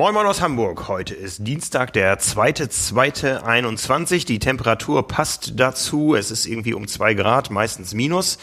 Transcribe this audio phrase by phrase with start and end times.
[0.00, 0.88] Moin Moin aus Hamburg.
[0.88, 4.24] Heute ist Dienstag, der 2.2.21.
[4.24, 6.14] Die Temperatur passt dazu.
[6.14, 8.38] Es ist irgendwie um zwei Grad, meistens minus.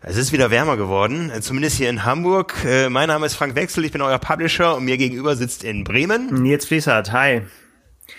[0.00, 2.56] Es ist wieder wärmer geworden, äh, zumindest hier in Hamburg.
[2.64, 5.84] Äh, mein Name ist Frank Wechsel, ich bin euer Publisher und mir gegenüber sitzt in
[5.84, 6.42] Bremen.
[6.42, 7.42] Nils Fließert, hi.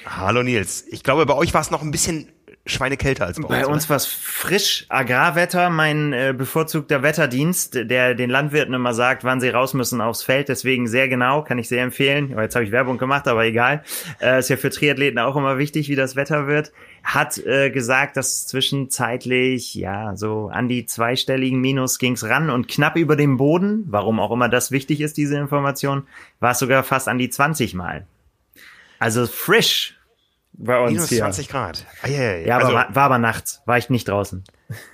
[0.05, 0.85] Hallo Nils.
[0.87, 2.31] Ich glaube, bei euch war es noch ein bisschen
[2.65, 3.67] Schweinekälter als bei, bei uns.
[3.67, 9.23] Bei uns war es frisch, Agrarwetter, mein äh, bevorzugter Wetterdienst, der den Landwirten immer sagt,
[9.23, 10.49] wann sie raus müssen aufs Feld.
[10.49, 12.33] Deswegen sehr genau, kann ich sehr empfehlen.
[12.37, 13.83] Oh, jetzt habe ich Werbung gemacht, aber egal.
[14.21, 16.71] Äh, ist ja für Triathleten auch immer wichtig, wie das Wetter wird.
[17.03, 22.97] Hat äh, gesagt, dass zwischenzeitlich, ja, so an die zweistelligen Minus ging's ran und knapp
[22.97, 26.07] über dem Boden, warum auch immer das wichtig ist, diese Information,
[26.39, 28.05] war es sogar fast an die 20 Mal.
[28.99, 29.98] Also frisch
[30.59, 31.19] bei uns Minus hier.
[31.19, 31.85] 20 Grad.
[32.03, 32.47] Ah, ja, ja, ja.
[32.47, 34.43] ja aber also, war, war aber nachts, war ich nicht draußen.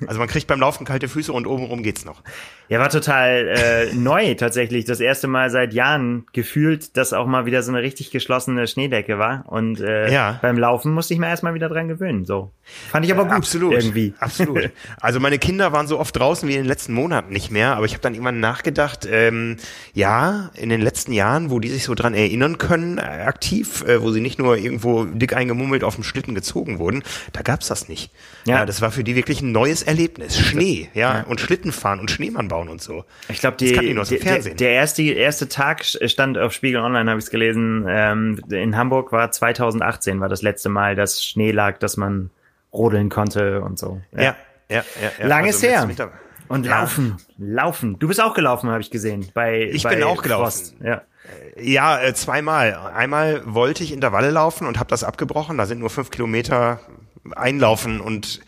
[0.07, 2.21] Also man kriegt beim Laufen kalte Füße und obenrum geht's noch.
[2.67, 4.85] Ja, war total äh, neu tatsächlich.
[4.85, 9.19] Das erste Mal seit Jahren gefühlt, dass auch mal wieder so eine richtig geschlossene Schneedecke
[9.19, 9.43] war.
[9.47, 10.39] Und äh, ja.
[10.41, 12.25] beim Laufen musste ich mir erstmal wieder dran gewöhnen.
[12.25, 13.33] So fand ich aber gut.
[13.33, 13.73] Absolut.
[13.73, 14.13] Irgendwie.
[14.19, 14.71] Absolut.
[14.99, 17.75] Also meine Kinder waren so oft draußen wie in den letzten Monaten nicht mehr.
[17.75, 19.57] Aber ich habe dann irgendwann nachgedacht, ähm,
[19.93, 24.01] ja, in den letzten Jahren, wo die sich so dran erinnern können, äh, aktiv, äh,
[24.01, 27.03] wo sie nicht nur irgendwo dick eingemummelt auf dem Schlitten gezogen wurden,
[27.33, 28.11] da gab's das nicht.
[28.45, 28.59] Ja.
[28.59, 30.37] ja das war für die wirklich ein neues Erlebnis.
[30.37, 31.23] Schnee, ja, ja.
[31.23, 33.05] und Schlittenfahren und Schneemann bauen und so.
[33.29, 37.31] Ich glaube, die, der, der erste, erste Tag stand auf Spiegel Online, habe ich es
[37.31, 37.85] gelesen.
[37.87, 42.29] Ähm, in Hamburg war 2018 war das letzte Mal, dass Schnee lag, dass man
[42.73, 44.01] rodeln konnte und so.
[44.13, 44.35] Ja, ja,
[44.69, 44.75] ja.
[44.75, 44.83] ja,
[45.19, 45.27] ja.
[45.27, 46.09] Lang also ist her.
[46.47, 47.97] Und laufen, laufen.
[47.97, 49.29] Du bist auch gelaufen, habe ich gesehen.
[49.33, 50.75] Bei ich bei bin auch gelaufen.
[50.83, 51.01] Ja.
[51.59, 52.75] Ja, äh, zweimal.
[52.93, 55.57] Einmal wollte ich Intervalle laufen und habe das abgebrochen.
[55.57, 56.79] Da sind nur fünf Kilometer
[57.35, 58.41] einlaufen und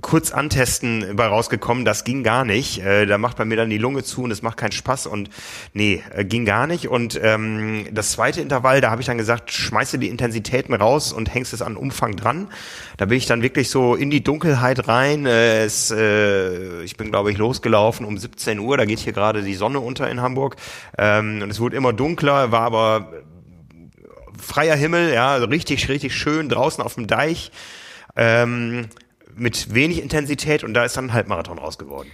[0.00, 2.78] kurz antesten bei rausgekommen, das ging gar nicht.
[2.78, 5.30] Äh, da macht bei mir dann die Lunge zu und es macht keinen Spaß und
[5.72, 6.88] nee, äh, ging gar nicht.
[6.88, 11.34] Und ähm, das zweite Intervall, da habe ich dann gesagt, schmeiße die Intensitäten raus und
[11.34, 12.48] hängst es an Umfang dran.
[12.96, 15.26] Da bin ich dann wirklich so in die Dunkelheit rein.
[15.26, 18.76] Äh, es, äh, ich bin, glaube ich, losgelaufen um 17 Uhr.
[18.76, 20.56] Da geht hier gerade die Sonne unter in Hamburg.
[20.96, 23.12] Ähm, und es wurde immer dunkler, war aber
[24.40, 27.50] freier Himmel, ja, richtig, richtig schön draußen auf dem Deich.
[28.16, 28.88] Ähm,
[29.36, 32.10] mit wenig Intensität und da ist dann ein Halbmarathon raus geworden.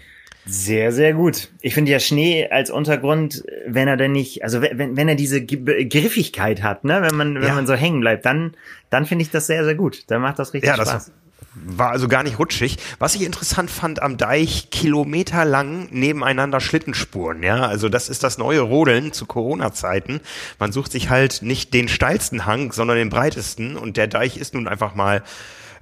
[0.46, 1.48] Sehr, sehr gut.
[1.60, 5.44] Ich finde ja Schnee als Untergrund, wenn er denn nicht, also wenn, wenn er diese
[5.44, 7.54] Griffigkeit hat, ne, wenn man, wenn ja.
[7.54, 8.56] man so hängen bleibt, dann,
[8.88, 10.04] dann finde ich das sehr, sehr gut.
[10.06, 10.88] Dann macht das richtig ja, Spaß.
[10.88, 11.12] Das
[11.54, 12.78] war also gar nicht rutschig.
[12.98, 17.66] Was ich interessant fand am Deich, kilometerlang nebeneinander Schlittenspuren, ja.
[17.66, 20.20] Also das ist das neue Rodeln zu Corona-Zeiten.
[20.58, 24.54] Man sucht sich halt nicht den steilsten Hang, sondern den breitesten und der Deich ist
[24.54, 25.22] nun einfach mal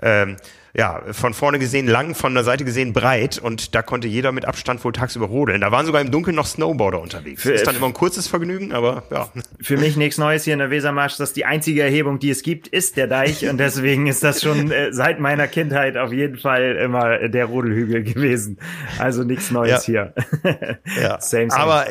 [0.02, 0.36] ähm,
[0.78, 4.44] ja, von vorne gesehen lang, von der Seite gesehen breit und da konnte jeder mit
[4.44, 5.60] Abstand wohl tagsüber rodeln.
[5.60, 7.42] Da waren sogar im Dunkeln noch Snowboarder unterwegs.
[7.42, 9.28] Für, ist dann immer ein kurzes Vergnügen, aber ja.
[9.60, 12.68] Für mich nichts Neues hier in der Wesermarsch, dass die einzige Erhebung, die es gibt,
[12.68, 16.76] ist der Deich und deswegen ist das schon äh, seit meiner Kindheit auf jeden Fall
[16.76, 18.58] immer der Rodelhügel gewesen.
[19.00, 20.12] Also nichts Neues ja.
[20.44, 20.64] hier.
[21.02, 21.20] ja.
[21.20, 21.60] same, same.
[21.60, 21.86] Aber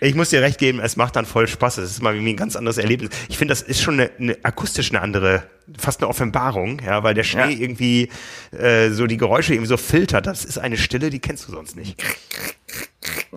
[0.00, 1.78] ich, muss dir recht geben, es macht dann voll Spaß.
[1.78, 3.10] Es ist mal irgendwie ein ganz anderes Erlebnis.
[3.28, 5.44] Ich finde, das ist schon eine, eine akustisch eine andere,
[5.78, 7.60] fast eine Offenbarung, ja, weil der Schnee ja.
[7.60, 8.08] irgendwie
[8.52, 10.26] äh, so die Geräusche irgendwie so filtert.
[10.26, 12.02] Das ist eine Stille, die kennst du sonst nicht.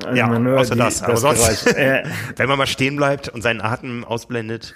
[0.03, 1.03] Also ja, außer die, das.
[1.03, 4.73] Aber das sonst, wenn man mal stehen bleibt und seinen Atem ausblendet.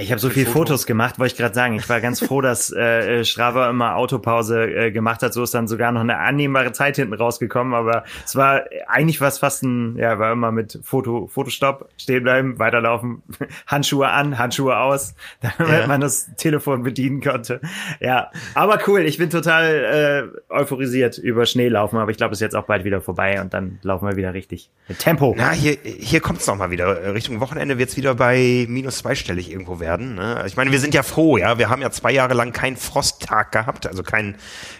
[0.00, 0.60] Ich habe so viel Foto.
[0.60, 1.74] Fotos gemacht, wollte ich gerade sagen.
[1.74, 5.34] Ich war ganz froh, dass äh, Strava immer Autopause äh, gemacht hat.
[5.34, 7.74] So ist dann sogar noch eine annehmbare Zeit hinten rausgekommen.
[7.74, 12.58] Aber es war eigentlich was fast ein, ja, war immer mit Foto, Fotostopp, stehen bleiben,
[12.58, 13.22] weiterlaufen,
[13.66, 15.14] Handschuhe an, Handschuhe aus,
[15.58, 15.86] damit ja.
[15.86, 17.60] man das Telefon bedienen konnte.
[18.00, 19.00] Ja, aber cool.
[19.00, 21.98] Ich bin total äh, euphorisiert über Schneelaufen.
[21.98, 24.34] Aber ich glaube, es ist jetzt auch bald wieder vorbei und dann laufen wir wieder
[24.34, 25.34] richtig mit Tempo.
[25.36, 27.14] Na, hier, hier kommt es noch mal wieder.
[27.14, 30.14] Richtung Wochenende wird es wieder bei minus zweistellig irgendwo werden werden.
[30.14, 30.44] Ne?
[30.46, 31.58] Ich meine, wir sind ja froh, ja.
[31.58, 34.36] Wir haben ja zwei Jahre lang keinen Frosttag gehabt, also kein,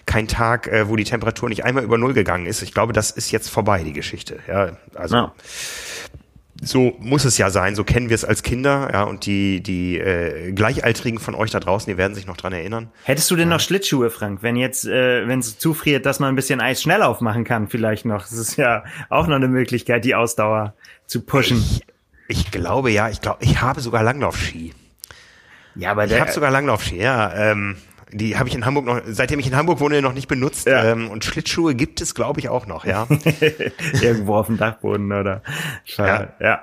[0.07, 2.63] kein Tag, äh, wo die Temperatur nicht einmal über Null gegangen ist.
[2.63, 4.39] Ich glaube, das ist jetzt vorbei, die Geschichte.
[4.47, 5.17] Ja, also.
[5.17, 5.33] Ja.
[6.63, 9.99] So muss es ja sein, so kennen wir es als Kinder, ja, und die, die
[9.99, 12.91] äh, Gleichaltrigen von euch da draußen, die werden sich noch dran erinnern.
[13.05, 16.37] Hättest du denn noch Schlittschuhe, Frank, wenn jetzt, äh, wenn es zufriert, dass man ein
[16.37, 18.25] bisschen Eis schnell aufmachen kann, vielleicht noch?
[18.25, 20.75] Das ist ja auch noch eine Möglichkeit, die Ausdauer
[21.07, 21.65] zu pushen.
[22.29, 24.75] Ich, ich glaube ja, ich glaube, ich habe sogar Langlaufski.
[25.75, 27.33] Ja, aber der, ich habe sogar Langlaufski, ja.
[27.35, 27.77] Ähm,
[28.13, 30.67] die habe ich in Hamburg noch, seitdem ich in Hamburg wohne, noch nicht benutzt.
[30.67, 30.85] Ja.
[30.85, 33.07] Ähm, und Schlittschuhe gibt es, glaube ich, auch noch, ja.
[34.03, 35.43] Irgendwo auf dem Dachboden oder.
[35.97, 36.29] Ja.
[36.41, 36.63] ja.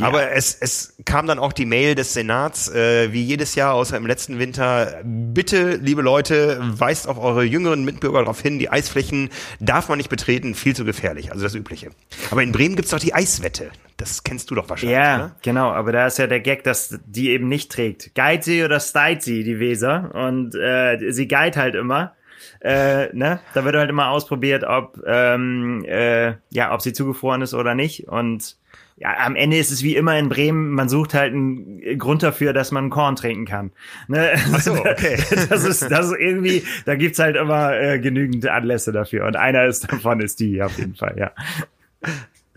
[0.00, 3.96] Aber es, es kam dann auch die Mail des Senats, äh, wie jedes Jahr, außer
[3.96, 9.30] im letzten Winter, bitte, liebe Leute, weist auch eure jüngeren Mitbürger darauf hin, die Eisflächen
[9.60, 11.90] darf man nicht betreten, viel zu gefährlich, also das Übliche.
[12.30, 13.70] Aber in Bremen gibt's doch die Eiswette.
[13.96, 14.96] Das kennst du doch wahrscheinlich.
[14.96, 15.34] Ja, ne?
[15.42, 18.14] genau, aber da ist ja der Gag, dass die eben nicht trägt.
[18.16, 20.10] Guide sie oder steit sie, die Weser.
[20.14, 22.14] Und äh, sie guide halt immer.
[22.60, 23.40] Äh, ne?
[23.54, 28.08] Da wird halt immer ausprobiert, ob ähm, äh, ja, ob sie zugefroren ist oder nicht.
[28.08, 28.56] Und
[29.04, 32.54] ja, am Ende ist es wie immer in Bremen, man sucht halt einen Grund dafür,
[32.54, 33.70] dass man Korn trinken kann.
[34.08, 34.32] Ne?
[34.50, 35.18] Ach so, okay.
[35.50, 39.26] Das ist, das ist irgendwie, da gibt's halt immer äh, genügend Anlässe dafür.
[39.26, 41.32] Und einer ist davon ist die auf jeden Fall, ja.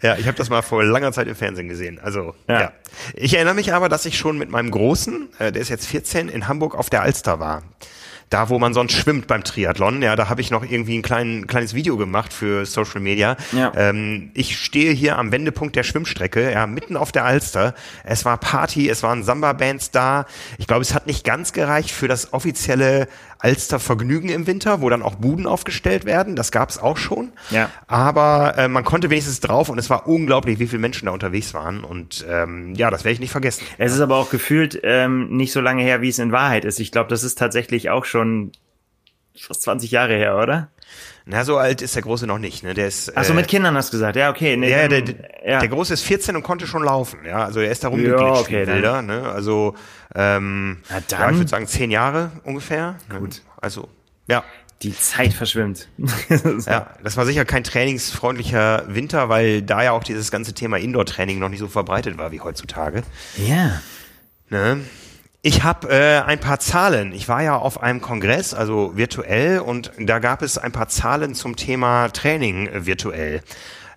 [0.02, 2.00] Ja, ich habe das mal vor langer Zeit im Fernsehen gesehen.
[2.00, 2.62] Also, ja.
[2.62, 2.72] Ja.
[3.14, 6.30] Ich erinnere mich aber, dass ich schon mit meinem Großen, äh, der ist jetzt 14,
[6.30, 7.64] in Hamburg auf der Alster war.
[8.30, 11.48] Da, wo man sonst schwimmt beim Triathlon, ja, da habe ich noch irgendwie ein klein,
[11.48, 13.38] kleines Video gemacht für Social Media.
[13.54, 13.72] Ja.
[13.76, 17.74] Ähm, ich stehe hier am Wendepunkt der Schwimmstrecke, ja, mitten auf der Alster.
[18.04, 20.26] Es war Party, es waren Samba-Bands da.
[20.58, 23.08] Ich glaube, es hat nicht ganz gereicht für das offizielle
[23.40, 26.36] Alster-Vergnügen im Winter, wo dann auch Buden aufgestellt werden.
[26.36, 27.32] Das gab es auch schon.
[27.52, 27.70] Ja.
[27.88, 31.54] Aber äh, man konnte wenigstens drauf und es war unglaublich, wie viele Menschen da unterwegs
[31.54, 31.84] waren.
[31.84, 33.64] Und ähm, ja, das werde ich nicht vergessen.
[33.78, 36.80] Es ist aber auch gefühlt ähm, nicht so lange her, wie es in Wahrheit ist.
[36.80, 38.17] Ich glaube, das ist tatsächlich auch schon
[39.40, 40.70] fast 20 Jahre her, oder?
[41.26, 42.64] Na, so alt ist der Große noch nicht.
[42.64, 42.74] Ne?
[42.74, 44.16] Der ist, Ach so, äh, mit Kindern hast du gesagt.
[44.16, 44.56] Ja, okay.
[44.56, 45.16] Nee, Ja, dann- der,
[45.46, 45.60] ja.
[45.60, 47.20] der Große ist 14 und konnte schon laufen.
[47.26, 49.02] Ja, also er ist da rumgeglitscht, okay, Wilder.
[49.02, 49.24] Ne?
[49.30, 49.76] Also
[50.16, 51.20] ähm, Na dann.
[51.22, 52.96] ja, ich würde sagen zehn Jahre ungefähr.
[53.10, 53.42] Gut.
[53.62, 53.90] Also
[54.30, 54.44] ja,
[54.84, 55.90] Die Zeit verschwimmt.
[56.66, 61.40] ja, das war sicher kein trainingsfreundlicher Winter, weil da ja auch dieses ganze Thema Indoor-Training
[61.40, 63.04] noch nicht so verbreitet war wie heutzutage.
[63.36, 63.82] ja.
[64.50, 64.80] Ne?
[65.48, 67.14] Ich habe äh, ein paar Zahlen.
[67.14, 71.36] Ich war ja auf einem Kongress, also virtuell, und da gab es ein paar Zahlen
[71.36, 73.42] zum Thema Training äh, virtuell.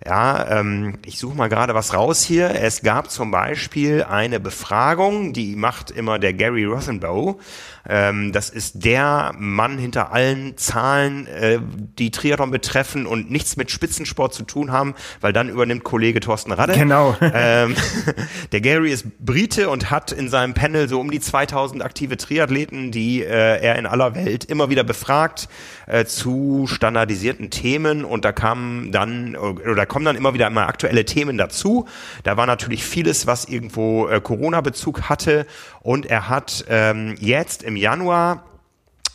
[0.03, 2.55] Ja, ähm, ich suche mal gerade was raus hier.
[2.55, 7.39] Es gab zum Beispiel eine Befragung, die macht immer der Gary Rothenbow.
[7.87, 11.59] Ähm, das ist der Mann hinter allen Zahlen, äh,
[11.99, 16.51] die Triathlon betreffen und nichts mit Spitzensport zu tun haben, weil dann übernimmt Kollege Thorsten
[16.51, 16.73] Radde.
[16.73, 17.15] Genau.
[17.33, 17.75] Ähm,
[18.51, 22.91] der Gary ist Brite und hat in seinem Panel so um die 2000 aktive Triathleten,
[22.91, 25.47] die äh, er in aller Welt immer wieder befragt
[25.87, 31.03] äh, zu standardisierten Themen und da kamen dann oder kommen dann immer wieder immer aktuelle
[31.03, 31.85] Themen dazu.
[32.23, 35.45] Da war natürlich vieles, was irgendwo äh, Corona-Bezug hatte
[35.81, 38.45] und er hat ähm, jetzt im Januar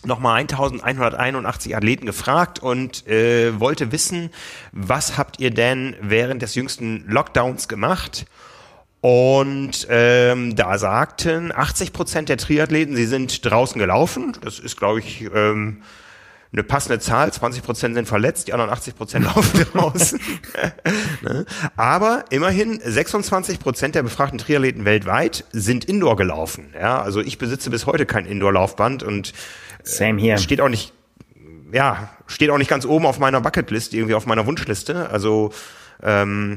[0.04, 4.28] nochmal 1181 Athleten gefragt und äh, wollte wissen,
[4.70, 8.26] was habt ihr denn während des jüngsten Lockdowns gemacht?
[9.00, 14.36] Und ähm, da sagten 80 Prozent der Triathleten, sie sind draußen gelaufen.
[14.42, 15.82] Das ist, glaube ich, ähm,
[16.56, 17.30] eine passende Zahl.
[17.32, 20.20] 20 Prozent sind verletzt, die anderen 80 Prozent laufen draußen.
[21.22, 21.44] ne?
[21.76, 26.72] Aber immerhin 26 Prozent der befragten Triathleten weltweit sind Indoor gelaufen.
[26.74, 29.34] Ja, also ich besitze bis heute kein Indoor-Laufband und
[29.82, 30.38] Same hier.
[30.38, 30.92] steht auch nicht,
[31.72, 35.10] ja, steht auch nicht ganz oben auf meiner Bucketlist, irgendwie auf meiner Wunschliste.
[35.10, 35.52] Also
[36.02, 36.54] ähm,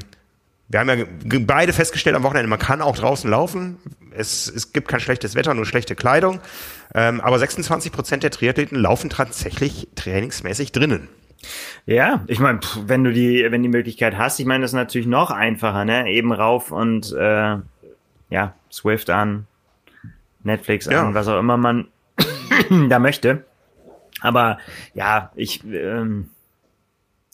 [0.70, 1.04] wir haben ja
[1.40, 3.76] beide festgestellt am Wochenende, man kann auch draußen laufen.
[4.12, 6.40] Es, es gibt kein schlechtes Wetter, nur schlechte Kleidung.
[6.94, 11.08] Ähm, aber 26 Prozent der Triathleten laufen tatsächlich trainingsmäßig drinnen.
[11.86, 15.06] Ja, ich meine, wenn du die, wenn die Möglichkeit hast, ich meine, das ist natürlich
[15.06, 16.08] noch einfacher, ne?
[16.08, 17.56] Eben rauf und äh,
[18.30, 19.46] ja, Swift an,
[20.44, 21.06] Netflix Ja.
[21.06, 21.88] an, was auch immer man
[22.88, 23.44] da möchte.
[24.20, 24.58] Aber
[24.94, 26.28] ja, ich ähm,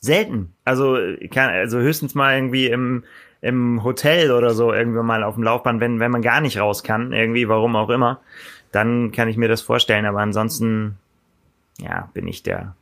[0.01, 0.55] selten.
[0.65, 0.97] Also
[1.33, 3.05] kann, also höchstens mal irgendwie im
[3.41, 6.83] im Hotel oder so irgendwann mal auf dem Laufband, wenn wenn man gar nicht raus
[6.83, 8.21] kann, irgendwie, warum auch immer,
[8.73, 10.07] dann kann ich mir das vorstellen.
[10.07, 10.97] Aber ansonsten,
[11.79, 12.75] ja, bin ich der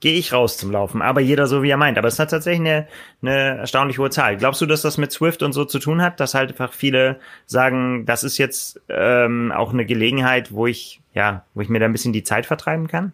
[0.00, 1.98] gehe ich raus zum Laufen, aber jeder so wie er meint.
[1.98, 2.88] Aber es hat tatsächlich eine,
[3.22, 4.36] eine erstaunlich hohe Zahl.
[4.38, 7.20] Glaubst du, dass das mit Swift und so zu tun hat, dass halt einfach viele
[7.46, 11.86] sagen, das ist jetzt ähm, auch eine Gelegenheit, wo ich ja, wo ich mir da
[11.86, 13.12] ein bisschen die Zeit vertreiben kann?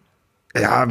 [0.59, 0.87] Ja,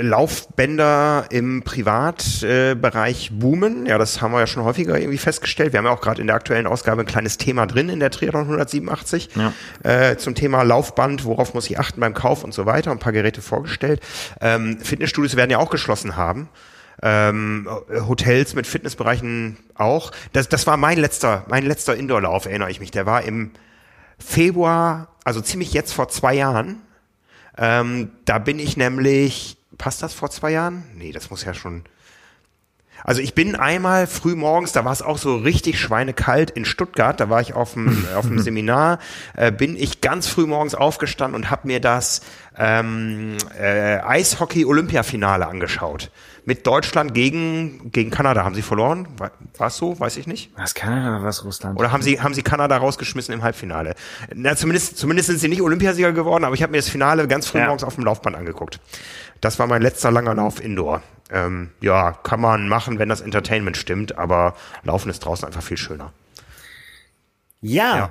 [0.00, 3.86] Laufbänder im Privatbereich boomen.
[3.86, 5.72] Ja, das haben wir ja schon häufiger irgendwie festgestellt.
[5.72, 8.10] Wir haben ja auch gerade in der aktuellen Ausgabe ein kleines Thema drin in der
[8.10, 9.52] Triathlon 187 Ja.
[9.82, 12.90] äh, zum Thema Laufband, worauf muss ich achten beim Kauf und so weiter.
[12.90, 14.00] Ein paar Geräte vorgestellt.
[14.40, 16.48] Ähm, Fitnessstudios werden ja auch geschlossen haben.
[17.02, 17.68] Ähm,
[18.08, 20.12] Hotels mit Fitnessbereichen auch.
[20.32, 22.90] Das, das war mein letzter, mein letzter Indoorlauf, erinnere ich mich.
[22.90, 23.50] Der war im
[24.18, 26.80] Februar, also ziemlich jetzt vor zwei Jahren.
[27.58, 30.84] Ähm, da bin ich nämlich, passt das vor zwei Jahren?
[30.94, 31.84] Nee, das muss ja schon.
[33.04, 37.20] Also ich bin einmal früh morgens, da war es auch so richtig schweinekalt in Stuttgart,
[37.20, 38.98] da war ich auf dem, auf dem Seminar,
[39.36, 42.22] äh, bin ich ganz früh morgens aufgestanden und habe mir das
[42.58, 46.10] ähm, äh, Eishockey-Olympiafinale angeschaut.
[46.46, 48.44] Mit Deutschland gegen, gegen Kanada.
[48.44, 49.08] Haben sie verloren?
[49.18, 49.98] War es so?
[49.98, 50.52] Weiß ich nicht.
[50.56, 51.76] Was Kanada, was Russland?
[51.78, 53.96] Oder haben sie, haben sie Kanada rausgeschmissen im Halbfinale?
[54.32, 57.48] Na, zumindest, zumindest sind sie nicht Olympiasieger geworden, aber ich habe mir das Finale ganz
[57.48, 57.66] früh ja.
[57.66, 58.78] morgens auf dem Laufband angeguckt.
[59.40, 61.02] Das war mein letzter langer Lauf Indoor.
[61.30, 65.76] Ähm, ja, kann man machen, wenn das Entertainment stimmt, aber Laufen ist draußen einfach viel
[65.76, 66.12] schöner.
[67.60, 68.10] Ja, ja.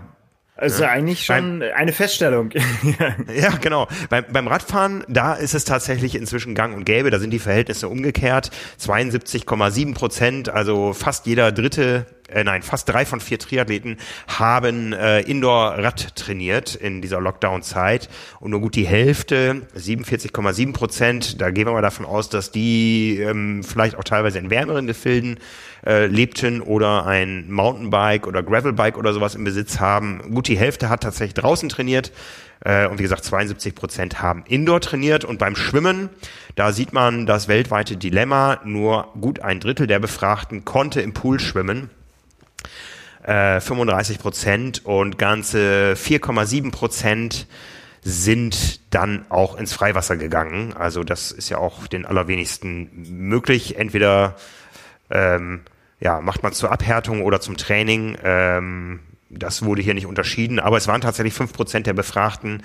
[0.57, 0.89] Also ja.
[0.89, 2.51] eigentlich schon beim, eine Feststellung.
[3.35, 3.87] ja, genau.
[4.09, 7.09] Beim, beim Radfahren, da ist es tatsächlich inzwischen gang und gäbe.
[7.09, 8.51] Da sind die Verhältnisse umgekehrt.
[8.79, 15.21] 72,7 Prozent, also fast jeder dritte äh, nein, fast drei von vier Triathleten haben äh,
[15.21, 21.73] Indoor-Rad trainiert in dieser Lockdown-Zeit und nur gut die Hälfte, 47,7 Prozent, da gehen wir
[21.73, 25.37] mal davon aus, dass die ähm, vielleicht auch teilweise in wärmeren Gefilden
[25.85, 30.31] äh, lebten oder ein Mountainbike oder Gravelbike oder sowas im Besitz haben.
[30.33, 32.11] Gut die Hälfte hat tatsächlich draußen trainiert
[32.61, 36.09] äh, und wie gesagt 72 Prozent haben Indoor trainiert und beim Schwimmen,
[36.55, 41.39] da sieht man das weltweite Dilemma, nur gut ein Drittel der Befragten konnte im Pool
[41.39, 41.91] schwimmen.
[43.25, 47.47] 35 äh, Prozent und ganze 4,7 Prozent
[48.01, 50.73] sind dann auch ins Freiwasser gegangen.
[50.73, 52.89] Also das ist ja auch den allerwenigsten
[53.27, 53.77] möglich.
[53.79, 54.35] Entweder
[55.09, 55.61] ähm,
[55.99, 58.15] ja, macht man zur Abhärtung oder zum Training.
[58.23, 62.61] Ähm, das wurde hier nicht unterschieden, aber es waren tatsächlich fünf Prozent der Befragten,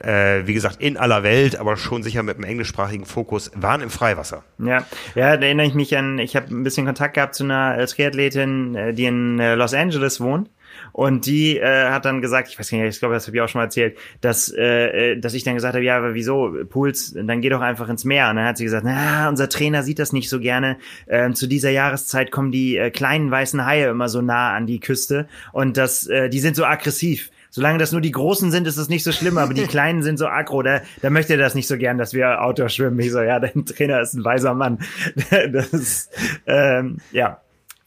[0.00, 3.90] äh, wie gesagt, in aller Welt, aber schon sicher mit einem englischsprachigen Fokus, waren im
[3.90, 4.42] Freiwasser.
[4.58, 7.86] Ja, ja, da erinnere ich mich an, ich habe ein bisschen Kontakt gehabt zu einer
[7.86, 10.50] Triathletin, äh, die in äh, Los Angeles wohnt.
[10.92, 13.48] Und die äh, hat dann gesagt, ich weiß nicht, ich glaube, das habe ich auch
[13.48, 17.40] schon mal erzählt, dass, äh, dass ich dann gesagt habe, ja, aber wieso, Pools, dann
[17.40, 18.30] geh doch einfach ins Meer.
[18.30, 20.78] Und dann hat sie gesagt, na, unser Trainer sieht das nicht so gerne.
[21.08, 24.80] Ähm, zu dieser Jahreszeit kommen die äh, kleinen weißen Haie immer so nah an die
[24.80, 27.30] Küste und das, äh, die sind so aggressiv.
[27.52, 30.18] Solange das nur die Großen sind, ist es nicht so schlimm, aber die Kleinen sind
[30.18, 32.98] so aggro, da, da möchte er das nicht so gern, dass wir Outdoor schwimmen.
[33.00, 34.78] Ich so, ja, dein Trainer ist ein weiser Mann.
[35.52, 36.10] das ist,
[36.46, 37.40] ähm, ja,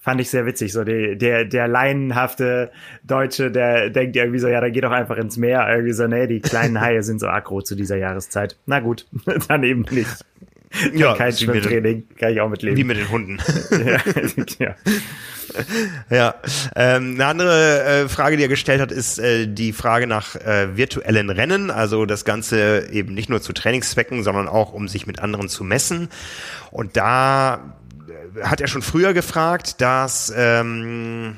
[0.03, 0.73] fand ich sehr witzig.
[0.73, 2.71] So die, der, der laienhafte
[3.05, 5.65] Deutsche, der denkt irgendwie so, ja, da geht doch einfach ins Meer.
[5.69, 8.57] Irgendwie so, nee, die kleinen Haie sind so aggro zu dieser Jahreszeit.
[8.65, 9.07] Na gut,
[9.47, 10.25] dann eben nicht.
[10.93, 12.77] Ja, kein Schwimmtraining, kann ich auch mitleben.
[12.77, 13.37] Wie mit den Hunden.
[14.59, 14.75] ja.
[16.09, 16.35] ja.
[16.75, 20.75] Ähm, eine andere äh, Frage, die er gestellt hat, ist äh, die Frage nach äh,
[20.75, 21.71] virtuellen Rennen.
[21.71, 25.63] Also das Ganze eben nicht nur zu Trainingszwecken, sondern auch um sich mit anderen zu
[25.63, 26.09] messen.
[26.71, 27.77] Und da
[28.43, 29.81] hat er schon früher gefragt.
[29.81, 31.37] Das ähm,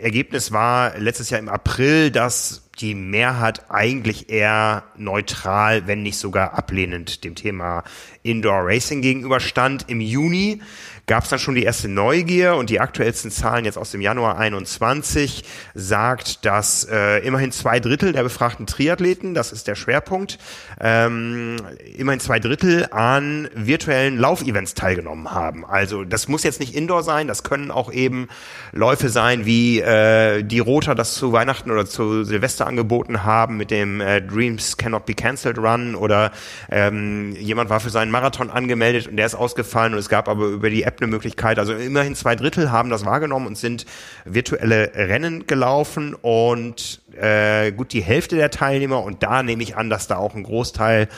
[0.00, 6.54] Ergebnis war letztes Jahr im April, dass die Mehrheit eigentlich eher neutral, wenn nicht sogar
[6.54, 7.82] ablehnend dem Thema
[8.28, 9.86] Indoor Racing gegenüberstand.
[9.88, 10.60] Im Juni
[11.08, 14.38] gab es dann schon die erste Neugier und die aktuellsten Zahlen jetzt aus dem Januar
[14.38, 15.42] 21
[15.74, 20.38] sagt, dass äh, immerhin zwei Drittel der befragten Triathleten, das ist der Schwerpunkt,
[20.80, 21.56] ähm,
[21.96, 25.64] immerhin zwei Drittel an virtuellen Laufevents teilgenommen haben.
[25.64, 28.28] Also das muss jetzt nicht Indoor sein, das können auch eben
[28.72, 33.70] Läufe sein, wie äh, die Roter das zu Weihnachten oder zu Silvester angeboten haben mit
[33.70, 36.32] dem äh, Dreams Cannot Be Cancelled Run oder
[36.70, 40.46] ähm, jemand war für seinen Marathon angemeldet und der ist ausgefallen und es gab aber
[40.46, 41.60] über die App eine Möglichkeit.
[41.60, 43.86] Also immerhin zwei Drittel haben das wahrgenommen und sind
[44.24, 49.88] virtuelle Rennen gelaufen und äh, gut die Hälfte der Teilnehmer und da nehme ich an,
[49.88, 51.08] dass da auch ein Großteil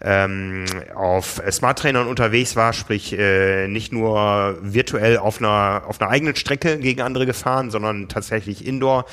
[0.00, 6.10] ähm, auf Smart Trainern unterwegs war, sprich äh, nicht nur virtuell auf einer auf einer
[6.10, 9.06] eigenen Strecke gegen andere gefahren, sondern tatsächlich Indoor.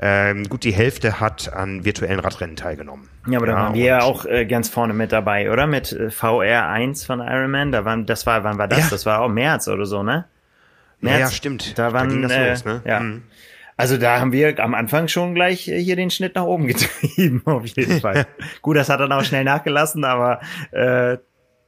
[0.00, 3.08] Ähm, gut die Hälfte hat an virtuellen Radrennen teilgenommen.
[3.26, 5.66] Ja, aber da waren wir ja auch äh, ganz vorne mit dabei, oder?
[5.66, 7.70] Mit äh, VR1 von Ironman.
[7.70, 8.78] Da waren, das war, wann war das?
[8.78, 8.86] Ja.
[8.90, 10.24] Das war auch März oder so, ne?
[11.00, 11.14] März.
[11.14, 11.78] Ja, ja stimmt.
[11.78, 12.82] Da waren, da ging das äh, los, ne?
[12.86, 13.00] Ja.
[13.00, 13.22] Mhm.
[13.80, 17.40] Also da haben wir am Anfang schon gleich äh, hier den Schnitt nach oben getrieben,
[17.46, 18.26] auf jeden Fall.
[18.62, 21.16] Gut, das hat dann auch schnell nachgelassen, aber äh,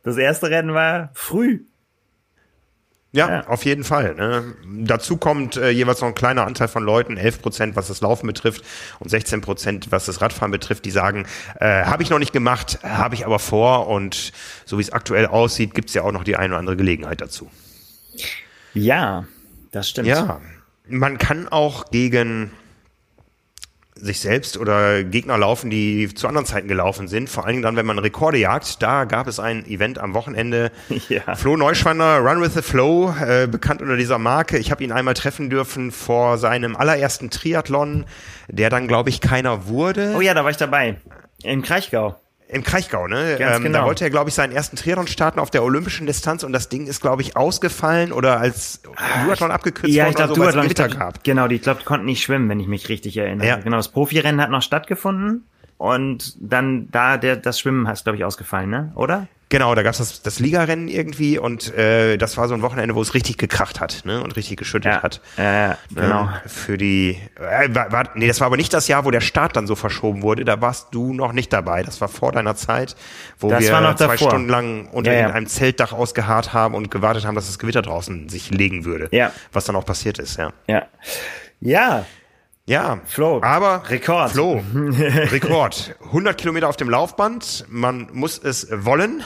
[0.03, 1.61] das erste Rennen war früh.
[3.15, 4.15] Ja, ja, auf jeden Fall.
[4.15, 4.55] Ne?
[4.85, 8.27] Dazu kommt äh, jeweils noch ein kleiner Anteil von Leuten, 11 Prozent, was das Laufen
[8.27, 8.63] betrifft
[9.01, 11.27] und 16 Prozent, was das Radfahren betrifft, die sagen,
[11.61, 14.33] äh, habe ich noch nicht gemacht, habe ich aber vor und
[14.67, 17.51] so wie es aktuell aussieht, gibt's ja auch noch die eine oder andere Gelegenheit dazu.
[18.75, 19.27] Ja,
[19.71, 20.09] das stimmt.
[20.09, 20.41] Ja,
[20.89, 22.53] man kann auch gegen
[23.95, 27.31] sich selbst oder Gegner laufen, die zu anderen Zeiten gelaufen sind.
[27.31, 28.83] Vor allen Dingen dann, wenn man Rekorde jagt.
[28.83, 30.71] Da gab es ein Event am Wochenende.
[31.09, 31.35] Ja.
[31.35, 34.57] Flo Neuschwander, Run with the Flow, äh, bekannt unter dieser Marke.
[34.57, 38.05] Ich habe ihn einmal treffen dürfen vor seinem allerersten Triathlon,
[38.49, 40.15] der dann, glaube ich, keiner wurde.
[40.17, 40.97] Oh ja, da war ich dabei.
[41.43, 42.17] In Kraichgau.
[42.49, 43.37] Im Kraichgau, ne?
[43.39, 43.79] Ganz ähm, genau.
[43.81, 46.69] Da wollte er, glaube ich, seinen ersten Triathlon starten auf der olympischen Distanz und das
[46.69, 50.53] Ding ist, glaube ich, ausgefallen oder als Duathlon abgekürzt Ja, worden ich glaube, oder so,
[50.53, 51.25] Duathlon, glaub, gab.
[51.25, 53.47] genau, die, glaube, konnten nicht schwimmen, wenn ich mich richtig erinnere.
[53.47, 53.57] Ja.
[53.57, 55.47] Genau, das Profirennen hat noch stattgefunden
[55.79, 58.93] und dann da der das Schwimmen ist, glaube ich, ausgefallen, ne?
[58.97, 59.29] Oder?
[59.53, 63.03] Genau, da gab's das, das Ligarennen irgendwie und äh, das war so ein Wochenende, wo
[63.03, 64.23] es richtig gekracht hat ne?
[64.23, 65.21] und richtig geschüttet hat.
[65.37, 66.23] Ja, genau.
[66.23, 69.21] Ähm, für die, äh, war, war, nee, das war aber nicht das Jahr, wo der
[69.21, 70.47] Start dann so verschoben wurde.
[70.47, 71.83] Da warst du noch nicht dabei.
[71.83, 72.97] Das war vor deiner Zeit,
[73.39, 74.31] wo Das wir zwei davor.
[74.31, 75.27] Stunden lang unter Ja, ja.
[75.27, 79.09] in einem Zeltdach ausgeharrt haben und gewartet haben, dass das Gewitter draußen sich legen würde.
[79.11, 79.33] Ja.
[79.53, 80.55] Was dann auch passiert ist, ja.
[80.67, 80.87] Ja.
[81.61, 82.07] Ja,
[82.67, 84.31] Ja, Flo, aber Rekord.
[84.31, 84.63] Flo,
[85.33, 85.97] Rekord.
[86.07, 87.65] 100 Kilometer auf dem Laufband.
[87.69, 89.25] Man muss es wollen.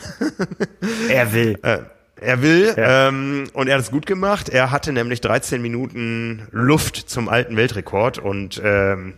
[1.11, 1.59] er will.
[1.63, 1.79] Äh,
[2.19, 3.09] er will Ja.
[3.09, 4.49] ähm, und er hat es gut gemacht.
[4.49, 9.13] Er hatte nämlich 13 Minuten Luft zum alten Weltrekord und ähm,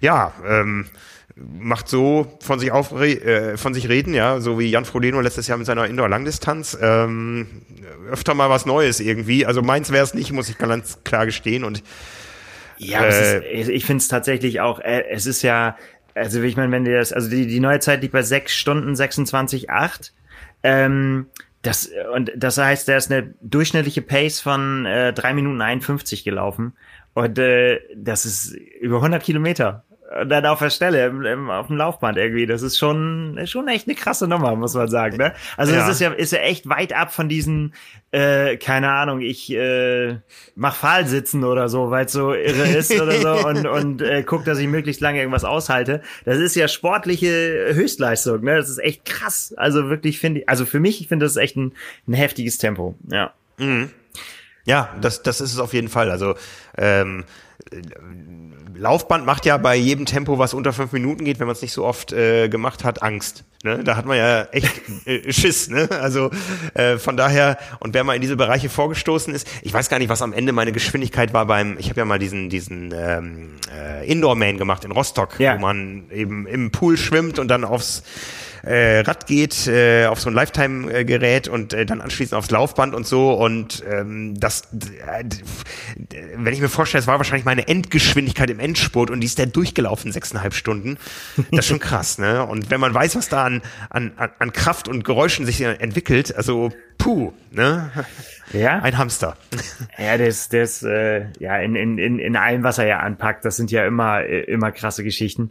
[0.00, 0.86] ja, ähm,
[1.34, 5.48] macht so von sich auf, äh, von sich reden, ja, so wie Jan Frodeno letztes
[5.48, 6.78] Jahr mit seiner Indoor-Langdistanz.
[6.80, 7.48] Ähm,
[8.08, 9.44] öfter mal was Neues irgendwie.
[9.44, 11.64] Also meins wäre es nicht, muss ich ganz klar gestehen.
[11.64, 11.82] Und
[12.78, 15.76] Ja, Äh, ist, ich finde es tatsächlich auch, äh, es ist ja,
[16.14, 18.94] also ich meine, wenn dir das, also die, die neue Zeit liegt bei 6 Stunden
[18.94, 20.12] 26, 8.
[20.62, 21.26] Ähm,
[21.62, 26.74] das, und das heißt, der ist eine durchschnittliche Pace von äh, 3 Minuten 51 gelaufen.
[27.14, 29.83] Und äh, das ist über 100 Kilometer.
[30.26, 32.46] Dann auf der Stelle, im, im, auf dem Laufband irgendwie.
[32.46, 35.16] Das ist schon, ist schon echt eine krasse Nummer, muss man sagen.
[35.16, 35.32] Ne?
[35.56, 35.78] Also Ja.
[35.80, 37.74] das ist ja, ist ja echt weit ab von diesen,
[38.12, 40.18] äh, keine Ahnung, ich äh,
[40.54, 44.22] mach Pfahl sitzen oder so, weil es so irre ist oder so und, und äh,
[44.22, 46.02] guck, dass ich möglichst lange irgendwas aushalte.
[46.26, 48.56] Das ist ja sportliche Höchstleistung, ne?
[48.56, 49.54] Das ist echt krass.
[49.56, 51.72] Also wirklich finde ich, also für mich, ich finde das echt ein,
[52.06, 52.94] ein heftiges Tempo.
[53.10, 53.32] Ja.
[54.66, 56.10] Ja, das, das ist es auf jeden Fall.
[56.10, 56.34] Also
[56.78, 57.24] ähm,
[57.70, 57.80] äh,
[58.84, 61.72] Laufband macht ja bei jedem Tempo, was unter fünf Minuten geht, wenn man es nicht
[61.72, 63.44] so oft äh, gemacht hat, Angst.
[63.62, 63.82] Ne?
[63.82, 64.70] Da hat man ja echt
[65.06, 65.70] äh, Schiss.
[65.70, 65.88] Ne?
[65.90, 66.30] Also
[66.74, 70.10] äh, von daher, und wer mal in diese Bereiche vorgestoßen ist, ich weiß gar nicht,
[70.10, 74.06] was am Ende meine Geschwindigkeit war beim, ich habe ja mal diesen, diesen ähm, äh,
[74.06, 75.56] Indoor-Man gemacht in Rostock, Ja.
[75.56, 78.02] wo man eben im Pool schwimmt und dann aufs
[78.64, 83.06] äh, Rad geht, äh, auf so ein Lifetime-Gerät und äh, dann anschließend aufs Laufband und
[83.06, 83.32] so.
[83.32, 85.24] Und ähm, das, äh,
[86.36, 89.46] wenn ich mir vorstelle, es war wahrscheinlich meine Endgeschwindigkeit im Endspurt und die ist der
[89.46, 90.98] durchgelaufen sechseinhalb Stunden.
[91.50, 92.44] Das ist schon krass, ne?
[92.44, 96.72] Und wenn man weiß, was da an, an, an- Kraft und Geräuschen sich entwickelt, also
[96.98, 97.90] puh, ne?
[98.52, 98.78] Ja.
[98.80, 99.36] Ein Hamster.
[99.98, 103.56] Ja, das, das, äh, ja, in, in, in, in allem, was er ja anpackt, das
[103.56, 105.50] sind ja immer, äh, immer krasse Geschichten.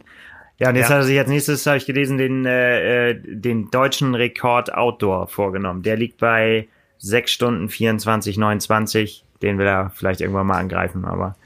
[0.58, 0.96] Ja, und jetzt Ja.
[0.96, 5.26] hat er sich als nächstes, habe ich gelesen, den, äh, äh, den deutschen Rekord Outdoor
[5.26, 5.82] vorgenommen.
[5.82, 9.24] Der liegt bei 6 Stunden 24, 29.
[9.42, 11.36] Den will er vielleicht irgendwann mal angreifen, aber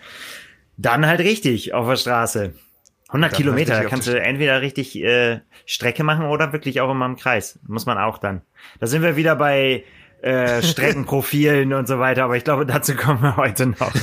[0.76, 2.52] dann halt richtig auf der Straße.
[3.08, 6.90] 100 Dann Kilometer, richtig da kannst du entweder richtig äh, Strecke machen oder wirklich auch
[6.90, 7.58] immer im Kreis.
[7.66, 8.42] Muss man auch dann.
[8.78, 9.84] Da sind wir wieder bei
[10.20, 13.92] äh, Streckenprofilen und so weiter, aber ich glaube, dazu kommen wir heute noch.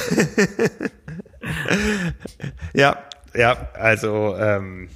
[2.73, 2.97] Ja,
[3.35, 4.89] ja, also ähm,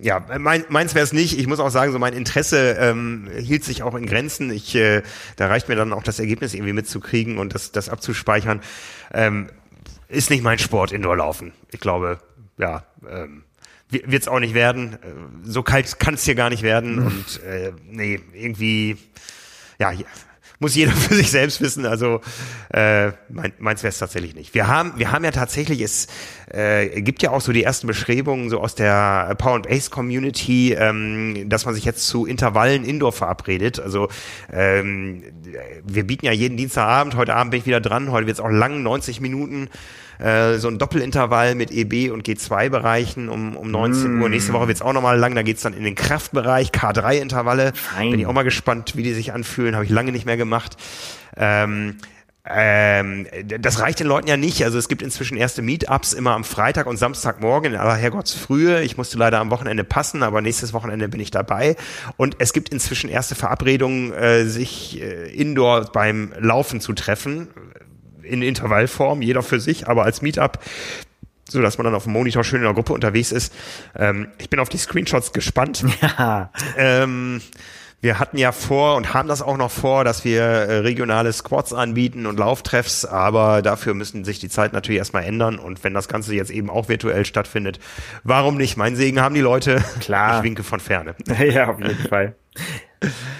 [0.00, 1.38] ja, mein, meins wäre es nicht.
[1.38, 4.50] Ich muss auch sagen, so mein Interesse ähm, hielt sich auch in Grenzen.
[4.50, 5.02] Ich, äh,
[5.36, 8.60] da reicht mir dann auch das Ergebnis irgendwie mitzukriegen und das, das abzuspeichern.
[9.12, 9.48] Ähm,
[10.08, 11.52] ist nicht mein Sport, Indoorlaufen.
[11.72, 12.18] Ich glaube,
[12.58, 13.44] ja, ähm,
[13.88, 14.94] wird es auch nicht werden.
[14.94, 14.96] Äh,
[15.44, 18.96] So kalt kann es hier gar nicht werden und äh, nee, irgendwie,
[19.78, 20.06] ja, ja,
[20.60, 21.84] muss jeder für sich selbst wissen.
[21.86, 22.20] Also
[22.72, 24.54] äh, mein, meins wäre es tatsächlich nicht.
[24.54, 26.06] Wir haben, wir haben ja tatsächlich, es
[26.46, 30.74] äh, gibt ja auch so die ersten Beschreibungen so aus der Power and Base Community,
[30.74, 33.80] ähm, dass man sich jetzt zu Intervallen Indoor verabredet.
[33.80, 34.08] Also
[34.52, 35.24] ähm,
[35.84, 38.50] wir bieten ja jeden Dienstagabend, heute Abend bin ich wieder dran, heute wird es auch
[38.50, 39.68] lang, 90 Minuten.
[40.20, 44.28] Äh, So ein Doppelintervall mit EB und G2-Bereichen um, um 19 Uhr.
[44.28, 45.34] Nächste Woche wird's auch nochmal lang.
[45.34, 47.72] Da geht's dann in den Kraftbereich, K3-Intervalle.
[47.74, 48.10] Fein.
[48.10, 49.74] Bin ich auch mal gespannt, wie die sich anfühlen.
[49.74, 50.76] Habe ich lange nicht mehr gemacht.
[51.36, 51.96] Ähm,
[52.52, 53.26] ähm,
[53.60, 54.64] das reicht den Leuten ja nicht.
[54.64, 58.82] Also es gibt inzwischen erste Meetups immer am Freitag und Samstagmorgen in aller Herrgottsfrühe.
[58.82, 61.76] Ich musste leider am Wochenende passen, aber nächstes Wochenende bin ich dabei.
[62.16, 67.48] Und es gibt inzwischen erste Verabredungen, äh, sich äh, indoor beim Laufen zu treffen.
[68.30, 70.58] In Intervallform, jeder für sich, aber als Meetup
[71.48, 73.52] so dass man dann auf dem Monitor schön in der Gruppe unterwegs ist.
[73.96, 75.84] Ähm, ich bin auf die Screenshots gespannt.
[76.00, 77.40] Ja, Ähm,
[78.02, 81.74] wir hatten ja vor und haben das auch noch vor, dass wir äh, regionale Squads
[81.74, 86.08] anbieten und Lauftreffs, aber dafür müssen sich die Zeit natürlich erstmal ändern und wenn das
[86.08, 87.78] Ganze jetzt eben auch virtuell stattfindet,
[88.24, 88.78] warum nicht?
[88.78, 89.84] Mein Segen haben die Leute.
[90.00, 90.38] Klar.
[90.38, 91.14] Ich winke von ferne.
[91.44, 92.36] ja, auf jeden Fall.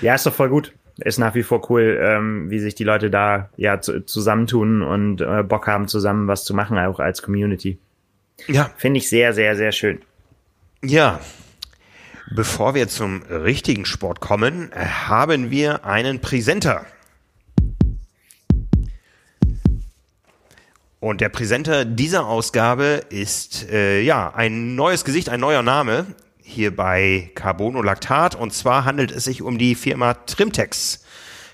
[0.02, 0.74] Ja, ist doch voll gut.
[1.04, 5.20] Ist nach wie vor cool, ähm, wie sich die Leute da ja zu, zusammentun und
[5.20, 7.78] äh, Bock haben, zusammen was zu machen, auch als Community.
[8.46, 10.00] Ja, Finde ich sehr, sehr, sehr schön.
[10.82, 11.20] ja.
[12.32, 16.86] Bevor wir zum richtigen Sport kommen, haben wir einen Präsenter.
[21.00, 26.06] Und der Präsenter dieser Ausgabe ist äh, ja ein neues Gesicht, ein neuer Name
[26.50, 28.34] hier bei Carbonolactat.
[28.34, 31.04] Und zwar handelt es sich um die Firma Trimtex.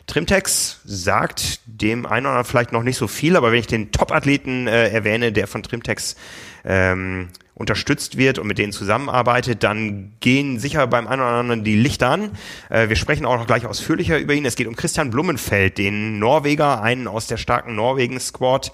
[0.07, 3.91] Trimtex sagt dem einen oder anderen vielleicht noch nicht so viel, aber wenn ich den
[3.91, 6.17] Top-Athleten äh, erwähne, der von Trimtex
[6.65, 11.75] ähm, unterstützt wird und mit denen zusammenarbeitet, dann gehen sicher beim einen oder anderen die
[11.75, 12.33] Lichter an.
[12.69, 14.45] Äh, wir sprechen auch noch gleich ausführlicher über ihn.
[14.45, 18.73] Es geht um Christian Blumenfeld, den Norweger, einen aus der starken Norwegen-Squad.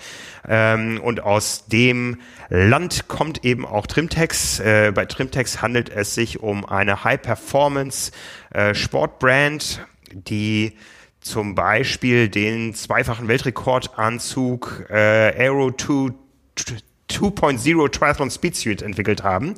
[0.48, 2.18] Ähm, und aus dem
[2.48, 4.58] Land kommt eben auch Trimtex.
[4.58, 10.72] Äh, bei Trimtex handelt es sich um eine High-Performance-Sportbrand, äh, die
[11.20, 16.14] zum Beispiel den zweifachen Weltrekordanzug äh, Aero 2
[17.18, 19.54] 2.0 Triathlon Speed Suit entwickelt haben,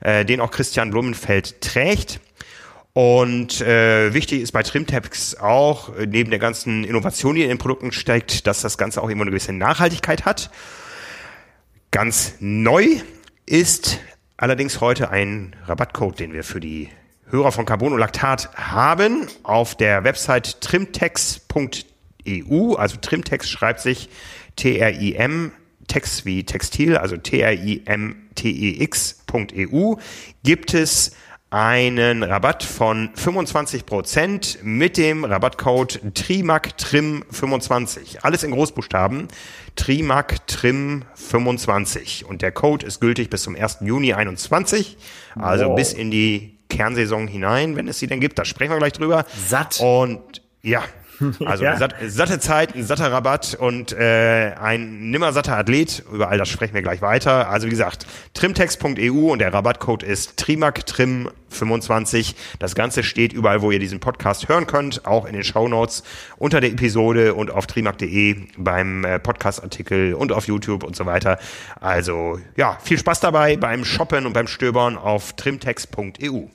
[0.00, 2.20] äh, den auch Christian Blumenfeld trägt.
[2.96, 7.58] Und äh, wichtig ist bei Trimtex auch, äh, neben der ganzen Innovation, die in den
[7.58, 10.50] Produkten steckt, dass das Ganze auch immer eine gewisse Nachhaltigkeit hat.
[11.90, 12.86] Ganz neu
[13.44, 14.00] ist
[14.38, 16.88] allerdings heute ein Rabattcode, den wir für die
[17.28, 19.26] Hörer von Carbonolactat haben.
[19.42, 21.84] Auf der Website trimtex.eu,
[22.76, 24.08] also Trimtex schreibt sich
[24.56, 25.52] T-R-I-M
[25.86, 27.84] Text wie Textil, also T-R-I-M-T-E-X.eu,
[30.42, 31.12] gibt es
[31.50, 38.22] einen Rabatt von 25% mit dem Rabattcode TRIMACTRIM25.
[38.22, 39.28] Alles in Großbuchstaben.
[39.76, 42.24] TRIMACTRIM25.
[42.24, 43.78] Und der Code ist gültig bis zum 1.
[43.82, 44.96] Juni 21.
[45.36, 45.76] Also wow.
[45.76, 48.38] bis in die Kernsaison hinein, wenn es sie denn gibt.
[48.38, 49.24] Da sprechen wir gleich drüber.
[49.48, 49.78] Satt.
[49.80, 50.82] Und ja,
[51.44, 51.76] also ja.
[51.76, 56.04] satt, satte Zeit, ein satter Rabatt und äh, ein nimmer satter Athlet.
[56.12, 57.48] Über all das sprechen wir gleich weiter.
[57.48, 62.34] Also wie gesagt, trimtext.eu und der Rabattcode ist TRIMACTRIM25.
[62.58, 66.02] Das Ganze steht überall, wo ihr diesen Podcast hören könnt, auch in den Show Notes
[66.36, 71.38] unter der Episode und auf trimac.de beim äh, Podcast-Artikel und auf YouTube und so weiter.
[71.80, 76.48] Also ja, viel Spaß dabei beim Shoppen und beim Stöbern auf trimtext.eu.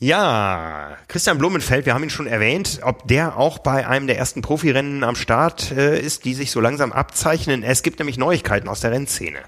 [0.00, 4.42] Ja, Christian Blumenfeld, wir haben ihn schon erwähnt, ob der auch bei einem der ersten
[4.42, 7.64] Profirennen am Start äh, ist, die sich so langsam abzeichnen.
[7.64, 9.38] Es gibt nämlich Neuigkeiten aus der Rennszene.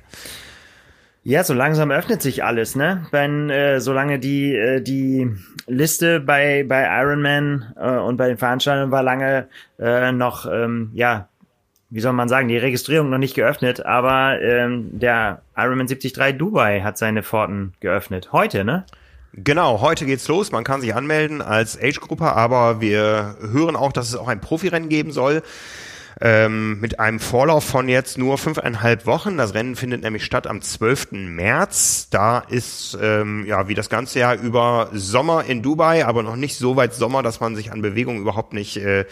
[1.23, 3.07] Ja, so langsam öffnet sich alles, ne?
[3.13, 5.31] Wenn äh, solange die äh, die
[5.69, 9.47] Liste bei bei Ironman äh, und bei den Veranstaltungen war lange
[9.79, 11.29] äh, noch ähm, ja
[11.91, 16.83] wie soll man sagen, die Registrierung noch nicht geöffnet, aber ähm, der Ironman 73 Dubai
[16.83, 18.31] hat seine Pforten geöffnet.
[18.33, 18.85] Heute, ne?
[19.33, 20.51] Genau, heute geht's los.
[20.51, 24.89] Man kann sich anmelden als Age-Gruppe, aber wir hören auch, dass es auch ein Profirennen
[24.89, 25.43] geben soll.
[26.21, 29.37] Ähm, mit einem Vorlauf von jetzt nur fünfeinhalb Wochen.
[29.37, 31.13] Das Rennen findet nämlich statt am 12.
[31.13, 32.09] März.
[32.11, 36.59] Da ist, ähm, ja, wie das ganze Jahr über Sommer in Dubai, aber noch nicht
[36.59, 39.05] so weit Sommer, dass man sich an Bewegung überhaupt nicht äh,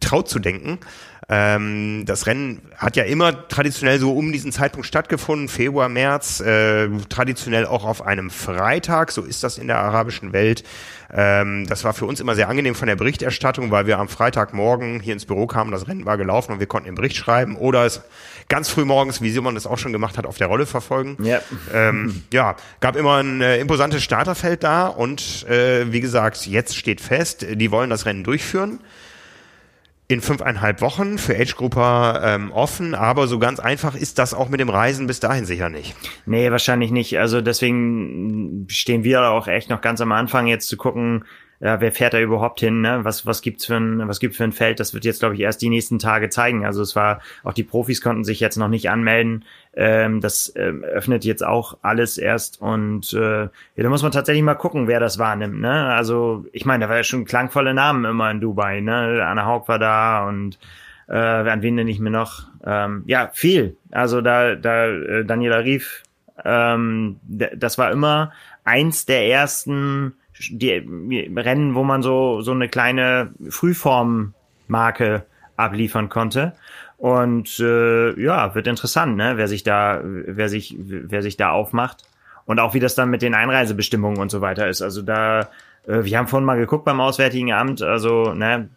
[0.00, 0.80] traut zu denken.
[1.28, 6.88] Ähm, das Rennen hat ja immer traditionell so um diesen Zeitpunkt stattgefunden, Februar, März, äh,
[7.08, 10.64] traditionell auch auf einem Freitag, so ist das in der arabischen Welt.
[11.12, 15.00] Ähm, das war für uns immer sehr angenehm von der Berichterstattung, weil wir am Freitagmorgen
[15.00, 17.86] hier ins Büro kamen, das Rennen war gelaufen und wir konnten den Bericht schreiben oder
[17.86, 18.02] es
[18.48, 21.16] ganz früh morgens, wie Simon das auch schon gemacht hat, auf der Rolle verfolgen.
[21.22, 21.40] Ja,
[21.72, 27.00] ähm, ja gab immer ein äh, imposantes Starterfeld da und äh, wie gesagt, jetzt steht
[27.00, 28.80] fest, die wollen das Rennen durchführen
[30.06, 34.60] in fünfeinhalb Wochen für Age-Grupper ähm, offen, aber so ganz einfach ist das auch mit
[34.60, 35.96] dem Reisen bis dahin sicher nicht.
[36.26, 37.18] Nee, wahrscheinlich nicht.
[37.18, 41.24] Also deswegen stehen wir auch echt noch ganz am Anfang jetzt zu gucken,
[41.64, 43.00] ja, wer fährt da überhaupt hin, ne?
[43.04, 44.80] Was, was gibt's für ein, was gibt's für ein Feld?
[44.80, 46.66] Das wird jetzt, glaube ich, erst die nächsten Tage zeigen.
[46.66, 49.46] Also es war, auch die Profis konnten sich jetzt noch nicht anmelden.
[49.74, 54.44] Ähm, das ähm, öffnet jetzt auch alles erst und äh, ja, da muss man tatsächlich
[54.44, 55.86] mal gucken, wer das wahrnimmt, ne?
[55.86, 59.24] Also, ich meine, da war ja schon klangvolle Namen immer in Dubai, ne?
[59.26, 60.58] Anna Haug war da und
[61.08, 62.42] äh, an wen nenne ich mir noch?
[62.62, 63.78] Ähm, ja, viel.
[63.90, 66.02] Also da, da äh, Daniela Rief,
[66.44, 68.32] ähm, das war immer
[68.64, 70.70] eins der ersten die
[71.36, 75.24] Rennen, wo man so, so eine kleine Frühform-Marke
[75.56, 76.54] abliefern konnte.
[76.98, 79.34] Und äh, ja, wird interessant, ne?
[79.36, 82.04] wer sich da, wer sich, wer sich da aufmacht.
[82.46, 84.82] Und auch wie das dann mit den Einreisebestimmungen und so weiter ist.
[84.82, 85.48] Also da,
[85.86, 88.68] äh, wir haben vorhin mal geguckt beim Auswärtigen Amt, also ne,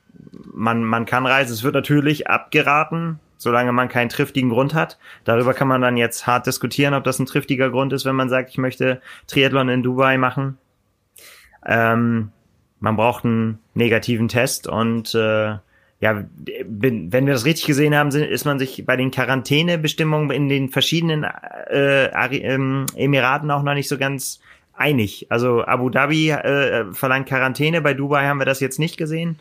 [0.54, 4.98] man, man kann reisen, es wird natürlich abgeraten, solange man keinen triftigen Grund hat.
[5.24, 8.30] Darüber kann man dann jetzt hart diskutieren, ob das ein triftiger Grund ist, wenn man
[8.30, 10.58] sagt, ich möchte Triathlon in Dubai machen.
[11.66, 12.32] Ähm,
[12.80, 15.56] man braucht einen negativen Test und äh,
[16.00, 16.24] ja,
[16.68, 21.24] wenn wir das richtig gesehen haben, ist man sich bei den Quarantänebestimmungen in den verschiedenen
[21.24, 22.06] äh,
[22.38, 24.40] ähm, Emiraten auch noch nicht so ganz
[24.74, 25.26] einig.
[25.30, 29.40] Also Abu Dhabi äh, verlangt Quarantäne, bei Dubai haben wir das jetzt nicht gesehen.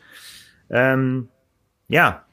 [0.70, 1.28] Ähm,
[1.88, 2.24] ja,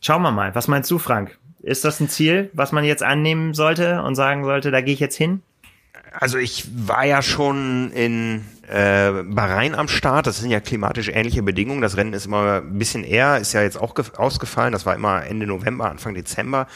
[0.00, 0.54] schauen wir mal.
[0.54, 1.36] Was meinst du, Frank?
[1.60, 5.00] Ist das ein Ziel, was man jetzt annehmen sollte und sagen sollte, da gehe ich
[5.00, 5.42] jetzt hin?
[6.12, 10.26] Also ich war ja schon in äh, Bahrain am Start.
[10.26, 11.80] Das sind ja klimatisch ähnliche Bedingungen.
[11.80, 14.72] Das Rennen ist immer ein bisschen eher, ist ja jetzt auch ausgefallen.
[14.72, 16.66] Das war immer Ende November, Anfang Dezember.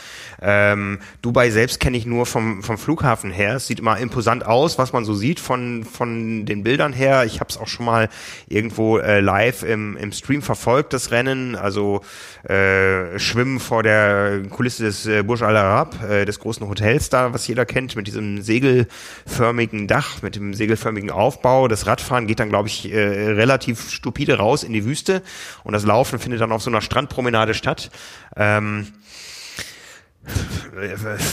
[0.40, 3.56] Ähm, Dubai selbst kenne ich nur vom, vom Flughafen her.
[3.56, 7.24] Es sieht immer imposant aus, was man so sieht von, von den Bildern her.
[7.24, 8.08] Ich habe es auch schon mal
[8.48, 11.56] irgendwo äh, live im, im Stream verfolgt, das Rennen.
[11.56, 12.02] Also
[12.44, 17.32] äh, Schwimmen vor der Kulisse des äh, Burj Al Arab, äh, des großen Hotels da,
[17.32, 21.68] was jeder kennt, mit diesem segelförmigen Dach, mit dem segelförmigen Aufbau.
[21.68, 25.22] Das das Radfahren geht dann, glaube ich, äh, relativ stupide raus in die Wüste
[25.62, 27.90] und das Laufen findet dann auf so einer Strandpromenade statt.
[28.36, 28.88] Ähm,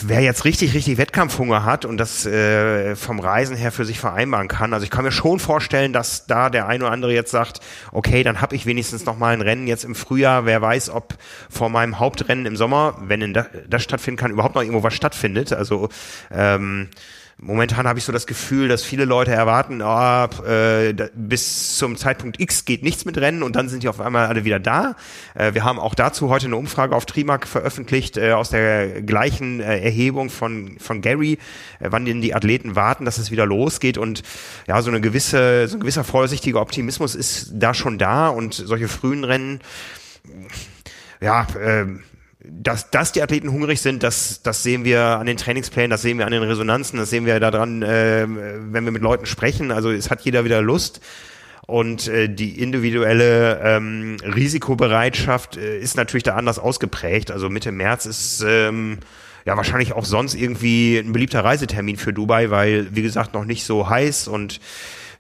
[0.03, 4.47] wer jetzt richtig, richtig Wettkampfhunger hat und das äh, vom Reisen her für sich vereinbaren
[4.47, 7.60] kann, also ich kann mir schon vorstellen, dass da der eine oder andere jetzt sagt,
[7.91, 11.15] okay, dann habe ich wenigstens noch mal ein Rennen jetzt im Frühjahr, wer weiß, ob
[11.49, 15.51] vor meinem Hauptrennen im Sommer, wenn das stattfinden kann, überhaupt noch irgendwo was stattfindet.
[15.51, 15.89] Also
[16.31, 16.89] ähm,
[17.38, 22.39] Momentan habe ich so das Gefühl, dass viele Leute erwarten, oh, äh, bis zum Zeitpunkt
[22.39, 24.95] X geht nichts mit Rennen und dann sind die auf einmal alle wieder da.
[25.34, 29.60] Äh, wir haben auch dazu heute eine Umfrage auf Trimark veröffentlicht äh, aus der gleichen
[29.60, 31.34] äh, Erhebung von von Gary,
[31.80, 34.24] äh, wann denn die Athleten warten, dass es wieder losgeht und
[34.65, 38.88] ja, so eine gewisse so ein gewisser vorsichtiger Optimismus ist da schon da und solche
[38.88, 39.60] frühen Rennen
[41.19, 41.86] ja, äh,
[42.49, 46.17] dass, dass die Athleten hungrig sind, das, das sehen wir an den Trainingsplänen, das sehen
[46.17, 49.71] wir an den Resonanzen, das sehen wir daran, äh, wenn wir mit Leuten sprechen.
[49.71, 51.01] Also es hat jeder wieder Lust.
[51.67, 57.31] Und äh, die individuelle ähm, Risikobereitschaft äh, ist natürlich da anders ausgeprägt.
[57.31, 58.99] Also Mitte März ist ähm,
[59.45, 63.65] ja wahrscheinlich auch sonst irgendwie ein beliebter Reisetermin für Dubai, weil, wie gesagt, noch nicht
[63.65, 64.60] so heiß und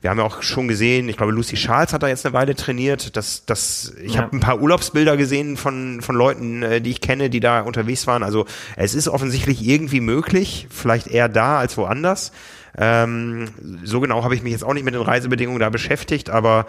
[0.05, 2.53] wir haben ja auch schon gesehen, ich glaube, Lucy Charles hat da jetzt eine Weile
[2.53, 3.17] trainiert.
[3.17, 4.21] Das, das, ich ja.
[4.21, 8.05] habe ein paar Urlaubsbilder gesehen von, von Leuten, äh, die ich kenne, die da unterwegs
[8.05, 8.21] waren.
[8.21, 12.33] Also es ist offensichtlich irgendwie möglich, vielleicht eher da als woanders.
[12.77, 13.47] Ähm,
[13.83, 16.67] so genau habe ich mich jetzt auch nicht mit den Reisebedingungen da beschäftigt, aber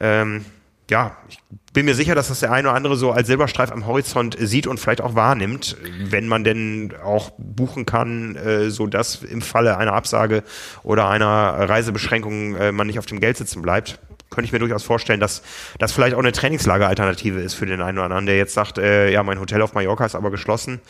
[0.00, 0.44] ähm,
[0.90, 1.38] ja, ich
[1.72, 4.66] bin mir sicher, dass das der eine oder andere so als Silberstreif am Horizont sieht
[4.66, 9.76] und vielleicht auch wahrnimmt, wenn man denn auch buchen kann, äh, so dass im Falle
[9.78, 10.42] einer Absage
[10.82, 13.98] oder einer Reisebeschränkung äh, man nicht auf dem Geld sitzen bleibt.
[14.30, 15.42] Könnte ich mir durchaus vorstellen, dass
[15.78, 19.10] das vielleicht auch eine Trainingslageralternative ist für den einen oder anderen, der jetzt sagt, äh,
[19.10, 20.80] ja, mein Hotel auf Mallorca ist aber geschlossen.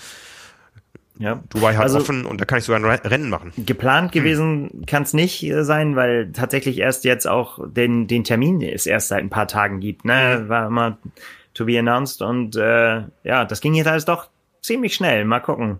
[1.18, 1.40] Ja.
[1.48, 3.52] Dubai hat also, offen und da kann ich sogar ein Rennen machen.
[3.56, 4.86] Geplant gewesen hm.
[4.86, 9.08] kann es nicht äh, sein, weil tatsächlich erst jetzt auch den, den Termin es erst
[9.08, 10.04] seit ein paar Tagen gibt.
[10.04, 10.38] Ne?
[10.38, 10.48] Hm.
[10.48, 10.98] War immer
[11.54, 14.28] to be announced und äh, ja, das ging jetzt alles doch
[14.60, 15.24] ziemlich schnell.
[15.24, 15.78] Mal gucken,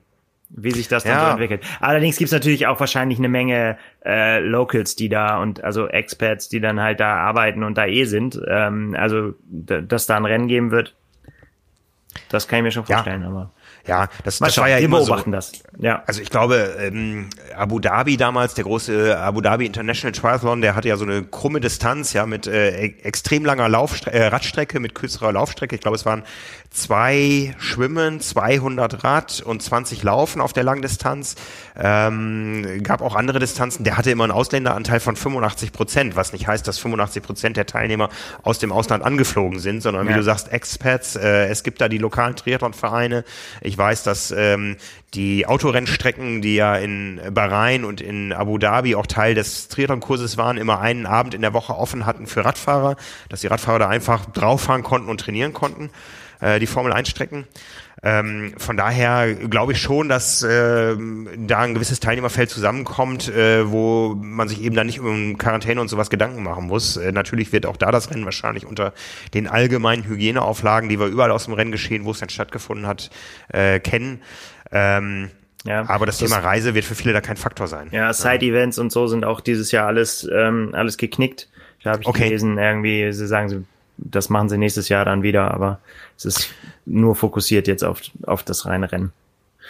[0.51, 1.25] wie sich das dann ja.
[1.25, 1.65] so entwickelt.
[1.81, 6.61] Allerdings gibt's natürlich auch wahrscheinlich eine Menge äh, Locals, die da und also Experts, die
[6.61, 8.41] dann halt da arbeiten und da eh sind.
[8.47, 10.95] Ähm, also dass da ein Rennen geben wird,
[12.29, 13.29] das kann ich mir schon vorstellen, ja.
[13.29, 13.51] aber.
[13.87, 15.53] Ja, das, das war ja wir immer beobachten so, das.
[15.79, 16.03] Ja.
[16.07, 20.89] Also ich glaube, ähm, Abu Dhabi damals, der große Abu Dhabi International Triathlon, der hatte
[20.89, 24.95] ja so eine krumme Distanz, ja, mit äh, e-, extrem langer Laufstre äh, Radstrecke, mit
[24.95, 25.75] kürzerer Laufstrecke.
[25.75, 26.23] Ich glaube, es waren
[26.71, 31.37] zwei Schwimmen, 200 Rad und 20 Laufen auf der Langdistanz.
[31.77, 33.85] Ähm, gab auch andere Distanzen.
[33.85, 37.67] Der hatte immer einen Ausländeranteil von 85 Prozent, was nicht heißt, dass 85 Prozent der
[37.67, 38.09] Teilnehmer
[38.43, 40.13] aus dem Ausland angeflogen sind, sondern ja.
[40.13, 41.17] wie du sagst, Expats.
[41.17, 43.25] Äh, es gibt da die lokalen Triathlonvereine.
[43.61, 44.77] Ich weiß, dass ähm,
[45.15, 50.57] die Autorennstrecken, die ja in Bahrain und in Abu Dhabi auch Teil des Triathlon-Kurses waren,
[50.57, 52.97] immer einen Abend in der Woche offen hatten für Radfahrer,
[53.29, 55.91] dass die Radfahrer da einfach drauffahren konnten und trainieren konnten
[56.41, 57.47] äh, die Formel 1 Strecken.
[58.07, 60.95] Ähm, von daher glaube ich schon, dass äh,
[61.39, 65.89] da ein gewisses Teilnehmerfeld zusammenkommt, äh, wo man sich eben dann nicht um Quarantäne und
[65.89, 66.99] sowas Gedanken machen muss.
[66.99, 68.93] Äh, natürlich wird auch da das Rennen wahrscheinlich unter
[69.33, 73.09] den allgemeinen Hygieneauflagen, die wir überall aus dem Rennen geschehen, wo es dann stattgefunden hat,
[73.49, 74.21] äh, kennen.
[74.71, 75.31] Ähm,
[75.65, 77.89] ja, aber das, das, Thema Reise wird für viele da kein Faktor sein.
[77.91, 81.49] Ja, Side-Events und so sind auch dieses Jahr alles, ähm, alles geknickt.
[81.83, 82.25] Da habe ich okay.
[82.25, 83.65] gelesen, irgendwie, sie sagen, sie
[83.97, 85.81] das machen sie nächstes Jahr dann wieder, aber
[86.17, 86.55] es ist
[86.87, 89.13] nur fokussiert jetzt auf, auf das reine Rennen.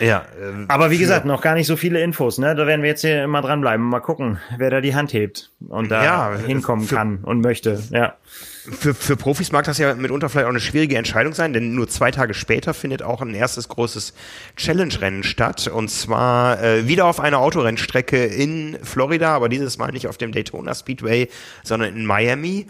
[0.00, 0.24] Ja.
[0.40, 2.54] Äh, aber wie gesagt, noch gar nicht so viele Infos, ne?
[2.54, 3.84] Da werden wir jetzt hier immer dranbleiben.
[3.84, 7.80] Mal gucken, wer da die Hand hebt und da ja, hinkommen für, kann und möchte.
[7.90, 8.14] Ja.
[8.24, 11.86] Für, für Profis mag das ja mitunter vielleicht auch eine schwierige Entscheidung sein, denn nur
[11.86, 14.14] zwei Tage später findet auch ein erstes großes
[14.56, 15.68] Challenge-Rennen statt.
[15.68, 20.32] Und zwar äh, wieder auf einer Autorennstrecke in Florida, aber dieses Mal nicht auf dem
[20.32, 21.28] Daytona Speedway,
[21.62, 22.66] sondern in Miami.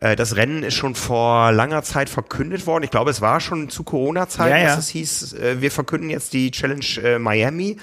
[0.00, 2.84] Äh, das Rennen ist schon vor langer Zeit verkündet worden.
[2.84, 4.76] Ich glaube, es war schon zu Corona-Zeiten, ja, ja.
[4.76, 7.76] dass es hieß, äh, wir verkünden jetzt die Challenge äh, Miami.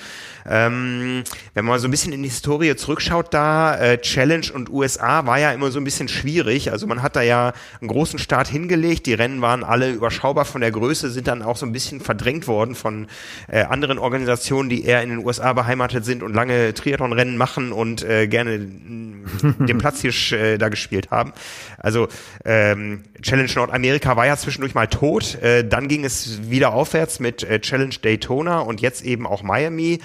[0.47, 5.25] Ähm, wenn man so ein bisschen in die Historie zurückschaut, da äh, Challenge und USA
[5.25, 6.71] war ja immer so ein bisschen schwierig.
[6.71, 9.05] Also man hat da ja einen großen Start hingelegt.
[9.05, 12.47] Die Rennen waren alle überschaubar von der Größe, sind dann auch so ein bisschen verdrängt
[12.47, 13.07] worden von
[13.47, 18.03] äh, anderen Organisationen, die eher in den USA beheimatet sind und lange Triathlon-Rennen machen und
[18.03, 18.59] äh, gerne
[19.59, 21.33] den Platzhirsch äh, da gespielt haben.
[21.77, 22.07] Also
[22.45, 25.35] ähm, Challenge Nordamerika war ja zwischendurch mal tot.
[25.41, 29.99] Äh, dann ging es wieder aufwärts mit äh, Challenge Daytona und jetzt eben auch Miami.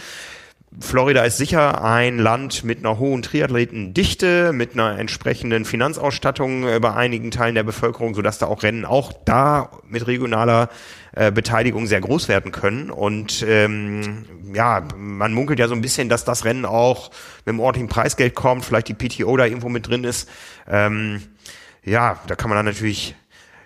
[0.81, 6.95] Florida ist sicher ein Land mit einer hohen Triathletendichte, mit einer entsprechenden Finanzausstattung äh, bei
[6.95, 10.71] einigen Teilen der Bevölkerung, sodass da auch Rennen auch da mit regionaler
[11.15, 12.91] äh, Beteiligung sehr groß werden können.
[12.91, 17.11] Und ähm, ja, man munkelt ja so ein bisschen, dass das Rennen auch
[17.45, 20.29] mit dem ordentlichen Preisgeld kommt, vielleicht die PTO da irgendwo mit drin ist.
[20.67, 21.23] Ähm,
[21.85, 23.15] ja, da kann man dann natürlich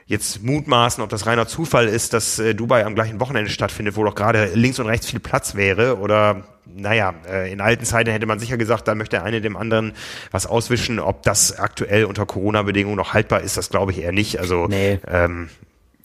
[0.06, 4.02] jetzt mutmaßen, ob das reiner Zufall ist, dass äh, Dubai am gleichen Wochenende stattfindet, wo
[4.02, 5.98] doch gerade links und rechts viel Platz wäre.
[5.98, 9.92] Oder naja, äh, in alten Zeiten hätte man sicher gesagt, da möchte eine dem anderen
[10.30, 10.98] was auswischen.
[10.98, 14.38] Ob das aktuell unter Corona-Bedingungen noch haltbar ist, das glaube ich eher nicht.
[14.38, 15.48] Also nee, ähm,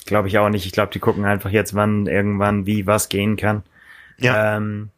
[0.05, 0.65] glaube ich auch nicht.
[0.65, 3.63] Ich glaube, die gucken einfach jetzt, wann irgendwann wie was gehen kann.
[4.17, 4.57] Ja.
[4.57, 4.89] Ähm,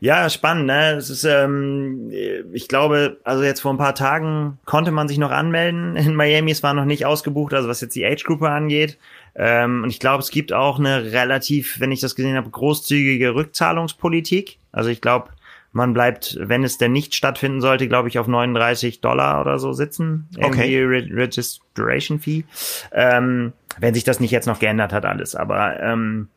[0.00, 0.66] ja, spannend.
[0.66, 0.92] Ne?
[0.92, 2.10] Es ist, ähm,
[2.52, 6.50] ich glaube, also jetzt vor ein paar Tagen konnte man sich noch anmelden in Miami.
[6.50, 8.98] Es war noch nicht ausgebucht, also was jetzt die Age-Gruppe angeht.
[9.36, 13.34] Ähm, und ich glaube, es gibt auch eine relativ, wenn ich das gesehen habe, großzügige
[13.34, 14.58] Rückzahlungspolitik.
[14.72, 15.30] Also ich glaube,
[15.72, 19.72] man bleibt, wenn es denn nicht stattfinden sollte, glaube ich, auf 39 Dollar oder so
[19.72, 20.28] sitzen.
[20.40, 20.84] Okay.
[20.84, 22.44] Re Registration Fee.
[22.92, 25.34] Ähm, wenn sich das nicht jetzt noch geändert hat, alles.
[25.34, 26.28] Aber ähm,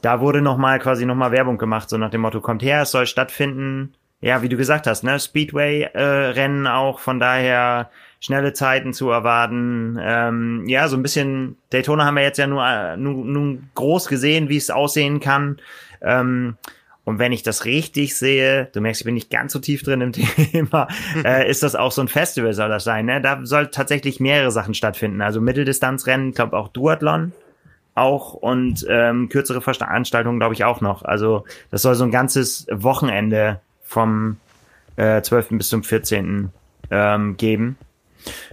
[0.00, 3.06] da wurde nochmal quasi nochmal Werbung gemacht, so nach dem Motto, kommt her, es soll
[3.06, 3.94] stattfinden.
[4.22, 7.90] Ja, wie du gesagt hast, ne, Speedway-Rennen äh, auch, von daher
[8.20, 9.98] schnelle Zeiten zu erwarten.
[10.00, 14.48] Ähm, ja, so ein bisschen, Daytona haben wir jetzt ja nur, nur, nur groß gesehen,
[14.48, 15.58] wie es aussehen kann.
[16.02, 16.56] Ähm,
[17.04, 20.02] und wenn ich das richtig sehe, du merkst, ich bin nicht ganz so tief drin
[20.02, 20.12] im
[20.52, 20.86] Thema,
[21.24, 23.06] äh, ist das auch so ein Festival soll das sein.
[23.06, 23.20] Ne?
[23.20, 25.22] Da soll tatsächlich mehrere Sachen stattfinden.
[25.22, 27.32] Also Mitteldistanzrennen, glaube auch Duathlon
[27.94, 31.02] auch und ähm, kürzere Veranstaltungen, glaube ich, auch noch.
[31.02, 34.36] Also das soll so ein ganzes Wochenende vom
[34.96, 35.48] äh, 12.
[35.50, 36.50] bis zum 14.
[36.92, 37.76] Ähm, geben,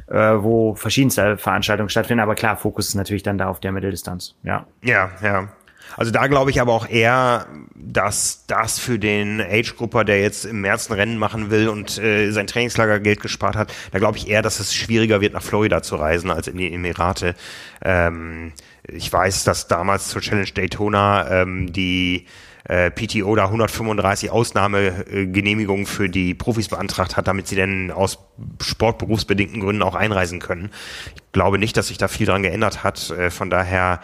[0.08, 2.22] äh, wo verschiedenste Veranstaltungen stattfinden.
[2.22, 4.36] Aber klar, Fokus ist natürlich dann da auf der Mitteldistanz.
[4.44, 4.66] Ja.
[4.82, 5.50] Ja, ja.
[5.96, 10.62] Also da glaube ich aber auch eher, dass das für den Age-Grupper, der jetzt im
[10.62, 14.42] März ein Rennen machen will und äh, sein Trainingslagergeld gespart hat, da glaube ich eher,
[14.42, 17.36] dass es schwieriger wird, nach Florida zu reisen als in die Emirate.
[17.82, 18.52] Ähm,
[18.84, 22.28] ich weiß, dass damals zur Challenge Daytona ähm, die
[22.68, 28.20] äh, PTO da 135 Ausnahmegenehmigungen für die Profis beantragt hat, damit sie denn aus
[28.62, 30.72] sportberufsbedingten Gründen auch einreisen können.
[31.16, 33.10] Ich glaube nicht, dass sich da viel dran geändert hat.
[33.12, 34.02] Äh, von daher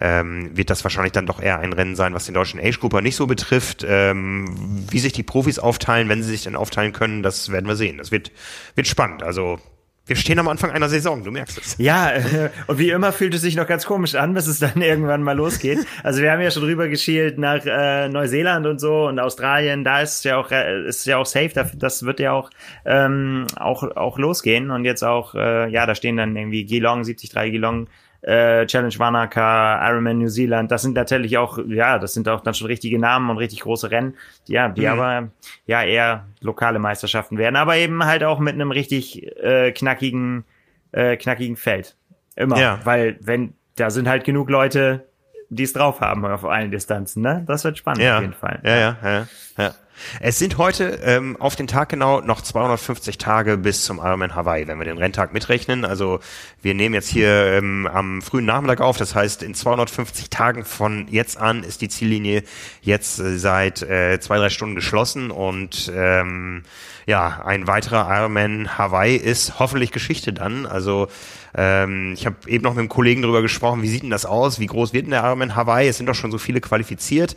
[0.00, 3.16] ähm, wird das wahrscheinlich dann doch eher ein Rennen sein, was den deutschen Age-Grupper nicht
[3.16, 3.84] so betrifft.
[3.88, 4.46] Ähm,
[4.90, 7.98] wie sich die Profis aufteilen, wenn sie sich denn aufteilen können, das werden wir sehen.
[7.98, 8.30] Das wird,
[8.74, 9.22] wird spannend.
[9.22, 9.58] Also
[10.06, 11.76] wir stehen am Anfang einer Saison, du merkst es.
[11.78, 14.80] Ja, äh, und wie immer fühlt es sich noch ganz komisch an, bis es dann
[14.82, 15.78] irgendwann mal losgeht.
[16.02, 20.00] Also wir haben ja schon rüber geschielt nach äh, Neuseeland und so und Australien, da
[20.00, 22.50] ist ja auch äh, ist ja auch safe, das wird ja auch
[22.84, 27.32] ähm, auch auch losgehen und jetzt auch äh, ja, da stehen dann irgendwie Geelong 73
[27.32, 27.86] Geelong
[28.22, 32.54] äh, Challenge Wanaka, Ironman New Zealand, das sind natürlich auch, ja, das sind auch dann
[32.54, 34.14] schon richtige Namen und richtig große Rennen,
[34.46, 34.86] die, ja, die mhm.
[34.88, 35.28] aber
[35.66, 40.44] ja eher lokale Meisterschaften werden, aber eben halt auch mit einem richtig äh, knackigen,
[40.92, 41.96] äh, knackigen Feld.
[42.36, 42.58] Immer.
[42.58, 42.80] Ja.
[42.84, 45.06] Weil wenn, da sind halt genug Leute,
[45.50, 47.44] die es drauf haben auf allen Distanzen, ne?
[47.46, 48.16] Das wird spannend ja.
[48.16, 48.60] auf jeden Fall.
[48.64, 49.26] Ja, ja, ja.
[49.58, 49.74] ja.
[50.20, 54.66] Es sind heute ähm, auf den Tag genau noch 250 Tage bis zum Ironman Hawaii,
[54.66, 55.84] wenn wir den Renntag mitrechnen.
[55.84, 56.20] Also
[56.60, 58.96] wir nehmen jetzt hier ähm, am frühen Nachmittag auf.
[58.96, 62.42] Das heißt, in 250 Tagen von jetzt an ist die Ziellinie
[62.80, 66.64] jetzt äh, seit äh, zwei, drei Stunden geschlossen und ähm,
[67.06, 70.66] ja, ein weiterer Ironman Hawaii ist hoffentlich Geschichte dann.
[70.66, 71.08] Also
[71.54, 74.60] ähm, ich habe eben noch mit einem Kollegen darüber gesprochen, wie sieht denn das aus?
[74.60, 75.88] Wie groß wird denn der Ironman Hawaii?
[75.88, 77.34] Es sind doch schon so viele qualifiziert.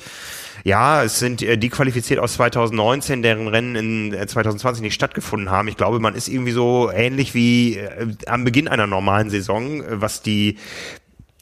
[0.66, 3.76] Ja, es sind äh, die qualifiziert aus 2019, deren Rennen
[4.12, 5.68] in 2020 äh, nicht stattgefunden haben.
[5.68, 10.02] Ich glaube, man ist irgendwie so ähnlich wie äh, am Beginn einer normalen Saison, äh,
[10.02, 10.58] was die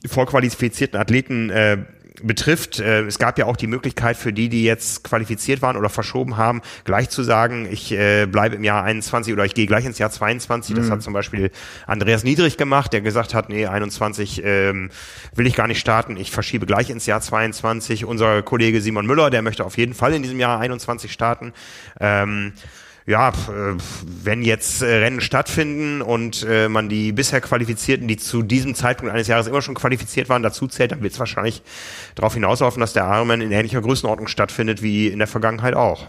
[0.05, 1.77] vorqualifizierten Athleten äh,
[2.23, 2.79] betrifft.
[2.79, 6.37] Äh, es gab ja auch die Möglichkeit für die, die jetzt qualifiziert waren oder verschoben
[6.37, 9.99] haben, gleich zu sagen, ich äh, bleibe im Jahr 21 oder ich gehe gleich ins
[9.99, 10.75] Jahr 22.
[10.75, 10.91] Das mhm.
[10.91, 11.51] hat zum Beispiel
[11.85, 14.89] Andreas Niedrig gemacht, der gesagt hat, nee, 21 ähm,
[15.35, 18.05] will ich gar nicht starten, ich verschiebe gleich ins Jahr 22.
[18.05, 21.53] Unser Kollege Simon Müller, der möchte auf jeden Fall in diesem Jahr 21 starten.
[21.99, 22.53] Ähm,
[23.05, 23.33] ja,
[24.23, 29.13] wenn jetzt äh, Rennen stattfinden und äh, man die bisher Qualifizierten, die zu diesem Zeitpunkt
[29.13, 31.61] eines Jahres immer schon qualifiziert waren, dazu zählt, dann wird es wahrscheinlich
[32.15, 36.07] darauf hinauslaufen, dass der Ironman in ähnlicher Größenordnung stattfindet wie in der Vergangenheit auch.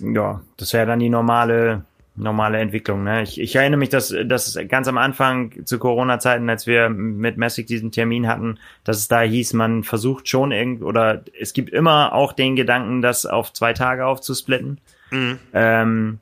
[0.00, 1.84] Ja, das wäre dann die normale
[2.16, 3.04] normale Entwicklung.
[3.04, 3.22] Ne?
[3.22, 7.66] Ich, ich erinnere mich, dass, dass ganz am Anfang zu Corona-Zeiten, als wir mit Messig
[7.66, 12.12] diesen Termin hatten, dass es da hieß, man versucht schon irgend oder es gibt immer
[12.12, 14.80] auch den Gedanken, das auf zwei Tage aufzusplitten.
[15.10, 15.38] Mhm.
[15.52, 16.18] Ähm,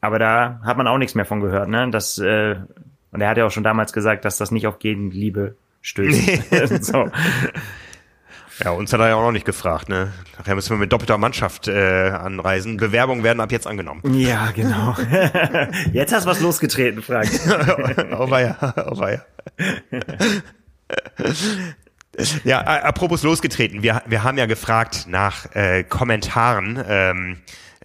[0.00, 1.90] aber da hat man auch nichts mehr von gehört, ne?
[1.90, 2.56] Das, äh,
[3.10, 6.84] und er hat ja auch schon damals gesagt, dass das nicht auf Gegenliebe stößt.
[6.84, 7.10] so.
[8.64, 10.12] Ja, uns hat er ja auch noch nicht gefragt, ne?
[10.38, 12.78] Nachher müssen wir mit doppelter Mannschaft äh, anreisen.
[12.78, 14.00] Bewerbungen werden ab jetzt angenommen.
[14.14, 14.94] Ja, genau.
[15.92, 17.28] jetzt hast du was losgetreten, Frank.
[18.18, 18.56] oh weia,
[18.90, 19.24] oh weia.
[22.44, 23.82] Ja, apropos losgetreten.
[23.82, 26.82] Wir, wir haben ja gefragt nach äh, Kommentaren.
[26.88, 27.36] Ähm, äh,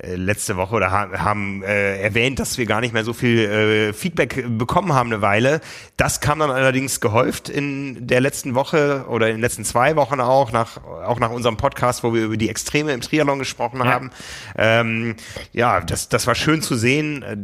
[0.04, 4.46] letzte Woche oder haben äh, erwähnt, dass wir gar nicht mehr so viel äh, Feedback
[4.58, 5.62] bekommen haben eine Weile.
[5.98, 10.20] Das kam dann allerdings gehäuft in der letzten Woche oder in den letzten zwei Wochen
[10.20, 13.86] auch, nach, auch nach unserem Podcast, wo wir über die Extreme im Triathlon gesprochen ja.
[13.86, 14.12] haben.
[14.58, 15.16] Ähm,
[15.52, 17.24] ja, das, das war schön zu sehen.
[17.24, 17.38] Äh,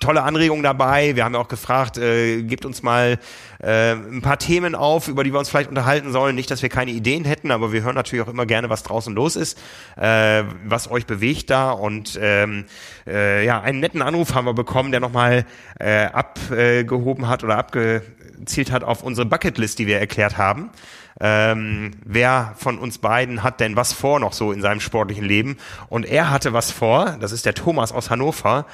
[0.00, 1.16] tolle Anregungen dabei.
[1.16, 3.18] Wir haben auch gefragt, äh, gebt uns mal
[3.66, 6.36] äh, ein paar Themen auf, über die wir uns vielleicht unterhalten sollen.
[6.36, 9.12] Nicht, dass wir keine Ideen hätten, aber wir hören natürlich auch immer gerne, was draußen
[9.12, 9.58] los ist,
[9.96, 11.72] äh, was euch bewegt da.
[11.72, 12.66] Und ähm,
[13.08, 15.44] äh, ja, einen netten Anruf haben wir bekommen, der nochmal
[15.80, 20.70] äh, abgehoben hat oder abgezielt hat auf unsere Bucketlist, die wir erklärt haben.
[21.18, 25.56] Ähm, wer von uns beiden hat denn was vor noch so in seinem sportlichen Leben?
[25.88, 28.66] Und er hatte was vor, das ist der Thomas aus Hannover,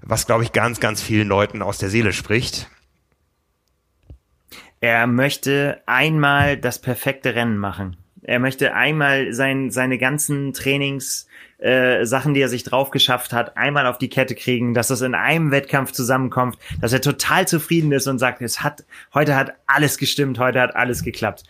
[0.00, 2.70] was, glaube ich, ganz, ganz vielen Leuten aus der Seele spricht.
[4.80, 7.96] Er möchte einmal das perfekte Rennen machen.
[8.22, 11.26] Er möchte einmal sein, seine ganzen Trainings,
[11.58, 15.02] äh, Sachen, die er sich drauf geschafft hat, einmal auf die Kette kriegen, dass das
[15.02, 19.54] in einem Wettkampf zusammenkommt, dass er total zufrieden ist und sagt, es hat, heute hat
[19.66, 21.44] alles gestimmt, heute hat alles geklappt.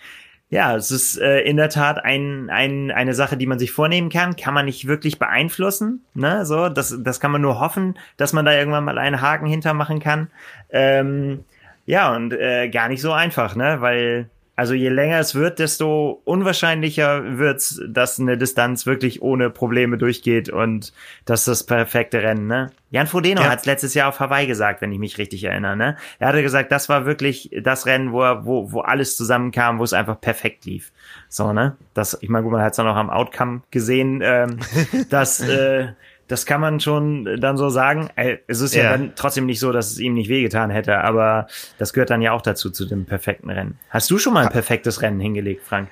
[0.49, 4.09] Ja, es ist äh, in der Tat ein, ein, eine Sache, die man sich vornehmen
[4.09, 6.05] kann, kann man nicht wirklich beeinflussen.
[6.15, 6.45] Ne?
[6.45, 10.01] So, das, das kann man nur hoffen, dass man da irgendwann mal einen Haken hintermachen
[10.01, 10.29] kann.
[10.71, 11.45] Ähm,
[11.91, 13.81] ja, und äh, gar nicht so einfach, ne?
[13.81, 19.99] Weil, also je länger es wird, desto unwahrscheinlicher wird's, dass eine Distanz wirklich ohne Probleme
[19.99, 20.93] durchgeht und
[21.25, 22.71] dass das perfekte Rennen, ne?
[22.91, 23.51] Jan Frodeno ja.
[23.51, 25.97] hat's letztes Jahr auf Hawaii gesagt, wenn ich mich richtig erinnere, ne?
[26.21, 29.83] Er hatte gesagt, das war wirklich das Rennen, wo er, wo, wo alles zusammenkam, wo
[29.83, 30.93] es einfach perfekt lief.
[31.29, 31.77] So, ne?
[31.93, 34.61] Das, ich meine, gut, man hat's dann auch am Outcome gesehen, ähm,
[35.11, 35.89] dass äh,
[36.31, 38.09] das kann man schon dann so sagen.
[38.47, 41.49] Es ist ja, ja dann trotzdem nicht so, dass es ihm nicht wehgetan hätte, aber
[41.79, 43.79] das gehört dann ja auch dazu, zu dem perfekten Rennen.
[43.91, 45.89] Hast du schon mal ein perfektes Rennen hingelegt, Frank?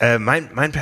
[0.00, 0.72] Äh, mein, mein,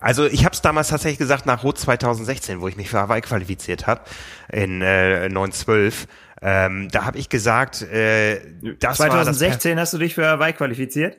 [0.00, 3.20] also ich habe es damals tatsächlich gesagt nach Rot 2016, wo ich mich für Hawaii
[3.20, 4.02] qualifiziert habe
[4.50, 6.06] in äh, 912.
[6.40, 8.40] Ähm, da habe ich gesagt, äh,
[8.78, 11.18] das 2016 war das hast du dich für Hawaii qualifiziert?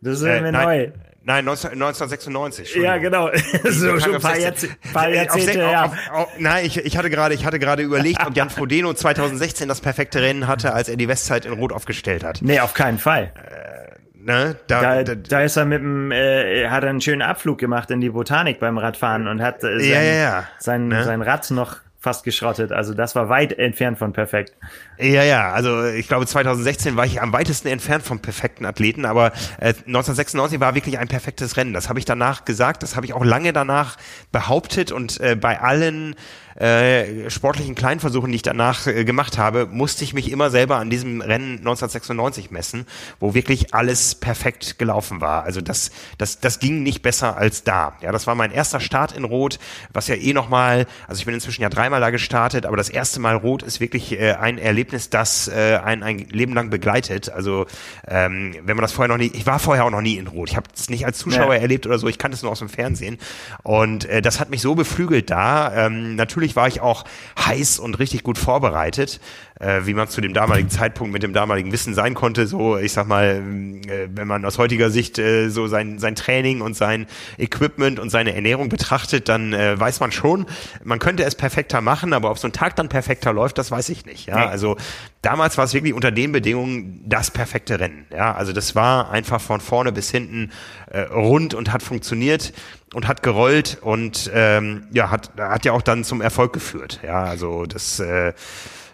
[0.00, 0.92] Das ist äh, mir neu.
[1.28, 2.74] Nein, 19, 1996.
[2.76, 3.28] Ja, genau.
[3.64, 5.68] so schon ein paar, Jahrze paar Jahrzehnte.
[5.78, 9.68] Auf, auf, nein, ich, ich hatte gerade, ich hatte gerade überlegt, ob Jan Frodeno 2016
[9.68, 12.40] das perfekte Rennen hatte, als er die Westzeit in Rot aufgestellt hat.
[12.40, 13.30] Nee, auf keinen Fall.
[13.34, 17.20] Äh, ne, da, da, da, da ist er mit dem, äh, hat er einen schönen
[17.20, 20.48] Abflug gemacht in die Botanik beim Radfahren und hat äh, sein, ja, ja, ja.
[20.58, 21.04] sein, ne?
[21.04, 22.72] sein Rad noch fast geschrottet.
[22.72, 24.54] Also das war weit entfernt von perfekt.
[25.00, 29.32] Ja, ja, also ich glaube 2016 war ich am weitesten entfernt vom perfekten Athleten, aber
[29.60, 31.72] äh, 1996 war wirklich ein perfektes Rennen.
[31.72, 33.96] Das habe ich danach gesagt, das habe ich auch lange danach
[34.32, 36.16] behauptet und äh, bei allen
[36.58, 40.90] äh, sportlichen Kleinversuchen, die ich danach äh, gemacht habe, musste ich mich immer selber an
[40.90, 42.84] diesem Rennen 1996 messen,
[43.20, 45.44] wo wirklich alles perfekt gelaufen war.
[45.44, 47.96] Also das, das, das ging nicht besser als da.
[48.00, 49.60] Ja, das war mein erster Start in Rot,
[49.92, 53.20] was ja eh nochmal, also ich bin inzwischen ja dreimal da gestartet, aber das erste
[53.20, 57.30] Mal Rot ist wirklich äh, ein Erlebnis, das äh, ein, ein Leben lang begleitet.
[57.30, 57.66] Also
[58.06, 60.50] ähm, wenn man das vorher noch nie, ich war vorher auch noch nie in Rot.
[60.50, 61.60] Ich habe es nicht als Zuschauer ja.
[61.60, 63.18] erlebt oder so, ich kannte es nur aus dem Fernsehen.
[63.62, 65.86] Und äh, das hat mich so beflügelt da.
[65.86, 67.04] Ähm, natürlich war ich auch
[67.38, 69.20] heiß und richtig gut vorbereitet,
[69.60, 72.46] äh, wie man zu dem damaligen Zeitpunkt mit dem damaligen Wissen sein konnte.
[72.46, 73.42] So, ich sag mal,
[73.88, 77.06] äh, wenn man aus heutiger Sicht äh, so sein, sein Training und sein
[77.38, 80.46] Equipment und seine Ernährung betrachtet, dann äh, weiß man schon,
[80.84, 83.88] man könnte es perfekter machen, aber ob so ein Tag dann perfekter läuft, das weiß
[83.88, 84.26] ich nicht.
[84.26, 84.76] Ja, also
[85.22, 88.06] damals war es wirklich unter den Bedingungen das perfekte Rennen.
[88.12, 90.50] Ja, also das war einfach von vorne bis hinten
[90.90, 92.52] äh, rund und hat funktioniert
[92.94, 97.00] und hat gerollt und ähm, ja hat hat ja auch dann zum Erfolg geführt.
[97.02, 98.32] Ja, also das äh,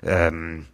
[0.04, 0.66] ähm,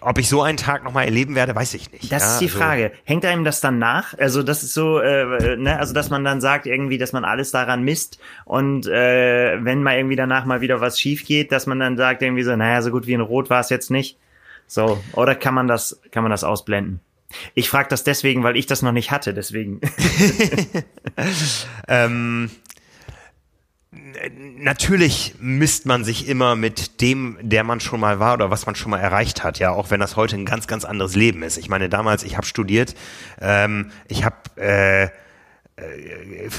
[0.00, 2.12] ob ich so einen Tag nochmal erleben werde, weiß ich nicht.
[2.12, 2.92] Das ja, ist die also, Frage.
[3.04, 4.16] Hängt einem das dann nach?
[4.18, 7.50] Also das ist so, äh, ne, also dass man dann sagt irgendwie, dass man alles
[7.50, 11.80] daran misst und äh, wenn mal irgendwie danach mal wieder was schief geht, dass man
[11.80, 14.18] dann sagt irgendwie so, naja, so gut wie ein Rot war es jetzt nicht.
[14.66, 17.00] So, oder kann man das, kann man das ausblenden?
[17.54, 19.80] Ich frage das deswegen, weil ich das noch nicht hatte, deswegen.
[21.88, 22.50] ähm,
[24.58, 28.74] natürlich misst man sich immer mit dem, der man schon mal war oder was man
[28.74, 31.56] schon mal erreicht hat, ja, auch wenn das heute ein ganz, ganz anderes Leben ist.
[31.56, 32.94] Ich meine, damals, ich habe studiert,
[33.40, 35.08] ähm, ich habe äh,
[35.76, 36.50] äh,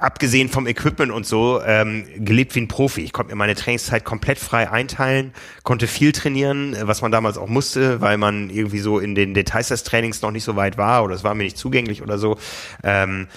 [0.00, 3.02] abgesehen vom Equipment und so, ähm, gelebt wie ein Profi.
[3.02, 5.34] Ich konnte mir meine Trainingszeit komplett frei einteilen,
[5.64, 9.68] konnte viel trainieren, was man damals auch musste, weil man irgendwie so in den Details
[9.68, 12.38] des Trainings noch nicht so weit war oder es war mir nicht zugänglich oder so.
[12.82, 13.28] Ähm,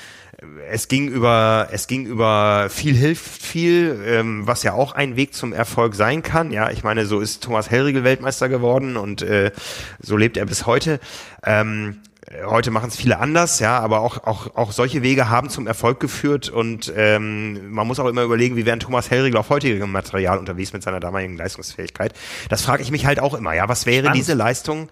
[0.70, 5.34] es ging über es ging über viel hilft viel, ähm, was ja auch ein Weg
[5.34, 6.52] zum Erfolg sein kann.
[6.52, 9.52] Ja, ich meine, so ist Thomas Hellriegel Weltmeister geworden und äh,
[10.00, 11.00] so lebt er bis heute.
[11.44, 11.98] Ähm,
[12.46, 16.00] Heute machen es viele anders, ja, aber auch, auch, auch solche Wege haben zum Erfolg
[16.00, 20.38] geführt und ähm, man muss auch immer überlegen, wie wäre Thomas Hellriegel auf heutigem Material
[20.38, 22.14] unterwegs mit seiner damaligen Leistungsfähigkeit.
[22.50, 24.18] Das frage ich mich halt auch immer, ja, was wäre Spannend.
[24.18, 24.90] diese Leistung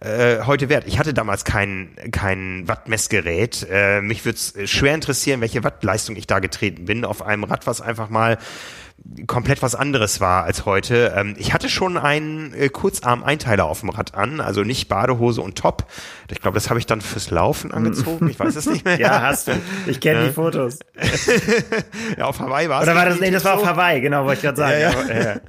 [0.00, 0.84] äh, heute wert?
[0.86, 3.66] Ich hatte damals kein, kein Wattmessgerät.
[3.70, 7.66] Äh, mich würde es schwer interessieren, welche Wattleistung ich da getreten bin auf einem Rad,
[7.66, 8.38] was einfach mal
[9.26, 11.12] komplett was anderes war als heute.
[11.16, 15.56] Ähm, ich hatte schon einen äh, Kurzarm-Einteiler auf dem Rad an, also nicht Badehose und
[15.56, 15.86] Top.
[16.30, 18.28] Ich glaube, das habe ich dann fürs Laufen angezogen.
[18.28, 18.96] Ich weiß es nicht mehr.
[19.00, 19.52] ja, hast du.
[19.86, 20.78] Ich kenne die Fotos.
[22.18, 22.88] ja, auf Hawaii war es.
[22.88, 24.80] Oder war das, nee, das war auf Hawaii, genau, wollte ich gerade sagen.
[24.80, 25.22] Ja, ja.
[25.24, 25.40] ja,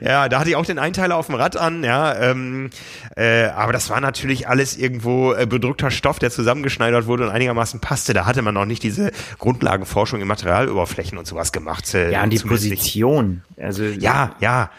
[0.02, 2.14] ja, da hatte ich auch den Einteiler auf dem Rad an, ja.
[2.14, 2.70] Ähm,
[3.16, 7.80] äh, aber das war natürlich alles irgendwo äh, bedruckter Stoff, der zusammengeschneidert wurde und einigermaßen
[7.80, 8.12] passte.
[8.12, 11.92] Da hatte man noch nicht diese Grundlagenforschung in Materialoberflächen und sowas gemacht.
[11.94, 12.99] Äh, ja, und die Position.
[13.56, 14.70] Also, ja, ja.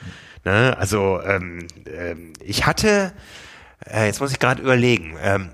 [0.43, 3.13] Ne, also ähm, ähm, ich hatte,
[3.86, 5.49] äh, jetzt muss ich gerade überlegen, ähm,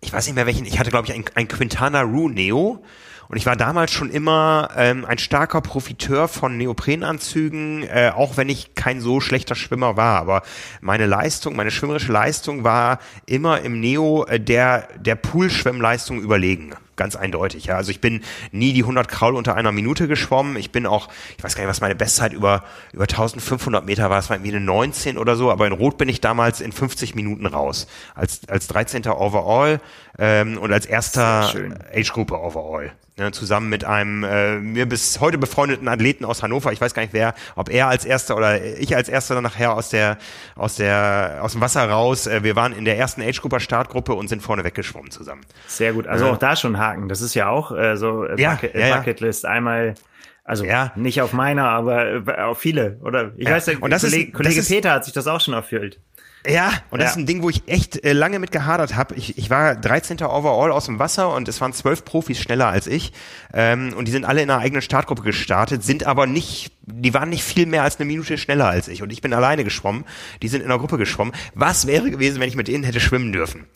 [0.00, 2.82] ich weiß nicht mehr welchen, ich hatte glaube ich ein, ein Quintana Roo Neo
[3.28, 8.48] und ich war damals schon immer ähm, ein starker Profiteur von Neoprenanzügen, äh, auch wenn
[8.48, 10.18] ich kein so schlechter Schwimmer war.
[10.18, 10.42] Aber
[10.80, 17.16] meine Leistung, meine schwimmerische Leistung war immer im Neo äh, der, der Poolschwimmleistung überlegen ganz
[17.16, 17.66] eindeutig.
[17.66, 18.22] Ja, also ich bin
[18.52, 20.56] nie die 100 Kraul unter einer Minute geschwommen.
[20.56, 24.18] Ich bin auch, ich weiß gar nicht, was meine Bestzeit über über 1500 Meter war.
[24.18, 25.50] Es war irgendwie eine 19 oder so.
[25.50, 29.06] Aber in Rot bin ich damals in 50 Minuten raus als als 13.
[29.06, 29.80] Overall
[30.18, 31.52] ähm, und als erster
[31.94, 32.92] Age-Gruppe Overall.
[33.16, 36.72] Ne, zusammen mit einem äh, mir bis heute befreundeten Athleten aus Hannover.
[36.72, 39.72] Ich weiß gar nicht wer, ob er als erster oder ich als erster dann nachher
[39.72, 40.18] aus der
[40.56, 42.26] aus der aus dem Wasser raus.
[42.26, 45.42] Äh, wir waren in der ersten Age-Grupper Startgruppe und sind vorne weggeschwommen zusammen.
[45.68, 46.08] Sehr gut.
[46.08, 46.32] Also ja.
[46.32, 47.08] auch da schon Haken.
[47.08, 49.46] Das ist ja auch äh, so äh, ja, Bucket, ja, Bucketlist.
[49.46, 49.94] Einmal
[50.42, 50.90] also ja.
[50.96, 53.30] nicht auf meiner, aber äh, auf viele, oder?
[53.36, 53.54] Ich ja.
[53.54, 56.00] weiß, der und das Kollege, ist, Kollege Peter hat sich das auch schon erfüllt.
[56.46, 57.10] Ja, und das ja.
[57.12, 59.14] ist ein Ding, wo ich echt äh, lange mit gehadert habe.
[59.14, 60.22] Ich, ich war 13.
[60.22, 63.12] Overall aus dem Wasser und es waren zwölf Profis schneller als ich.
[63.54, 67.30] Ähm, und die sind alle in einer eigenen Startgruppe gestartet, sind aber nicht, die waren
[67.30, 69.02] nicht viel mehr als eine Minute schneller als ich.
[69.02, 70.04] Und ich bin alleine geschwommen.
[70.42, 71.34] Die sind in einer Gruppe geschwommen.
[71.54, 73.66] Was wäre gewesen, wenn ich mit denen hätte schwimmen dürfen?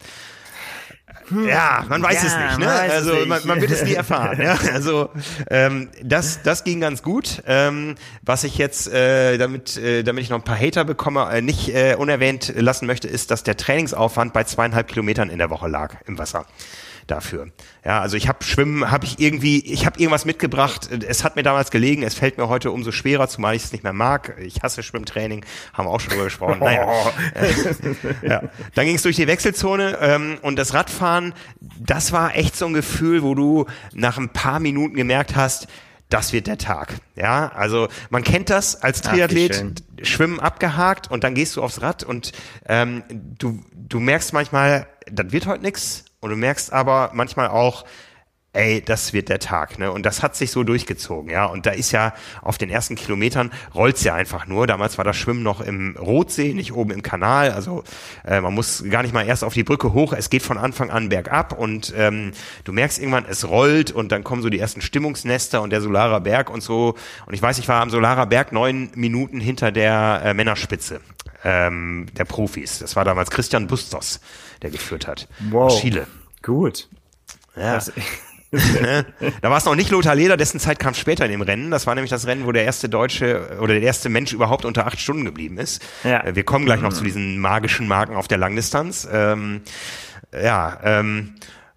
[1.30, 2.58] Ja, man weiß ja, es nicht.
[2.58, 2.64] Ne?
[2.66, 3.28] Man also nicht.
[3.28, 4.40] Man, man, wird es nie erfahren.
[4.40, 4.58] ja?
[4.72, 5.10] Also
[5.50, 7.42] ähm, das, das ging ganz gut.
[7.46, 11.42] Ähm, was ich jetzt, äh, damit, äh, damit ich noch ein paar Hater bekomme, äh,
[11.42, 15.68] nicht äh, unerwähnt lassen möchte, ist, dass der Trainingsaufwand bei zweieinhalb Kilometern in der Woche
[15.68, 16.46] lag im Wasser
[17.10, 17.48] dafür.
[17.84, 20.88] Ja, also ich habe Schwimmen, habe ich irgendwie, ich habe irgendwas mitgebracht.
[21.06, 22.02] Es hat mir damals gelegen.
[22.02, 24.36] Es fällt mir heute umso schwerer, zumal ich es nicht mehr mag.
[24.40, 26.60] Ich hasse Schwimmtraining, haben wir auch schon drüber gesprochen.
[26.60, 26.86] Naja.
[28.22, 28.42] ja.
[28.74, 31.34] Dann ging es durch die Wechselzone ähm, und das Radfahren.
[31.60, 35.68] Das war echt so ein Gefühl, wo du nach ein paar Minuten gemerkt hast,
[36.08, 36.94] das wird der Tag.
[37.16, 39.62] Ja, also man kennt das als Triathlet,
[40.00, 42.32] Ach, Schwimmen abgehakt und dann gehst du aufs Rad und
[42.66, 47.84] ähm, du, du merkst manchmal, das wird heute nix und du merkst aber manchmal auch,
[48.54, 49.92] ey, das wird der Tag, ne?
[49.92, 51.44] Und das hat sich so durchgezogen, ja.
[51.44, 54.66] Und da ist ja auf den ersten Kilometern rollt's ja einfach nur.
[54.66, 57.52] Damals war das Schwimmen noch im Rotsee, nicht oben im Kanal.
[57.52, 57.84] Also
[58.24, 60.12] äh, man muss gar nicht mal erst auf die Brücke hoch.
[60.12, 62.32] Es geht von Anfang an bergab und ähm,
[62.64, 66.20] du merkst irgendwann, es rollt und dann kommen so die ersten Stimmungsnester und der Solarer
[66.20, 66.94] Berg und so.
[67.26, 71.00] Und ich weiß, ich war am Solarer Berg neun Minuten hinter der äh, Männerspitze
[71.44, 72.78] ähm, der Profis.
[72.78, 74.20] Das war damals Christian Bustos
[74.62, 75.28] der geführt hat.
[75.50, 75.72] Wow.
[75.72, 76.06] Aus Chile.
[76.42, 76.88] Gut.
[77.56, 77.74] Ja.
[77.74, 77.92] Das
[78.50, 79.04] ne?
[79.42, 81.70] da war es noch nicht Lothar Leder, dessen Zeit kam später in dem Rennen.
[81.70, 84.86] Das war nämlich das Rennen, wo der erste Deutsche oder der erste Mensch überhaupt unter
[84.86, 85.84] acht Stunden geblieben ist.
[86.04, 86.24] Ja.
[86.24, 86.94] Äh, wir kommen gleich noch mhm.
[86.94, 89.06] zu diesen magischen Marken auf der Langdistanz.
[89.10, 89.60] Ähm,
[90.32, 91.34] ja, ähm,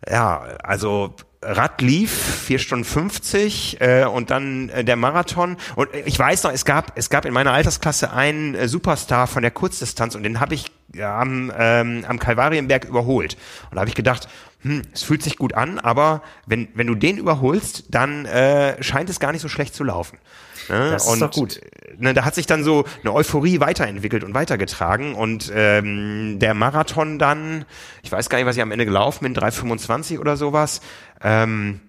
[0.10, 5.58] ja, also Rad lief, vier Stunden 50 äh, und dann äh, der Marathon.
[5.76, 9.42] Und ich weiß noch, es gab, es gab in meiner Altersklasse einen äh, Superstar von
[9.42, 13.38] der Kurzdistanz und den habe ich ja, am, ähm, am Kalvarienberg überholt.
[13.70, 14.28] Und da habe ich gedacht,
[14.64, 19.10] hm, es fühlt sich gut an, aber wenn, wenn du den überholst, dann äh, scheint
[19.10, 20.18] es gar nicht so schlecht zu laufen.
[20.70, 20.92] Ne?
[20.92, 21.62] Das ist und, doch gut.
[21.98, 27.20] Ne, da hat sich dann so eine Euphorie weiterentwickelt und weitergetragen und ähm, der Marathon
[27.20, 27.66] dann,
[28.04, 30.82] ich weiß gar nicht, was ich am Ende gelaufen bin, 3,25 oder sowas.
[31.22, 31.82] Ähm,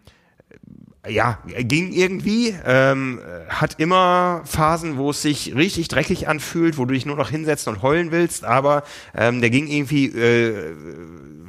[1.08, 6.94] ja, ging irgendwie, ähm, hat immer Phasen, wo es sich richtig dreckig anfühlt, wo du
[6.94, 10.76] dich nur noch hinsetzen und heulen willst, aber ähm, der ging irgendwie äh,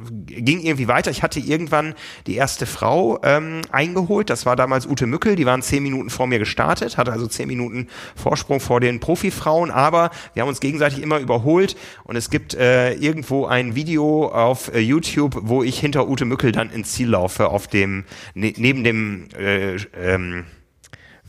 [0.09, 1.11] ging irgendwie weiter.
[1.11, 1.93] Ich hatte irgendwann
[2.27, 4.29] die erste Frau ähm, eingeholt.
[4.29, 5.35] Das war damals Ute Mückel.
[5.35, 9.71] Die waren zehn Minuten vor mir gestartet, hatte also zehn Minuten Vorsprung vor den Profifrauen.
[9.71, 11.75] Aber wir haben uns gegenseitig immer überholt.
[12.03, 16.51] Und es gibt äh, irgendwo ein Video auf äh, YouTube, wo ich hinter Ute Mückel
[16.51, 20.45] dann ins Ziel laufe, auf dem ne, neben dem äh, ähm,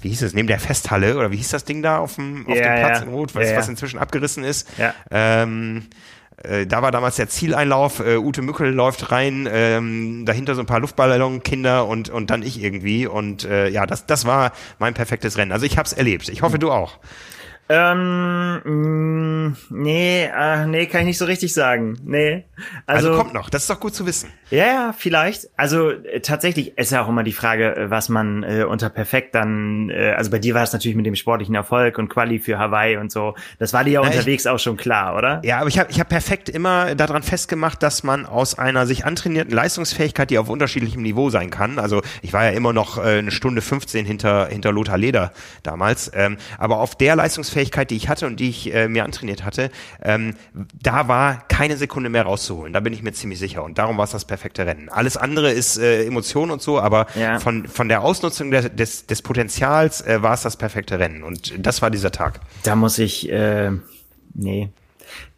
[0.04, 2.54] wie hieß es, neben der Festhalle oder wie hieß das Ding da auf dem, auf
[2.54, 3.06] ja, dem Platz ja.
[3.06, 4.68] in Rot, was, ja, was inzwischen abgerissen ist.
[4.76, 4.94] Ja.
[5.10, 5.86] Ähm,
[6.45, 10.66] äh, da war damals der Zieleinlauf, äh, Ute Mückel läuft rein, ähm, dahinter so ein
[10.66, 13.07] paar Luftballonkinder und, und dann ich irgendwie.
[13.07, 15.53] Und äh, ja, das, das war mein perfektes Rennen.
[15.53, 16.28] Also ich habe es erlebt.
[16.28, 16.99] Ich hoffe, du auch.
[17.66, 21.96] Ähm, mm, nee, äh, nee, kann ich nicht so richtig sagen.
[22.04, 22.44] Nee.
[22.86, 24.28] Also, also kommt noch, das ist doch gut zu wissen.
[24.50, 25.48] Ja, ja, vielleicht.
[25.56, 29.34] Also äh, tatsächlich ist ja auch immer die Frage, äh, was man äh, unter perfekt
[29.34, 32.58] dann, äh, also bei dir war es natürlich mit dem sportlichen Erfolg und Quali für
[32.58, 33.34] Hawaii und so.
[33.58, 35.40] Das war dir ja Na, unterwegs ich, auch schon klar, oder?
[35.42, 39.06] Ja, aber ich habe ich hab perfekt immer daran festgemacht, dass man aus einer sich
[39.06, 43.18] antrainierten Leistungsfähigkeit, die auf unterschiedlichem Niveau sein kann, also ich war ja immer noch äh,
[43.18, 47.96] eine Stunde 15 hinter, hinter Lothar Leder damals, ähm, aber auf der Leistungsfähigkeit Leistungsfähigkeit, die
[47.96, 49.70] ich hatte und die ich äh, mir antrainiert hatte,
[50.02, 50.34] ähm,
[50.82, 52.72] da war keine Sekunde mehr rauszuholen.
[52.72, 53.62] Da bin ich mir ziemlich sicher.
[53.64, 54.88] Und darum war es das perfekte Rennen.
[54.88, 57.38] Alles andere ist äh, Emotion und so, aber ja.
[57.38, 61.22] von, von der Ausnutzung des, des, des Potenzials äh, war es das perfekte Rennen.
[61.22, 62.40] Und das war dieser Tag.
[62.64, 63.70] Da muss ich, äh,
[64.34, 64.70] nee,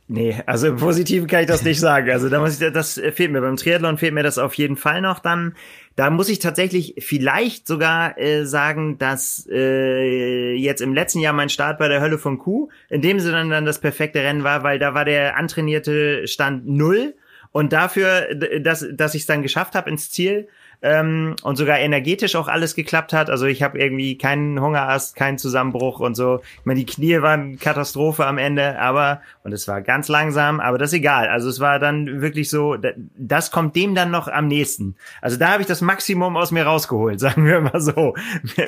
[0.08, 2.10] Nee, also im Positiven kann ich das nicht sagen.
[2.10, 3.40] Also da muss ich, das fehlt mir.
[3.40, 5.56] Beim Triathlon fehlt mir das auf jeden Fall noch dann.
[5.96, 11.48] Da muss ich tatsächlich vielleicht sogar äh, sagen, dass äh, jetzt im letzten Jahr mein
[11.48, 14.78] Start bei der Hölle von Kuh in dem Sinne dann das perfekte Rennen war, weil
[14.78, 17.14] da war der antrainierte Stand null.
[17.50, 20.48] Und dafür, dass, dass ich es dann geschafft habe ins Ziel,
[20.86, 23.28] ähm, und sogar energetisch auch alles geklappt hat.
[23.28, 26.40] Also ich habe irgendwie keinen Hungerast, keinen Zusammenbruch und so.
[26.60, 30.78] Ich meine, die Knie waren Katastrophe am Ende, aber und es war ganz langsam, aber
[30.78, 31.28] das ist egal.
[31.28, 32.76] Also es war dann wirklich so,
[33.16, 34.94] das kommt dem dann noch am nächsten.
[35.20, 38.14] Also da habe ich das Maximum aus mir rausgeholt, sagen wir mal so.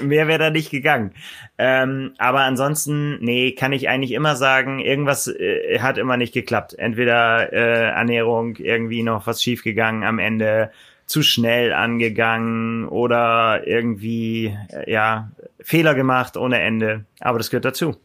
[0.03, 1.13] Mehr wäre da nicht gegangen.
[1.57, 6.75] Ähm, aber ansonsten, nee, kann ich eigentlich immer sagen, irgendwas äh, hat immer nicht geklappt.
[6.77, 10.73] Entweder äh, Ernährung, irgendwie noch was schiefgegangen am Ende
[11.09, 14.57] zu schnell angegangen oder irgendwie,
[14.87, 17.07] ja, Fehler gemacht ohne Ende.
[17.19, 17.97] Aber das gehört dazu.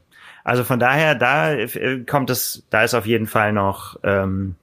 [0.45, 4.55] Also von daher, da äh, kommt es, da ist auf jeden Fall noch, ähm,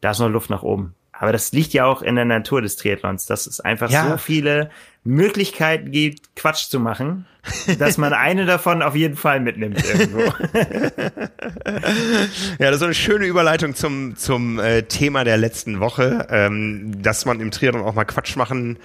[0.00, 0.94] da ist noch Luft nach oben.
[1.12, 4.10] Aber das liegt ja auch in der Natur des Triathlons, dass es einfach ja.
[4.10, 4.70] so viele
[5.04, 7.26] Möglichkeiten gibt, Quatsch zu machen,
[7.78, 10.20] dass man eine davon auf jeden Fall mitnimmt irgendwo.
[12.58, 17.24] ja, das ist eine schöne Überleitung zum, zum äh, Thema der letzten Woche, ähm, dass
[17.24, 18.78] man im Triathlon auch mal Quatsch machen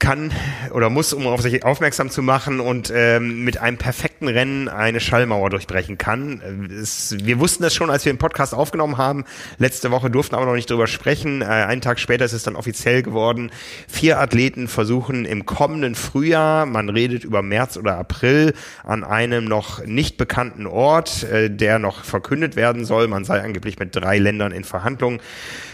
[0.00, 0.32] kann
[0.72, 4.98] oder muss, um auf sich aufmerksam zu machen und ähm, mit einem perfekten Rennen eine
[4.98, 6.68] Schallmauer durchbrechen kann.
[6.70, 9.24] Es, wir wussten das schon, als wir den Podcast aufgenommen haben.
[9.58, 11.42] Letzte Woche durften aber noch nicht drüber sprechen.
[11.42, 13.52] Äh, einen Tag später ist es dann offiziell geworden.
[13.86, 19.84] Vier Athleten versuchen im kommenden Frühjahr, man redet über März oder April, an einem noch
[19.84, 23.06] nicht bekannten Ort, äh, der noch verkündet werden soll.
[23.06, 25.20] Man sei angeblich mit drei Ländern in Verhandlungen.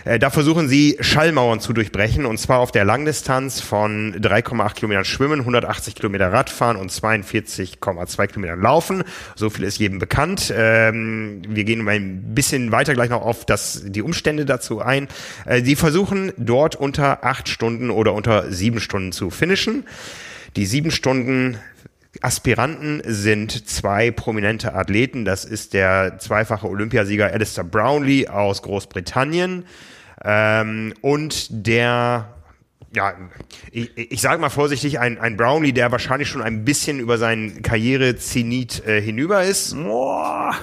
[0.06, 5.04] Äh, da versuchen sie Schallmauern zu durchbrechen und zwar auf der Langdistanz von 3,8 Kilometern
[5.04, 9.02] Schwimmen, 180 Kilometer Radfahren und 42,2 Kilometern Laufen.
[9.34, 10.54] So viel ist jedem bekannt.
[10.56, 15.08] Ähm, wir gehen ein bisschen weiter gleich noch auf das, die Umstände dazu ein.
[15.44, 19.84] Äh, die versuchen dort unter acht Stunden oder unter sieben Stunden zu finishen.
[20.54, 21.58] Die sieben Stunden
[22.22, 25.24] Aspiranten sind zwei prominente Athleten.
[25.24, 29.64] Das ist der zweifache Olympiasieger Alistair Brownlee aus Großbritannien
[30.26, 32.36] ähm, und der
[32.96, 33.12] ja,
[33.70, 37.60] ich, ich sage mal vorsichtig, ein, ein Brownie, der wahrscheinlich schon ein bisschen über seinen
[37.60, 39.74] Karriere-Zenit äh, hinüber ist.
[39.74, 40.54] Ah,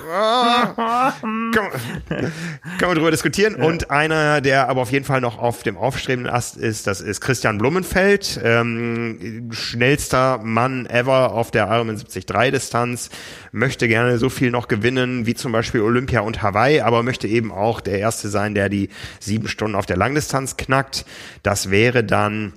[1.21, 3.57] kann, kann man drüber diskutieren.
[3.59, 3.65] Ja.
[3.65, 7.21] Und einer, der aber auf jeden Fall noch auf dem aufstrebenden Ast ist, das ist
[7.21, 13.11] Christian Blumenfeld, ähm, schnellster Mann ever auf der Ironman 73-Distanz,
[13.53, 17.51] möchte gerne so viel noch gewinnen, wie zum Beispiel Olympia und Hawaii, aber möchte eben
[17.51, 18.89] auch der Erste sein, der die
[19.19, 21.05] sieben Stunden auf der Langdistanz knackt.
[21.43, 22.53] Das wäre dann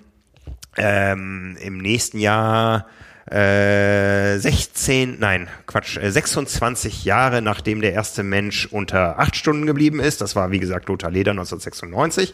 [0.79, 2.87] ähm, im nächsten Jahr
[3.31, 10.01] äh, 16, nein, Quatsch, äh, 26 Jahre nachdem der erste Mensch unter acht Stunden geblieben
[10.01, 10.23] ist.
[10.23, 12.33] Das war, wie gesagt, Lothar Leder 1996.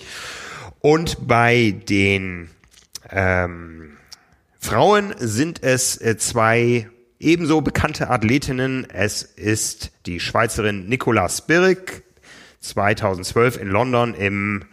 [0.78, 2.48] Und bei den
[3.10, 3.96] ähm,
[4.60, 6.88] Frauen sind es äh, zwei
[7.22, 8.86] ebenso bekannte Athletinnen.
[8.90, 12.02] Es ist die Schweizerin Nicola Spirik,
[12.60, 14.64] 2012 in London im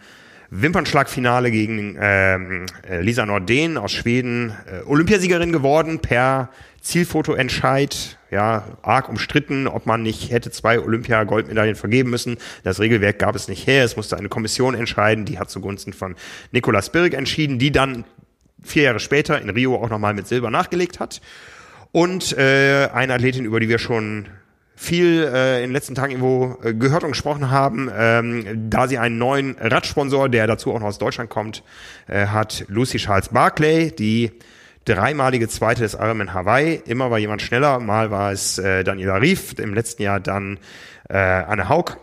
[0.50, 8.18] Wimpernschlagfinale gegen ähm, äh, Lisa Norden aus Schweden äh, Olympiasiegerin geworden per Zielfotoentscheid.
[8.32, 12.36] Ja, arg umstritten, ob man nicht hätte zwei Olympia-Goldmedaillen vergeben müssen.
[12.64, 13.84] Das Regelwerk gab es nicht her.
[13.84, 15.24] Es musste eine Kommission entscheiden.
[15.24, 16.16] Die hat zugunsten von
[16.52, 18.04] Nicolas Birk entschieden, die dann
[18.62, 21.20] vier Jahre später in Rio auch nochmal mit Silber nachgelegt hat.
[21.92, 24.28] Und äh, eine Athletin, über die wir schon
[24.76, 28.96] viel äh, in den letzten Tagen irgendwo äh, gehört und gesprochen haben, ähm, da sie
[28.96, 31.62] einen neuen Radsponsor, der dazu auch noch aus Deutschland kommt,
[32.06, 34.30] äh, hat Lucy Charles Barclay, die
[34.86, 36.80] dreimalige Zweite des Ironman Hawaii.
[36.86, 40.58] Immer war jemand schneller, mal war es äh, Daniela Rief, im letzten Jahr dann
[41.10, 41.98] äh, Anne Haug.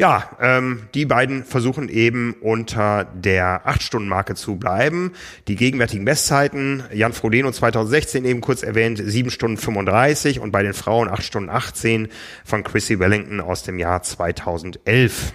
[0.00, 5.12] Ja, ähm, die beiden versuchen eben unter der 8-Stunden-Marke zu bleiben.
[5.46, 10.72] Die gegenwärtigen Bestzeiten, Jan Frodeno 2016 eben kurz erwähnt, 7 Stunden 35 und bei den
[10.72, 12.08] Frauen 8 Stunden 18
[12.46, 15.34] von Chrissy Wellington aus dem Jahr 2011.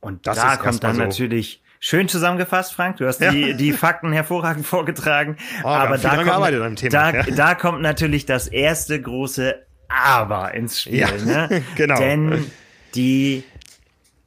[0.00, 2.96] Und das da kommt dann so natürlich Schön zusammengefasst, Frank.
[2.96, 3.30] Du hast ja.
[3.30, 5.36] die, die Fakten hervorragend vorgetragen.
[5.62, 7.22] Oh, aber da kommt, Thema, da, ja.
[7.22, 9.54] da kommt natürlich das erste große
[9.88, 10.98] Aber ins Spiel.
[10.98, 11.62] Ja, ne?
[11.76, 11.96] genau.
[11.96, 12.50] Denn
[12.96, 13.44] die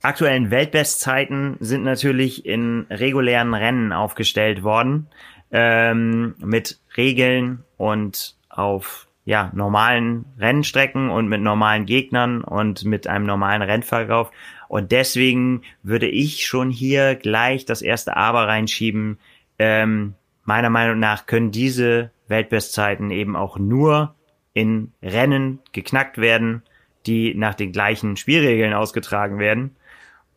[0.02, 5.08] aktuellen Weltbestzeiten sind natürlich in regulären Rennen aufgestellt worden,
[5.52, 13.26] ähm, mit Regeln und auf ja, normalen Rennstrecken und mit normalen Gegnern und mit einem
[13.26, 14.32] normalen Rennverlauf.
[14.68, 19.20] Und deswegen würde ich schon hier gleich das erste Aber reinschieben.
[19.60, 24.16] Ähm, meiner Meinung nach können diese Weltbestzeiten eben auch nur
[24.54, 26.64] in Rennen geknackt werden,
[27.06, 29.76] die nach den gleichen Spielregeln ausgetragen werden.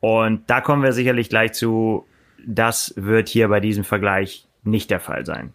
[0.02, 2.06] Und da kommen wir sicherlich gleich zu.
[2.44, 5.52] Das wird hier bei diesem Vergleich nicht der Fall sein.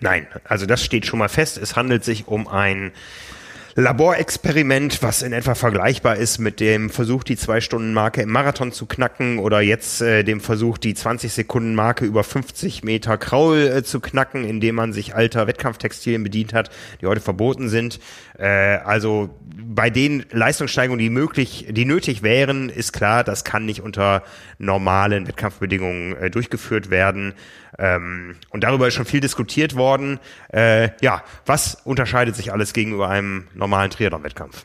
[0.00, 1.58] Nein, also das steht schon mal fest.
[1.58, 2.92] Es handelt sich um ein
[3.76, 9.38] Laborexperiment, was in etwa vergleichbar ist mit dem Versuch, die Zwei-Stunden-Marke im Marathon zu knacken
[9.38, 14.74] oder jetzt äh, dem Versuch, die 20-Sekunden-Marke über 50 Meter Kraul äh, zu knacken, indem
[14.74, 18.00] man sich alter Wettkampftextilien bedient hat, die heute verboten sind.
[18.38, 19.30] Äh, also
[19.62, 24.24] bei den Leistungssteigerungen, die möglich, die nötig wären, ist klar, das kann nicht unter
[24.58, 27.34] normalen Wettkampfbedingungen äh, durchgeführt werden.
[27.80, 30.20] Ähm, und darüber ist schon viel diskutiert worden.
[30.52, 34.64] Äh, ja, was unterscheidet sich alles gegenüber einem normalen Triathlon-Wettkampf?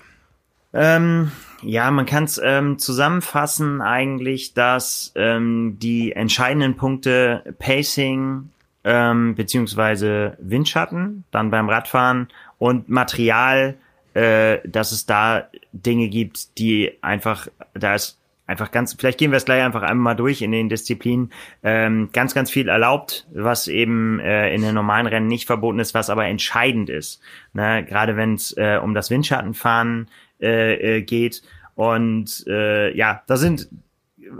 [0.73, 8.49] Ähm, ja, man kann es ähm, zusammenfassen eigentlich, dass ähm, die entscheidenden Punkte Pacing
[8.83, 12.27] ähm, beziehungsweise Windschatten, dann beim Radfahren
[12.59, 13.75] und Material,
[14.13, 19.37] äh, dass es da Dinge gibt, die einfach, da ist einfach ganz, vielleicht gehen wir
[19.37, 21.31] es gleich einfach einmal durch in den Disziplinen,
[21.63, 25.93] ähm, ganz, ganz viel erlaubt, was eben äh, in den normalen Rennen nicht verboten ist,
[25.93, 27.21] was aber entscheidend ist.
[27.53, 27.83] Ne?
[27.83, 30.09] Gerade wenn es äh, um das Windschattenfahren
[30.41, 31.43] äh, äh, geht.
[31.75, 33.67] Und äh, ja, da sind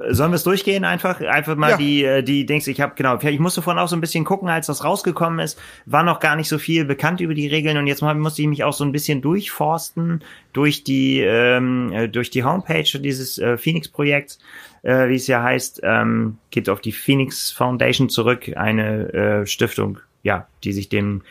[0.10, 1.22] Sollen wir es durchgehen einfach?
[1.22, 1.78] Einfach mal ja.
[1.78, 4.50] die, äh, die denkst, ich habe genau, ich musste vorhin auch so ein bisschen gucken,
[4.50, 7.88] als das rausgekommen ist, war noch gar nicht so viel bekannt über die Regeln und
[7.88, 10.24] jetzt mal musste ich mich auch so ein bisschen durchforsten
[10.54, 14.40] durch die, ähm, äh, durch die Homepage dieses äh, Phoenix-Projekts,
[14.82, 20.00] äh, wie es ja heißt, ähm, geht auf die Phoenix Foundation zurück, eine äh, Stiftung,
[20.24, 21.22] ja, die sich dem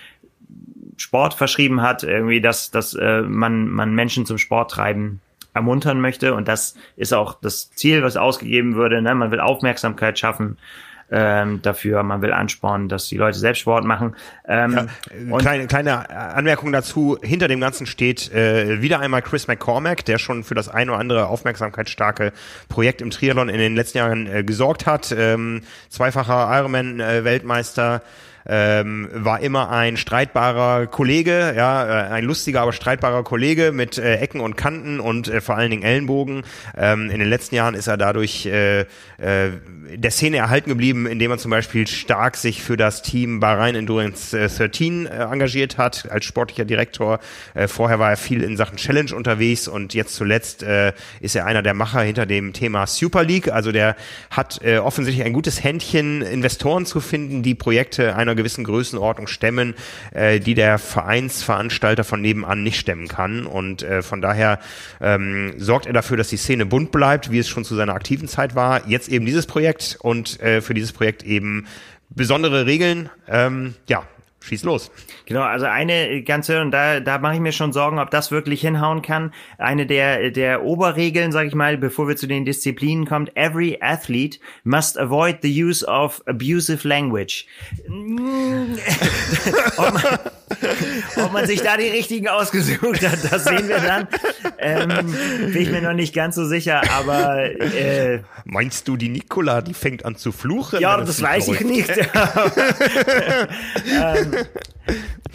[0.96, 5.20] Sport verschrieben hat, irgendwie, dass, dass äh, man, man Menschen zum Sport treiben
[5.54, 6.34] ermuntern möchte.
[6.34, 9.00] Und das ist auch das Ziel, was ausgegeben würde.
[9.00, 9.14] Ne?
[9.14, 10.58] Man will Aufmerksamkeit schaffen
[11.10, 12.02] ähm, dafür.
[12.02, 14.16] Man will anspornen, dass die Leute selbst Sport machen.
[14.46, 14.88] Ähm,
[15.30, 17.18] ja, kleine, kleine Anmerkung dazu.
[17.22, 20.98] Hinter dem Ganzen steht äh, wieder einmal Chris McCormack, der schon für das ein oder
[20.98, 22.32] andere aufmerksamkeitsstarke
[22.68, 25.14] Projekt im Triathlon in den letzten Jahren äh, gesorgt hat.
[25.16, 27.96] Ähm, zweifacher Ironman-Weltmeister.
[27.96, 28.00] Äh,
[28.46, 34.16] ähm, war immer ein streitbarer Kollege, ja, äh, ein lustiger, aber streitbarer Kollege mit äh,
[34.16, 36.42] Ecken und Kanten und äh, vor allen Dingen Ellenbogen.
[36.76, 38.86] Ähm, in den letzten Jahren ist er dadurch äh, äh,
[39.96, 44.36] der Szene erhalten geblieben, indem er zum Beispiel stark sich für das Team Bahrain Endurance
[44.36, 47.20] 13 äh, engagiert hat, als sportlicher Direktor.
[47.54, 51.46] Äh, vorher war er viel in Sachen Challenge unterwegs und jetzt zuletzt äh, ist er
[51.46, 53.50] einer der Macher hinter dem Thema Super League.
[53.50, 53.96] Also der
[54.30, 59.26] hat äh, offensichtlich ein gutes Händchen, Investoren zu finden, die Projekte einer einer gewissen Größenordnung
[59.26, 59.74] stemmen,
[60.12, 63.46] äh, die der Vereinsveranstalter von nebenan nicht stemmen kann.
[63.46, 64.58] Und äh, von daher
[65.00, 68.28] ähm, sorgt er dafür, dass die Szene bunt bleibt, wie es schon zu seiner aktiven
[68.28, 68.86] Zeit war.
[68.88, 71.66] Jetzt eben dieses Projekt und äh, für dieses Projekt eben
[72.10, 73.10] besondere Regeln.
[73.28, 74.06] Ähm, ja,
[74.44, 74.90] Schieß los.
[75.24, 78.60] Genau, also eine ganze, und da, da mache ich mir schon Sorgen, ob das wirklich
[78.60, 79.32] hinhauen kann.
[79.56, 84.38] Eine der, der Oberregeln, sage ich mal, bevor wir zu den Disziplinen kommen, every athlete
[84.62, 87.46] must avoid the use of abusive language.
[91.16, 94.08] ob, man, sich da die richtigen ausgesucht hat, das sehen wir dann.
[94.58, 95.14] Ähm,
[95.52, 99.72] bin ich mir noch nicht ganz so sicher, aber äh, Meinst du, die Nikola, die
[99.74, 100.80] fängt an zu fluchen?
[100.80, 101.88] Ja, das weiß ich nicht.
[103.90, 104.34] ähm,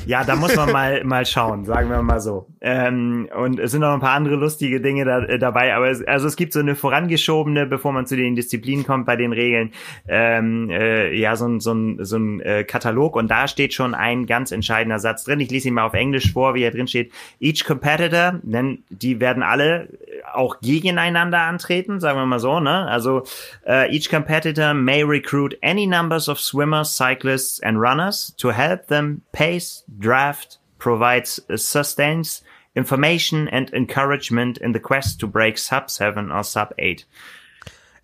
[0.06, 2.47] ja, da muss man mal, mal schauen, sagen wir mal so.
[2.62, 6.06] Ähm, und es sind noch ein paar andere lustige Dinge da, äh, dabei, aber es,
[6.06, 9.72] also es gibt so eine vorangeschobene, bevor man zu den Disziplinen kommt bei den Regeln,
[10.08, 13.93] ähm, äh, ja, so ein, so ein, so ein äh, Katalog und da steht schon
[13.93, 15.39] ein ganz entscheidender Satz drin.
[15.39, 17.12] Ich lese ihn mal auf Englisch vor, wie er drin steht.
[17.39, 19.89] Each competitor, denn die werden alle
[20.34, 22.88] auch gegeneinander antreten, sagen wir mal so, ne?
[22.88, 23.24] Also
[23.66, 29.22] uh, each competitor may recruit any numbers of swimmers, cyclists and runners to help them
[29.40, 32.44] pace, draft, provides, sustains
[32.76, 37.06] information and encouragement in the quest to break sub 7 or sub 8.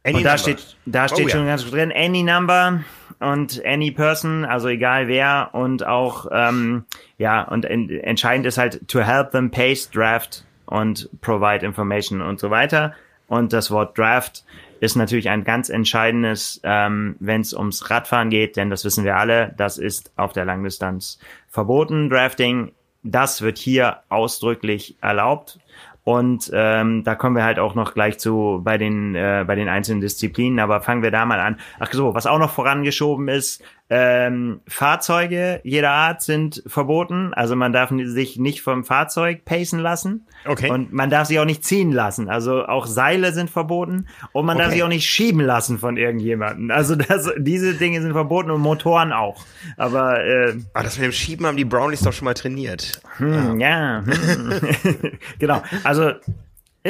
[0.06, 1.48] Any und da steht, da steht oh, schon ja.
[1.48, 2.86] ganz drin, any number
[3.20, 6.86] und any person, also egal wer und auch, ähm,
[7.18, 12.40] ja, und en entscheidend ist halt to help them pace, draft, und provide information und
[12.40, 12.94] so weiter.
[13.28, 14.44] Und das Wort Draft
[14.80, 19.18] ist natürlich ein ganz entscheidendes, ähm, wenn es ums Radfahren geht, denn das wissen wir
[19.18, 21.20] alle, das ist auf der Langdistanz
[21.50, 22.10] verboten.
[22.10, 22.72] Drafting,
[23.04, 25.60] das wird hier ausdrücklich erlaubt.
[26.04, 29.68] Und ähm, da kommen wir halt auch noch gleich zu bei den äh, bei den
[29.68, 30.60] einzelnen Disziplinen.
[30.60, 31.60] Aber fangen wir da mal an.
[31.80, 37.34] Ach so, was auch noch vorangeschoben ist, ähm, Fahrzeuge jeder Art sind verboten.
[37.36, 40.26] Also man darf sich nicht vom Fahrzeug pacen lassen.
[40.46, 40.72] Okay.
[40.72, 42.28] Und man darf sich auch nicht ziehen lassen.
[42.28, 44.08] Also auch Seile sind verboten.
[44.32, 44.64] Und man okay.
[44.66, 46.72] darf sich auch nicht schieben lassen von irgendjemandem.
[46.72, 49.46] Also das, diese Dinge sind verboten und Motoren auch.
[49.78, 53.02] Aber äh, ah, das mit dem Schieben haben die Brownies doch schon mal trainiert.
[53.18, 54.00] Hm, ja.
[54.00, 54.04] ja.
[54.06, 55.12] Hm.
[55.40, 55.62] genau.
[55.84, 56.12] Also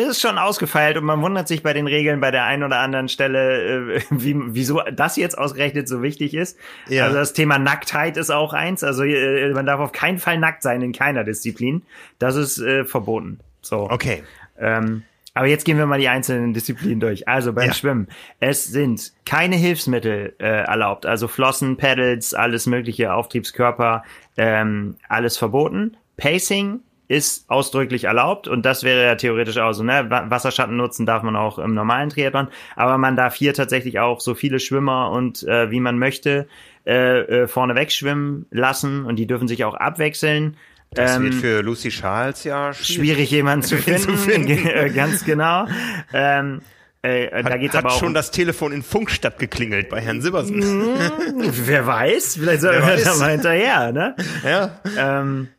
[0.03, 3.07] ist schon ausgefeilt und man wundert sich bei den Regeln bei der einen oder anderen
[3.07, 6.57] Stelle, äh, wie, wieso das jetzt ausgerechnet so wichtig ist.
[6.89, 7.05] Ja.
[7.05, 8.83] Also das Thema Nacktheit ist auch eins.
[8.83, 11.83] Also äh, man darf auf keinen Fall nackt sein in keiner Disziplin.
[12.19, 13.39] Das ist äh, verboten.
[13.61, 13.89] So.
[13.89, 14.23] Okay.
[14.59, 17.27] Ähm, aber jetzt gehen wir mal die einzelnen Disziplinen durch.
[17.27, 17.73] Also beim ja.
[17.73, 18.07] Schwimmen.
[18.39, 21.05] Es sind keine Hilfsmittel äh, erlaubt.
[21.05, 24.03] Also Flossen, Pedals, alles mögliche, Auftriebskörper,
[24.37, 25.97] ähm, alles verboten.
[26.15, 30.07] Pacing ist ausdrücklich erlaubt und das wäre ja theoretisch auch so, ne?
[30.09, 34.33] Wasserschatten nutzen darf man auch im normalen Triathlon, aber man darf hier tatsächlich auch so
[34.33, 36.47] viele Schwimmer und äh, wie man möchte
[36.85, 40.57] äh, äh, vorne wegschwimmen lassen und die dürfen sich auch abwechseln.
[40.91, 44.93] Das ähm, wird für Lucy Charles ja schwierig, schwierig jemanden zu finden, zu finden.
[44.95, 45.67] ganz genau.
[46.13, 46.61] Ähm,
[47.05, 50.21] äh, hat, da geht's hat aber auch schon das Telefon in Funkstadt geklingelt bei Herrn
[50.21, 50.61] Sibbersen.
[50.61, 54.15] Hm, wer weiß, vielleicht soll er da mal hinterher, ne?
[54.43, 54.79] Ja.
[54.97, 55.49] Ähm,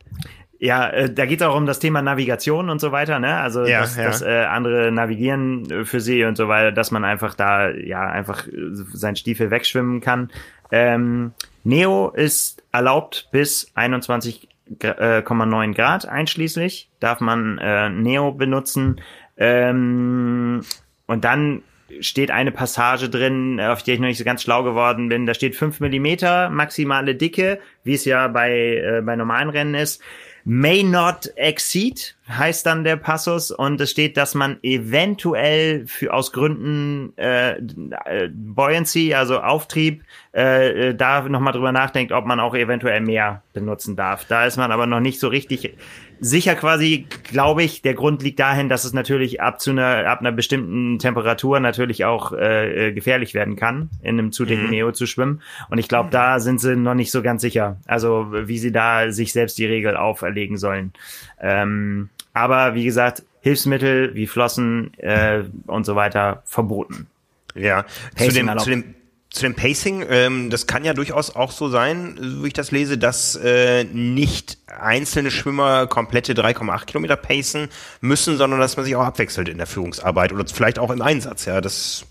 [0.59, 3.37] ja, äh, da geht es auch um das Thema Navigation und so weiter, ne?
[3.37, 4.03] Also ja, dass, ja.
[4.05, 8.01] dass äh, andere navigieren äh, für sie und so weiter, dass man einfach da ja
[8.01, 10.31] einfach äh, sein Stiefel wegschwimmen kann.
[10.71, 11.33] Ähm,
[11.63, 19.01] Neo ist erlaubt bis 21,9 Grad einschließlich darf man äh, Neo benutzen.
[19.37, 20.61] Ähm,
[21.05, 21.61] und dann
[22.01, 25.25] steht eine Passage drin, auf die ich noch nicht so ganz schlau geworden bin.
[25.25, 30.01] Da steht 5 Millimeter maximale Dicke, wie es ja bei, äh, bei normalen Rennen ist
[30.49, 36.31] may not exceed heißt dann der Passus und es steht, dass man eventuell für aus
[36.31, 42.55] Gründen äh, äh, Buoyancy, also Auftrieb, äh, äh da nochmal drüber nachdenkt, ob man auch
[42.55, 44.23] eventuell mehr benutzen darf.
[44.23, 45.75] Da ist man aber noch nicht so richtig
[46.19, 50.19] sicher quasi, glaube ich, der Grund liegt dahin, dass es natürlich ab zu einer, ab
[50.19, 54.69] einer bestimmten Temperatur natürlich auch äh, äh gefährlich werden kann, in einem zu dicken mhm.
[54.69, 55.41] Neo zu schwimmen.
[55.69, 57.77] Und ich glaube, da sind sie noch nicht so ganz sicher.
[57.85, 60.93] Also wie sie da sich selbst die Regel auferlegen sollen.
[61.39, 67.07] Ähm, aber wie gesagt, Hilfsmittel wie Flossen äh, und so weiter verboten.
[67.55, 68.95] Ja, zu dem, zu dem
[69.29, 72.71] zu dem Pacing, ähm, das kann ja durchaus auch so sein, so wie ich das
[72.71, 77.67] lese, dass äh, nicht einzelne Schwimmer komplette 3,8 Kilometer pacen
[78.01, 81.45] müssen, sondern dass man sich auch abwechselt in der Führungsarbeit oder vielleicht auch im Einsatz.
[81.45, 82.05] Ja, das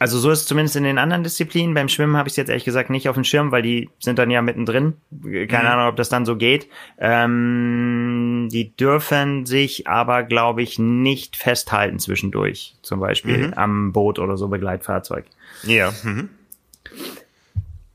[0.00, 1.74] also so ist es zumindest in den anderen Disziplinen.
[1.74, 4.18] Beim Schwimmen habe ich es jetzt ehrlich gesagt nicht auf dem Schirm, weil die sind
[4.18, 4.94] dann ja mittendrin.
[5.22, 5.70] Keine mhm.
[5.70, 6.68] Ahnung, ob das dann so geht.
[6.98, 12.76] Ähm, die dürfen sich aber, glaube ich, nicht festhalten zwischendurch.
[12.82, 13.54] Zum Beispiel mhm.
[13.54, 15.24] am Boot oder so Begleitfahrzeug.
[15.64, 15.92] Ja.
[16.04, 16.28] Mhm.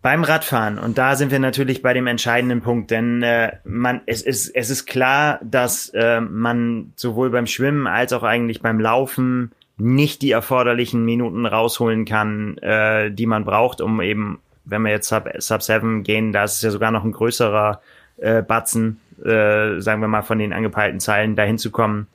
[0.03, 4.21] Beim Radfahren, und da sind wir natürlich bei dem entscheidenden Punkt, denn äh, man, es,
[4.21, 9.53] ist, es ist klar, dass äh, man sowohl beim Schwimmen als auch eigentlich beim Laufen
[9.77, 15.07] nicht die erforderlichen Minuten rausholen kann, äh, die man braucht, um eben wenn wir jetzt
[15.07, 17.79] Sub, Sub 7 gehen, da ist es ja sogar noch ein größerer
[18.17, 22.07] äh, Batzen, äh, sagen wir mal, von den angepeilten Zeilen dahin zu kommen.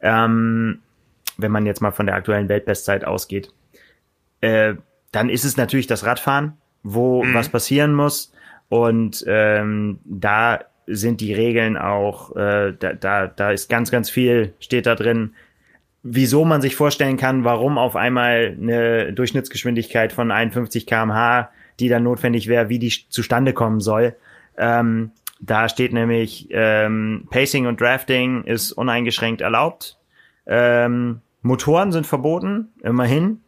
[0.00, 0.80] Ähm,
[1.36, 3.52] wenn man jetzt mal von der aktuellen Weltbestzeit ausgeht.
[4.40, 4.76] Äh,
[5.12, 7.34] dann ist es natürlich das Radfahren, wo mhm.
[7.34, 8.32] was passieren muss.
[8.68, 14.54] Und ähm, da sind die Regeln auch, äh, da, da, da ist ganz, ganz viel,
[14.60, 15.34] steht da drin,
[16.02, 21.48] wieso man sich vorstellen kann, warum auf einmal eine Durchschnittsgeschwindigkeit von 51 kmh,
[21.80, 24.14] die dann notwendig wäre, wie die zustande kommen soll.
[24.56, 25.10] Ähm,
[25.40, 29.98] da steht nämlich, ähm, Pacing und Drafting ist uneingeschränkt erlaubt.
[30.46, 33.40] Ähm, Motoren sind verboten, immerhin.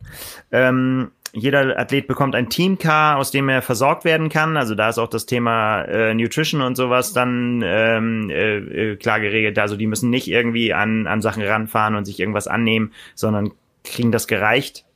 [0.52, 4.56] Ähm, jeder Athlet bekommt ein Teamcar, aus dem er versorgt werden kann.
[4.56, 9.20] Also da ist auch das Thema äh, Nutrition und sowas dann ähm, äh, äh, klar
[9.20, 9.58] geregelt.
[9.58, 13.52] Also die müssen nicht irgendwie an, an Sachen ranfahren und sich irgendwas annehmen, sondern
[13.84, 14.86] kriegen das gereicht.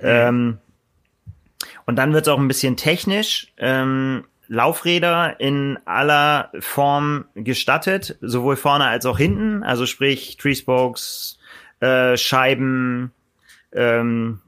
[0.00, 0.08] Mhm.
[0.08, 0.58] Ähm,
[1.84, 3.48] und dann wird es auch ein bisschen technisch.
[3.58, 9.62] Ähm, Laufräder in aller Form gestattet, sowohl vorne als auch hinten.
[9.62, 11.38] Also sprich Tree Spokes,
[11.80, 13.12] äh, Scheiben,
[13.72, 14.40] ähm,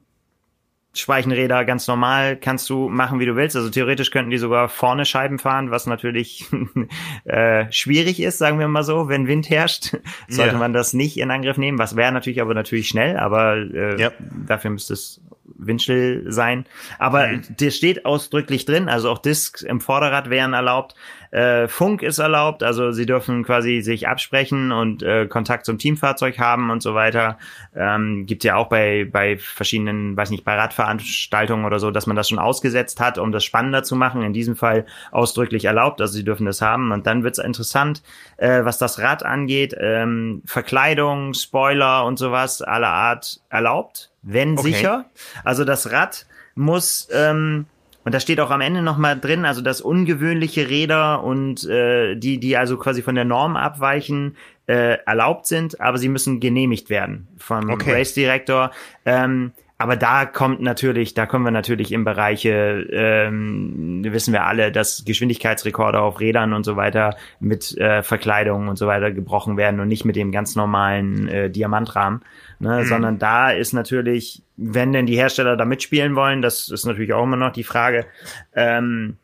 [0.95, 3.57] Speichenräder ganz normal kannst du machen, wie du willst.
[3.57, 6.47] Also theoretisch könnten die sogar vorne Scheiben fahren, was natürlich
[7.25, 9.97] äh, schwierig ist, sagen wir mal so, wenn Wind herrscht,
[10.29, 10.59] sollte ja.
[10.59, 11.79] man das nicht in Angriff nehmen.
[11.79, 14.11] Was wäre natürlich aber natürlich schnell, aber äh, ja.
[14.47, 16.67] dafür müsste es windstill sein.
[16.99, 17.43] Aber mhm.
[17.59, 20.95] das steht ausdrücklich drin, also auch Discs im Vorderrad wären erlaubt.
[21.33, 26.39] Äh, Funk ist erlaubt, also sie dürfen quasi sich absprechen und äh, Kontakt zum Teamfahrzeug
[26.39, 27.39] haben und so weiter.
[27.75, 32.17] Ähm, gibt ja auch bei, bei verschiedenen, weiß nicht, bei Radveranstaltungen oder so, dass man
[32.17, 34.23] das schon ausgesetzt hat, um das spannender zu machen.
[34.23, 36.93] In diesem Fall ausdrücklich erlaubt, also sie dürfen das haben.
[36.93, 38.03] Und dann wird's interessant,
[38.37, 39.75] äh, was das Rad angeht.
[39.81, 44.73] Ähm, Verkleidung, Spoiler und sowas aller Art erlaubt, wenn okay.
[44.73, 45.05] sicher.
[45.45, 47.65] Also das Rad muss ähm,
[48.05, 52.39] und da steht auch am Ende nochmal drin, also dass ungewöhnliche Räder und äh, die,
[52.39, 54.37] die also quasi von der Norm abweichen,
[54.67, 57.93] äh, erlaubt sind, aber sie müssen genehmigt werden vom okay.
[57.93, 58.71] Race Director.
[59.05, 64.71] Ähm, aber da kommt natürlich, da kommen wir natürlich in Bereiche, ähm, wissen wir alle,
[64.71, 69.81] dass Geschwindigkeitsrekorde auf Rädern und so weiter mit äh, Verkleidung und so weiter gebrochen werden
[69.81, 72.21] und nicht mit dem ganz normalen äh, Diamantrahmen,
[72.63, 72.83] ne?
[72.83, 72.87] Mhm.
[72.87, 77.25] sondern da ist natürlich, wenn denn die Hersteller da mitspielen wollen, das ist natürlich auch
[77.25, 78.07] immer noch die Frage,
[78.55, 79.17] ähm,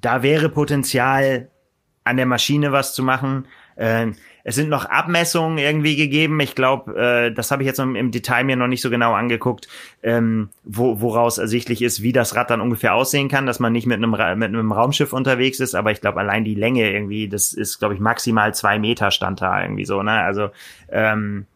[0.00, 1.48] da wäre Potenzial
[2.04, 3.46] an der Maschine was zu machen.
[3.76, 4.12] Äh,
[4.44, 6.38] es sind noch Abmessungen irgendwie gegeben.
[6.38, 9.12] Ich glaube, äh, das habe ich jetzt im, im, Detail mir noch nicht so genau
[9.12, 9.66] angeguckt,
[10.04, 13.86] ähm, wo, woraus ersichtlich ist, wie das Rad dann ungefähr aussehen kann, dass man nicht
[13.86, 15.74] mit einem, mit einem Raumschiff unterwegs ist.
[15.74, 19.42] Aber ich glaube, allein die Länge irgendwie, das ist, glaube ich, maximal zwei Meter stand
[19.42, 20.02] da irgendwie so.
[20.04, 20.12] Ne?
[20.12, 20.50] Also
[20.90, 21.46] ähm,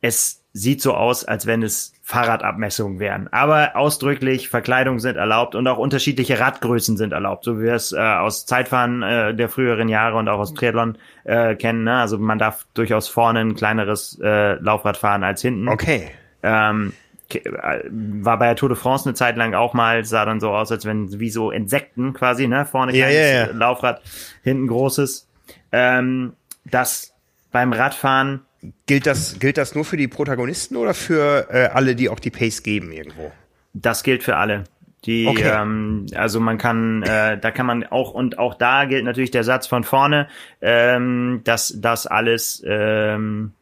[0.00, 3.28] es sieht so aus, als wenn es Fahrradabmessungen wären.
[3.30, 7.92] Aber ausdrücklich Verkleidungen sind erlaubt und auch unterschiedliche Radgrößen sind erlaubt, so wie wir es
[7.92, 11.84] äh, aus Zeitfahren äh, der früheren Jahre und auch aus Triathlon äh, kennen.
[11.84, 11.96] Ne?
[11.96, 15.68] Also man darf durchaus vorne ein kleineres äh, Laufrad fahren als hinten.
[15.68, 16.10] Okay.
[16.42, 16.94] Ähm,
[17.28, 20.52] äh, war bei der Tour de France eine Zeit lang auch mal, sah dann so
[20.52, 22.64] aus, als wenn wie so Insekten quasi, ne?
[22.64, 23.52] Vorne kleines ja, ja, ja.
[23.52, 24.00] Laufrad,
[24.42, 25.28] hinten großes.
[25.72, 26.32] Ähm,
[26.64, 27.12] das
[27.52, 28.45] beim Radfahren
[28.86, 32.30] Gilt das, gilt das nur für die Protagonisten oder für äh, alle, die auch die
[32.30, 33.30] Pace geben irgendwo?
[33.74, 34.64] Das gilt für alle.
[35.04, 35.52] Die, okay.
[35.54, 39.44] ähm, also man kann, äh, da kann man auch, und auch da gilt natürlich der
[39.44, 40.28] Satz von vorne,
[40.60, 43.52] ähm, dass das alles, ähm,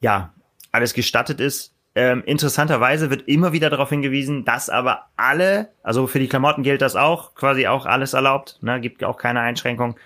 [0.00, 0.32] ja,
[0.70, 1.72] alles gestattet ist.
[1.96, 6.82] Ähm, interessanterweise wird immer wieder darauf hingewiesen, dass aber alle, also für die Klamotten gilt
[6.82, 9.96] das auch, quasi auch alles erlaubt, ne, gibt auch keine Einschränkung.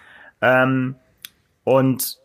[0.41, 0.95] Ähm,
[1.65, 2.20] und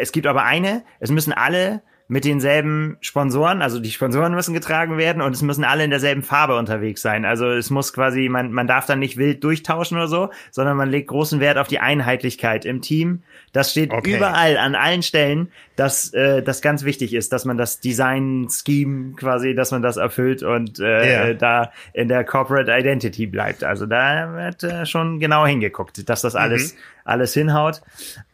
[0.00, 4.98] es gibt aber eine, es müssen alle mit denselben Sponsoren, also die Sponsoren müssen getragen
[4.98, 7.24] werden und es müssen alle in derselben Farbe unterwegs sein.
[7.24, 10.90] Also es muss quasi, man, man darf dann nicht wild durchtauschen oder so, sondern man
[10.90, 13.22] legt großen Wert auf die Einheitlichkeit im Team.
[13.52, 14.16] Das steht okay.
[14.16, 19.54] überall, an allen Stellen, dass äh, das ganz wichtig ist, dass man das Design-Scheme quasi,
[19.54, 21.34] dass man das erfüllt und äh, yeah.
[21.34, 23.62] da in der Corporate Identity bleibt.
[23.62, 26.78] Also da wird äh, schon genau hingeguckt, dass das alles, mhm.
[27.04, 27.82] alles hinhaut.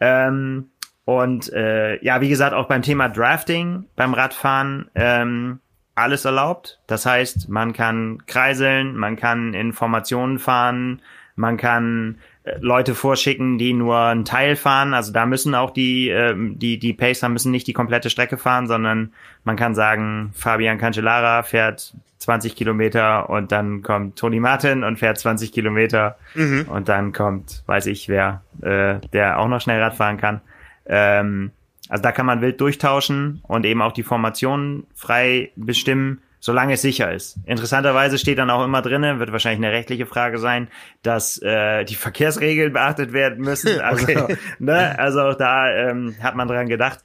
[0.01, 0.71] Ähm,
[1.07, 5.61] und äh, ja, wie gesagt, auch beim Thema Drafting, beim Radfahren, ähm,
[5.95, 6.81] alles erlaubt.
[6.89, 11.01] Das heißt, man kann kreiseln, man kann Informationen fahren,
[11.37, 14.95] man kann äh, Leute vorschicken, die nur einen Teil fahren.
[14.95, 18.67] Also da müssen auch die, äh, die, die Pacer müssen nicht die komplette Strecke fahren,
[18.67, 19.13] sondern
[19.45, 25.19] man kann sagen, Fabian Cancellara fährt 20 Kilometer und dann kommt Tony Martin und fährt
[25.19, 26.67] 20 Kilometer mhm.
[26.69, 30.41] und dann kommt, weiß ich wer, äh, der auch noch schnell Rad fahren kann.
[30.87, 31.53] Ähm,
[31.89, 36.83] also da kann man wild durchtauschen und eben auch die Formationen frei bestimmen, solange es
[36.83, 37.39] sicher ist.
[37.45, 40.69] Interessanterweise steht dann auch immer drinnen, wird wahrscheinlich eine rechtliche Frage sein,
[41.03, 43.81] dass äh, die Verkehrsregeln beachtet werden müssen.
[43.81, 44.37] Also, okay.
[44.59, 47.01] ne, also auch da ähm, hat man dran gedacht.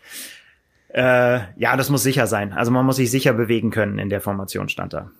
[0.89, 2.51] Äh, ja, das muss sicher sein.
[2.53, 5.11] Also man muss sich sicher bewegen können in der Formation, stand da.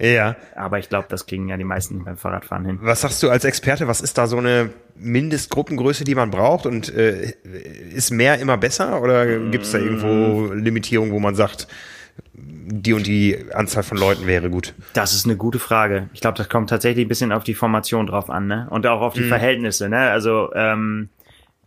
[0.00, 0.36] Ja.
[0.56, 2.78] Aber ich glaube, das kriegen ja die meisten beim Fahrradfahren hin.
[2.80, 3.86] Was sagst du als Experte?
[3.86, 6.66] Was ist da so eine Mindestgruppengröße, die man braucht?
[6.66, 7.34] Und äh,
[7.94, 9.02] ist mehr immer besser?
[9.02, 11.68] Oder gibt es da irgendwo Limitierungen, wo man sagt,
[12.32, 14.74] die und die Anzahl von Leuten wäre gut?
[14.94, 16.08] Das ist eine gute Frage.
[16.14, 18.68] Ich glaube, das kommt tatsächlich ein bisschen auf die Formation drauf an, ne?
[18.70, 19.28] Und auch auf die mhm.
[19.28, 20.10] Verhältnisse, ne?
[20.10, 21.10] Also ähm,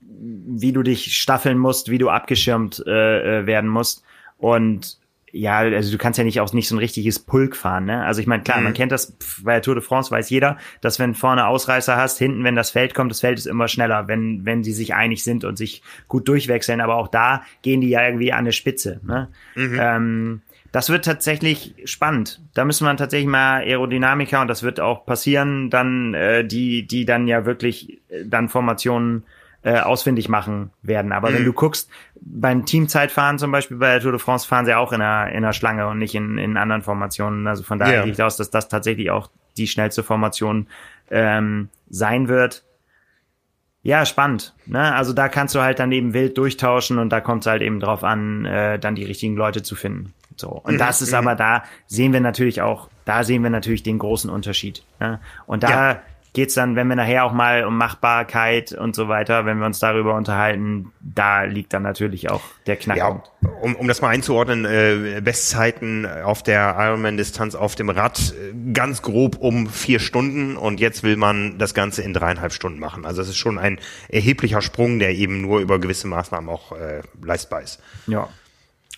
[0.02, 4.04] wie du dich staffeln musst, wie du abgeschirmt äh, äh werden musst.
[4.38, 4.98] Und
[5.36, 8.06] ja, also du kannst ja nicht auch nicht so ein richtiges Pulk fahren, ne?
[8.06, 8.66] Also ich meine, klar, mhm.
[8.66, 12.20] man kennt das bei der Tour de France weiß jeder, dass wenn vorne Ausreißer hast,
[12.20, 15.24] hinten, wenn das Feld kommt, das Feld ist immer schneller, wenn wenn sie sich einig
[15.24, 16.82] sind und sich gut durchwechseln.
[16.82, 19.30] Aber auch da gehen die ja irgendwie an der Spitze, ne?
[19.56, 19.80] Mhm.
[19.82, 22.40] Ähm, das wird tatsächlich spannend.
[22.54, 27.06] Da müssen wir tatsächlich mal Aerodynamiker und das wird auch passieren, dann äh, die die
[27.06, 29.24] dann ja wirklich äh, dann Formationen
[29.64, 31.12] äh, ausfindig machen werden.
[31.12, 31.36] Aber mhm.
[31.36, 31.90] wenn du guckst,
[32.20, 35.38] beim Teamzeitfahren zum Beispiel bei der Tour de France fahren sie auch in einer, in
[35.38, 37.48] einer Schlange und nicht in, in anderen Formationen.
[37.48, 38.04] Also von daher yeah.
[38.04, 40.68] gehe ich aus, dass das tatsächlich auch die schnellste Formation
[41.12, 42.64] ähm, sein wird.
[43.84, 44.54] Ja, spannend.
[44.66, 44.94] Ne?
[44.94, 47.80] Also da kannst du halt dann eben wild durchtauschen und da kommt es halt eben
[47.80, 50.14] drauf an, äh, dann die richtigen Leute zu finden.
[50.38, 50.50] So.
[50.50, 50.78] Und mhm.
[50.78, 54.84] das ist aber da sehen wir natürlich auch, da sehen wir natürlich den großen Unterschied.
[55.00, 55.20] Ne?
[55.46, 56.02] Und da ja
[56.34, 59.80] geht's dann, wenn wir nachher auch mal um Machbarkeit und so weiter, wenn wir uns
[59.80, 63.32] darüber unterhalten, da liegt dann natürlich auch der Knackpunkt.
[63.42, 68.74] Ja, um, um das mal einzuordnen, äh, Bestzeiten auf der Ironman-Distanz auf dem Rad äh,
[68.74, 73.06] ganz grob um vier Stunden und jetzt will man das Ganze in dreieinhalb Stunden machen.
[73.06, 73.80] Also es ist schon ein
[74.10, 77.80] erheblicher Sprung, der eben nur über gewisse Maßnahmen auch äh, leistbar ist.
[78.08, 78.28] Ja.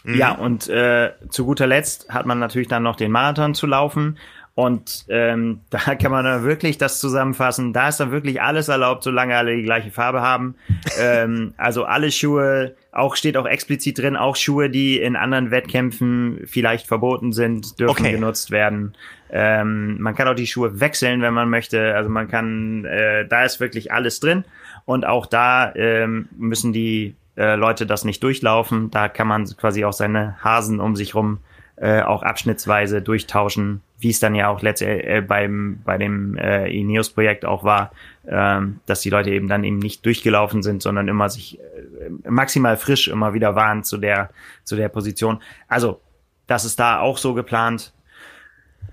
[0.05, 0.15] Mhm.
[0.15, 4.17] Ja, und äh, zu guter Letzt hat man natürlich dann noch den Marathon zu laufen.
[4.55, 7.73] Und ähm, da kann man dann wirklich das zusammenfassen.
[7.73, 10.55] Da ist dann wirklich alles erlaubt, solange alle die gleiche Farbe haben.
[10.99, 16.41] ähm, also alle Schuhe, auch steht auch explizit drin, auch Schuhe, die in anderen Wettkämpfen
[16.45, 18.13] vielleicht verboten sind, dürfen okay.
[18.13, 18.95] genutzt werden.
[19.29, 21.93] Ähm, man kann auch die Schuhe wechseln, wenn man möchte.
[21.93, 24.45] Also man kann, äh, da ist wirklich alles drin.
[24.85, 28.91] Und auch da ähm, müssen die äh, Leute das nicht durchlaufen.
[28.91, 31.39] Da kann man quasi auch seine Hasen um sich rum
[31.77, 36.67] äh, auch abschnittsweise durchtauschen wie es dann ja auch letztendlich äh, beim bei dem äh,
[36.67, 37.91] Ineos-Projekt auch war,
[38.27, 42.77] ähm, dass die Leute eben dann eben nicht durchgelaufen sind, sondern immer sich äh, maximal
[42.77, 44.29] frisch immer wieder waren zu der
[44.63, 45.41] zu der Position.
[45.67, 46.01] Also
[46.47, 47.93] das ist da auch so geplant.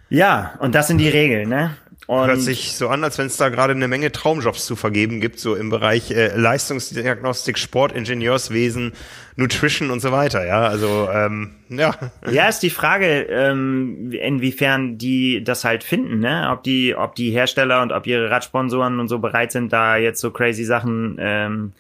[0.09, 1.77] Ja, und das sind die Regeln, ne?
[2.09, 5.21] Und Hört sich so an, als wenn es da gerade eine Menge Traumjobs zu vergeben
[5.21, 8.93] gibt, so im Bereich äh, Leistungsdiagnostik, Sportingenieurswesen,
[9.37, 10.45] Nutrition und so weiter.
[10.45, 11.95] Ja, also ähm, ja.
[12.31, 16.49] Ja, ist die Frage, ähm, inwiefern die das halt finden, ne?
[16.51, 20.21] Ob die, ob die Hersteller und ob ihre Radsponsoren und so bereit sind, da jetzt
[20.21, 21.73] so crazy Sachen ähm,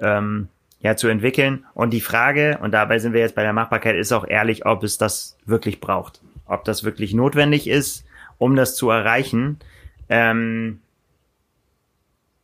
[0.00, 0.48] ähm,
[0.80, 1.66] ja zu entwickeln.
[1.74, 4.82] Und die Frage, und dabei sind wir jetzt bei der Machbarkeit, ist auch ehrlich, ob
[4.84, 8.05] es das wirklich braucht, ob das wirklich notwendig ist
[8.38, 9.58] um das zu erreichen.
[10.08, 10.80] Ähm,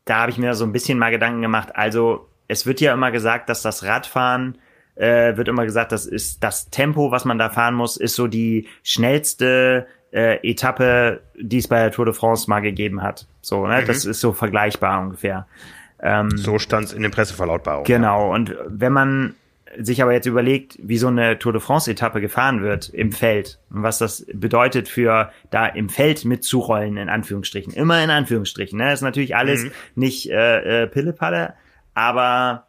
[0.05, 1.75] da habe ich mir so ein bisschen mal Gedanken gemacht.
[1.75, 4.59] Also es wird ja immer gesagt, dass das Radfahren
[4.95, 8.27] äh, wird immer gesagt, das ist das Tempo, was man da fahren muss, ist so
[8.27, 13.27] die schnellste äh, Etappe, die es bei der Tour de France mal gegeben hat.
[13.41, 13.83] So, ne?
[13.83, 13.87] Mhm.
[13.87, 15.47] das ist so vergleichbar ungefähr.
[16.01, 17.87] Ähm, so stand es in den Presseverlautbarungen.
[17.87, 18.33] Genau.
[18.35, 19.35] Und wenn man
[19.79, 23.83] sich aber jetzt überlegt, wie so eine Tour de France-Etappe gefahren wird im Feld und
[23.83, 27.73] was das bedeutet für da im Feld mitzurollen, in Anführungsstrichen.
[27.73, 28.79] Immer in Anführungsstrichen.
[28.79, 28.85] Ne?
[28.85, 29.71] Das ist natürlich alles mhm.
[29.95, 31.55] nicht äh, äh, Pillepalle,
[31.95, 32.67] aber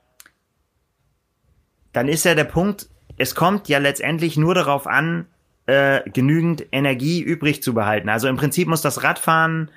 [1.91, 5.27] dann ist ja der Punkt, es kommt ja letztendlich nur darauf an,
[5.65, 8.09] äh, genügend Energie übrig zu behalten.
[8.09, 9.69] Also im Prinzip muss das Radfahren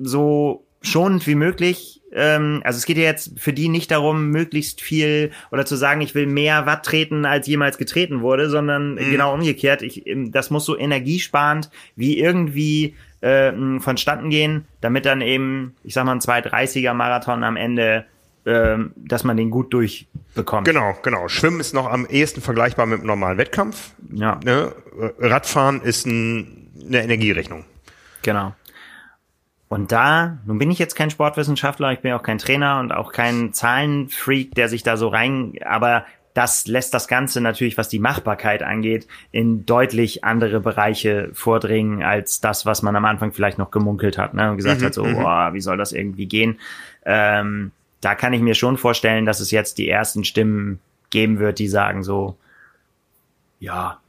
[0.00, 2.01] so schonend wie möglich.
[2.12, 6.00] Ähm, also es geht ja jetzt für die nicht darum, möglichst viel oder zu sagen,
[6.00, 9.10] ich will mehr Watt treten, als jemals getreten wurde, sondern mhm.
[9.10, 9.82] genau umgekehrt.
[9.82, 15.94] Ich, ähm, das muss so energiesparend wie irgendwie äh, vonstatten gehen, damit dann eben, ich
[15.94, 18.04] sag mal, ein 230er Marathon am Ende
[18.44, 20.66] ähm, dass man den gut durchbekommt.
[20.66, 21.28] Genau, genau.
[21.28, 23.92] Schwimmen ist noch am ehesten vergleichbar mit einem normalen Wettkampf.
[24.12, 24.40] Ja.
[24.44, 24.72] Ne?
[25.20, 27.64] Radfahren ist ein, eine Energierechnung.
[28.22, 28.52] Genau.
[29.72, 33.10] Und da, nun bin ich jetzt kein Sportwissenschaftler, ich bin auch kein Trainer und auch
[33.10, 36.04] kein Zahlenfreak, der sich da so rein, aber
[36.34, 42.42] das lässt das Ganze natürlich, was die Machbarkeit angeht, in deutlich andere Bereiche vordringen als
[42.42, 44.50] das, was man am Anfang vielleicht noch gemunkelt hat ne?
[44.50, 45.14] und gesagt mhm, hat, so, mhm.
[45.14, 46.60] boah, wie soll das irgendwie gehen?
[47.06, 47.70] Ähm,
[48.02, 51.68] da kann ich mir schon vorstellen, dass es jetzt die ersten Stimmen geben wird, die
[51.68, 52.36] sagen so,
[53.58, 54.00] ja,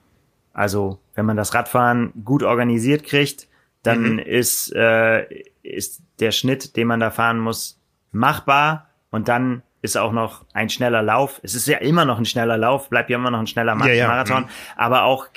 [0.51, 3.47] also wenn man das Radfahren gut organisiert kriegt,
[3.81, 4.19] dann mhm.
[4.19, 5.25] ist, äh,
[5.63, 7.79] ist der Schnitt, den man da fahren muss,
[8.11, 11.41] machbar und dann ist auch noch ein schneller Lauf.
[11.43, 13.87] Es ist ja immer noch ein schneller Lauf, bleibt ja immer noch ein schneller Mar
[13.87, 14.07] ja, ja.
[14.07, 14.45] Marathon,
[14.75, 15.27] aber auch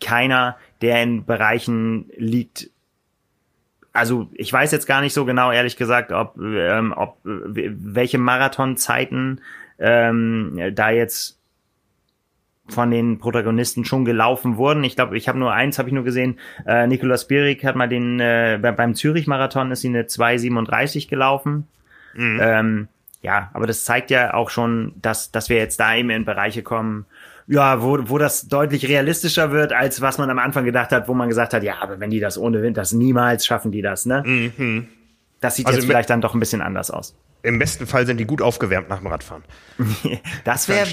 [0.00, 2.70] keiner, der in Bereichen liegt.
[3.92, 9.40] Also ich weiß jetzt gar nicht so genau, ehrlich gesagt, ob, ähm, ob welche Marathonzeiten
[9.78, 11.39] ähm, da jetzt
[12.70, 14.84] von den Protagonisten schon gelaufen wurden.
[14.84, 16.38] Ich glaube, ich habe nur eins, habe ich nur gesehen.
[16.66, 21.66] Äh, Nikolaus Bierig hat mal den äh, beim Zürich-Marathon ist sie eine 2,37 gelaufen.
[22.14, 22.40] Mhm.
[22.42, 22.88] Ähm,
[23.22, 26.62] ja, aber das zeigt ja auch schon, dass, dass wir jetzt da eben in Bereiche
[26.62, 27.06] kommen,
[27.46, 31.14] ja, wo, wo das deutlich realistischer wird, als was man am Anfang gedacht hat, wo
[31.14, 34.06] man gesagt hat, ja, aber wenn die das ohne Wind, das niemals schaffen die das,
[34.06, 34.22] ne?
[34.24, 34.88] Mhm.
[35.40, 37.16] Das sieht also jetzt vielleicht dann doch ein bisschen anders aus.
[37.42, 39.44] Im besten Fall sind die gut aufgewärmt nach dem Radfahren.
[40.44, 40.86] das wäre,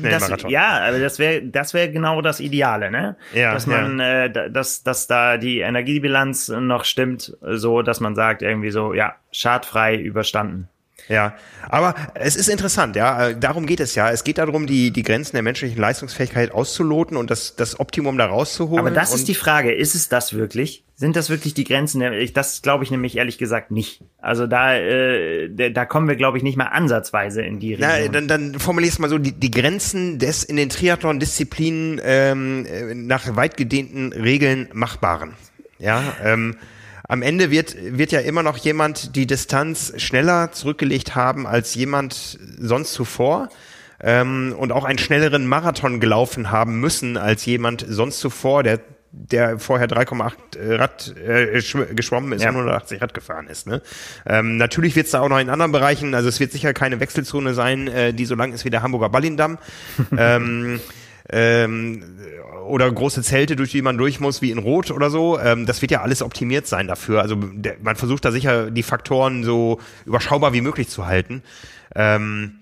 [0.49, 3.17] ja, aber das wäre, das wäre genau das Ideale, ne?
[3.33, 4.25] Ja, dass man, ja.
[4.25, 9.15] äh, dass, dass da die Energiebilanz noch stimmt, so, dass man sagt irgendwie so, ja,
[9.31, 10.69] schadfrei überstanden.
[11.09, 11.35] Ja,
[11.69, 13.33] aber es ist interessant, ja.
[13.33, 14.11] Darum geht es ja.
[14.11, 18.25] Es geht darum, die, die Grenzen der menschlichen Leistungsfähigkeit auszuloten und das, das Optimum da
[18.25, 18.79] rauszuholen.
[18.79, 19.73] Aber das ist die Frage.
[19.73, 20.83] Ist es das wirklich?
[20.95, 22.03] Sind das wirklich die Grenzen?
[22.33, 24.01] Das glaube ich nämlich ehrlich gesagt nicht.
[24.19, 27.89] Also da, äh, da kommen wir, glaube ich, nicht mal ansatzweise in die Richtung.
[28.01, 32.65] Na, dann, dann formulier es mal so, die, die Grenzen des in den Triathlon-Disziplinen ähm,
[32.65, 35.33] äh, nach weitgedehnten Regeln machbaren.
[35.77, 36.55] Ja, ähm,
[37.07, 42.37] am Ende wird, wird ja immer noch jemand die Distanz schneller zurückgelegt haben als jemand
[42.59, 43.49] sonst zuvor
[44.01, 48.79] ähm, und auch einen schnelleren Marathon gelaufen haben müssen als jemand sonst zuvor, der
[49.11, 50.33] der vorher 3,8
[50.77, 51.61] Rad äh,
[51.95, 52.49] geschwommen ist ja.
[52.49, 53.65] und 180 Rad gefahren ist.
[53.65, 53.81] Ne?
[54.25, 56.99] Ähm, natürlich wird es da auch noch in anderen Bereichen, also es wird sicher keine
[56.99, 59.57] Wechselzone sein, äh, die so lang ist wie der Hamburger Ballindamm.
[60.17, 60.81] ähm,
[61.29, 62.03] ähm,
[62.67, 65.39] oder große Zelte, durch die man durch muss, wie in Rot oder so.
[65.39, 67.21] Ähm, das wird ja alles optimiert sein dafür.
[67.21, 71.43] Also der, man versucht da sicher die Faktoren so überschaubar wie möglich zu halten.
[71.95, 72.59] Ähm,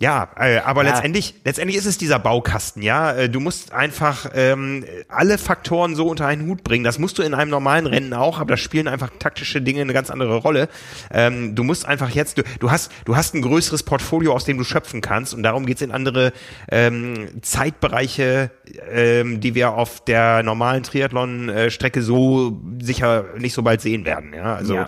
[0.00, 0.92] ja, äh, aber ja.
[0.92, 3.12] letztendlich, letztendlich ist es dieser Baukasten, ja.
[3.12, 6.84] Äh, du musst einfach ähm, alle Faktoren so unter einen Hut bringen.
[6.84, 9.92] Das musst du in einem normalen Rennen auch, aber da spielen einfach taktische Dinge eine
[9.92, 10.70] ganz andere Rolle.
[11.12, 14.56] Ähm, du musst einfach jetzt, du, du hast, du hast ein größeres Portfolio, aus dem
[14.56, 16.32] du schöpfen kannst, und darum geht's in andere
[16.70, 18.50] ähm, Zeitbereiche,
[18.90, 24.32] ähm, die wir auf der normalen Triathlon-Strecke so sicher nicht so bald sehen werden.
[24.32, 24.86] Ja, also ja.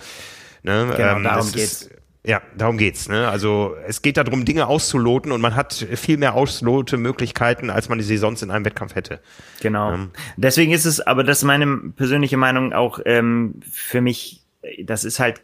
[0.63, 1.89] Ne, genau, ähm, darum geht's.
[2.25, 3.09] Ja, darum geht's.
[3.09, 3.27] Ne?
[3.27, 8.17] Also es geht darum, Dinge auszuloten und man hat viel mehr Auslotemöglichkeiten, als man sie
[8.17, 9.19] sonst in einem Wettkampf hätte.
[9.61, 9.93] Genau.
[9.93, 10.11] Ähm.
[10.37, 14.41] Deswegen ist es, aber das ist meine persönliche Meinung auch ähm, für mich,
[14.83, 15.41] das ist halt,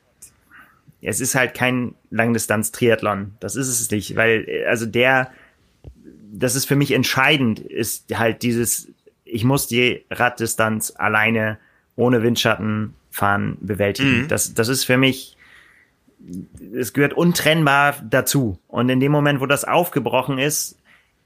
[1.02, 3.36] es ist halt kein Langdistanz-Triathlon.
[3.42, 5.32] Das ist es nicht, weil also der,
[6.32, 8.88] das ist für mich entscheidend, ist halt dieses,
[9.26, 11.58] ich muss die Raddistanz alleine
[11.98, 14.22] ohne Windschatten fahren bewältigen.
[14.22, 14.28] Mhm.
[14.30, 15.36] Das, das ist für mich
[16.76, 18.60] es gehört untrennbar dazu.
[18.68, 20.78] Und in dem Moment, wo das aufgebrochen ist,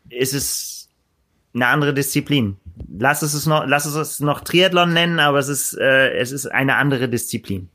[0.09, 0.89] ist es
[1.53, 2.57] eine andere Disziplin.
[2.97, 6.75] Lass es noch, lass es noch Triathlon nennen, aber es ist, äh, es ist eine
[6.75, 7.69] andere Disziplin.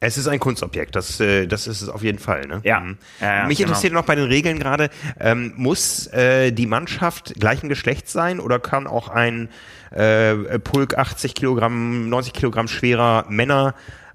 [0.00, 2.46] Es ist ein Kunstobjekt, das, äh, das ist es auf jeden Fall.
[2.46, 2.60] Ne?
[2.62, 2.80] Ja.
[2.80, 2.98] Mhm.
[3.20, 3.68] ja Mich genau.
[3.68, 8.58] interessiert noch bei den Regeln gerade, ähm, muss äh, die Mannschaft gleichen Geschlechts sein oder
[8.58, 9.48] kann auch ein
[9.90, 13.74] äh, Pulk 80 Kilogramm, 90 Kilogramm schwerer Männer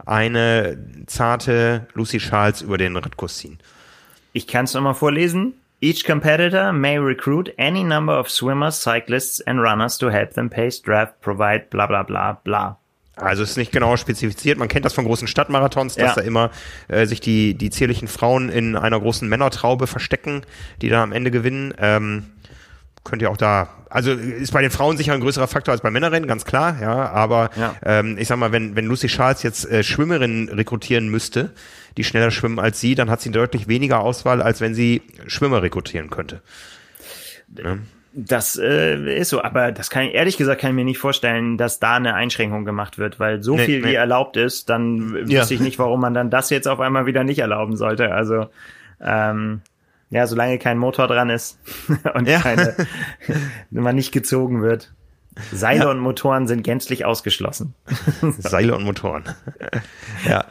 [0.09, 3.59] eine zarte Lucy Charles über den Radkurs ziehen.
[4.33, 5.53] Ich kann es nochmal vorlesen.
[5.81, 10.81] Each competitor may recruit any number of swimmers, cyclists and runners to help them pace,
[10.81, 12.77] draft, provide, bla bla bla bla.
[13.15, 14.57] Also es ist nicht genau spezifiziert.
[14.57, 16.15] Man kennt das von großen Stadtmarathons, dass ja.
[16.15, 16.51] da immer
[16.87, 20.43] äh, sich die, die zierlichen Frauen in einer großen Männertraube verstecken,
[20.81, 21.73] die dann am Ende gewinnen.
[21.77, 22.25] Ähm,
[23.09, 25.91] könnt ihr auch da, also ist bei den Frauen sicher ein größerer Faktor als bei
[25.91, 27.75] Männerrennen, ganz klar, ja, aber ja.
[27.83, 31.51] Ähm, ich sag mal, wenn, wenn Lucy Charles jetzt äh, Schwimmerinnen rekrutieren müsste,
[31.97, 35.61] die schneller schwimmen als sie, dann hat sie deutlich weniger Auswahl, als wenn sie Schwimmer
[35.61, 36.41] rekrutieren könnte.
[37.57, 37.77] Ja.
[38.13, 41.57] Das äh, ist so, aber das kann ich, ehrlich gesagt kann ich mir nicht vorstellen,
[41.57, 43.89] dass da eine Einschränkung gemacht wird, weil so nee, viel nee.
[43.89, 45.41] wie erlaubt ist, dann ja.
[45.41, 48.11] wüsste ich nicht, warum man dann das jetzt auf einmal wieder nicht erlauben sollte.
[48.11, 48.47] Also
[48.99, 49.61] ähm,
[50.09, 51.59] ja, solange kein Motor dran ist
[52.13, 52.39] und ja.
[52.39, 52.75] keine,
[53.69, 54.93] man nicht gezogen wird.
[55.51, 55.91] Seile ja.
[55.91, 57.75] und Motoren sind gänzlich ausgeschlossen.
[58.39, 59.23] Seile und Motoren.
[60.27, 60.45] ja,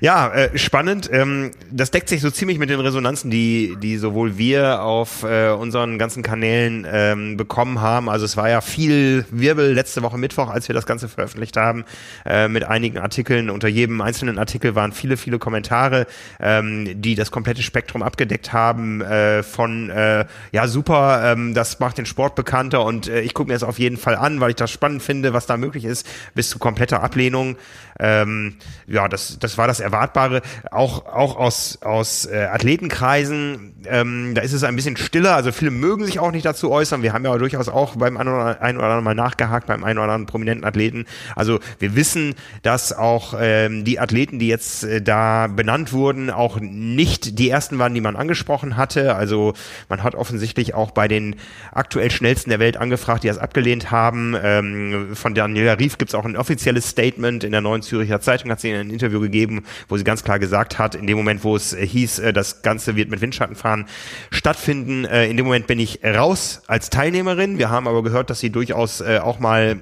[0.00, 1.08] ja äh, spannend.
[1.12, 5.50] Ähm, das deckt sich so ziemlich mit den Resonanzen, die, die sowohl wir auf äh,
[5.50, 8.08] unseren ganzen Kanälen ähm, bekommen haben.
[8.08, 11.84] Also es war ja viel Wirbel letzte Woche Mittwoch, als wir das Ganze veröffentlicht haben,
[12.26, 13.48] äh, mit einigen Artikeln.
[13.48, 16.06] Unter jedem einzelnen Artikel waren viele, viele Kommentare,
[16.40, 19.00] ähm, die das komplette Spektrum abgedeckt haben.
[19.00, 23.48] Äh, von äh, ja super, ähm, das macht den Sport bekannter und äh, ich gucke
[23.48, 25.84] mir das auf jeden Fall Fall an, weil ich das spannend finde, was da möglich
[25.84, 27.56] ist, bis zu kompletter Ablehnung.
[28.00, 28.56] Ähm,
[28.86, 30.40] ja, das, das war das Erwartbare.
[30.70, 35.36] Auch, auch aus, aus äh, Athletenkreisen, ähm, da ist es ein bisschen stiller.
[35.36, 37.02] Also viele mögen sich auch nicht dazu äußern.
[37.02, 40.26] Wir haben ja durchaus auch beim einen oder, anderen Mal nachgehakt, beim einen oder anderen
[40.26, 41.04] prominenten Athleten.
[41.36, 46.58] Also wir wissen, dass auch ähm, die Athleten, die jetzt äh, da benannt wurden, auch
[46.58, 49.14] nicht die ersten waren, die man angesprochen hatte.
[49.14, 49.52] Also
[49.90, 51.36] man hat offensichtlich auch bei den
[51.72, 54.09] aktuell schnellsten der Welt angefragt, die das abgelehnt haben.
[54.14, 58.50] Ähm, von Daniela Rief gibt es auch ein offizielles Statement in der neuen Züricher Zeitung
[58.50, 61.56] hat sie ein Interview gegeben, wo sie ganz klar gesagt hat, in dem Moment, wo
[61.56, 63.86] es äh, hieß, äh, das Ganze wird mit Windschattenfahren
[64.30, 67.58] stattfinden, äh, in dem Moment bin ich raus als Teilnehmerin.
[67.58, 69.80] Wir haben aber gehört, dass sie durchaus auch mal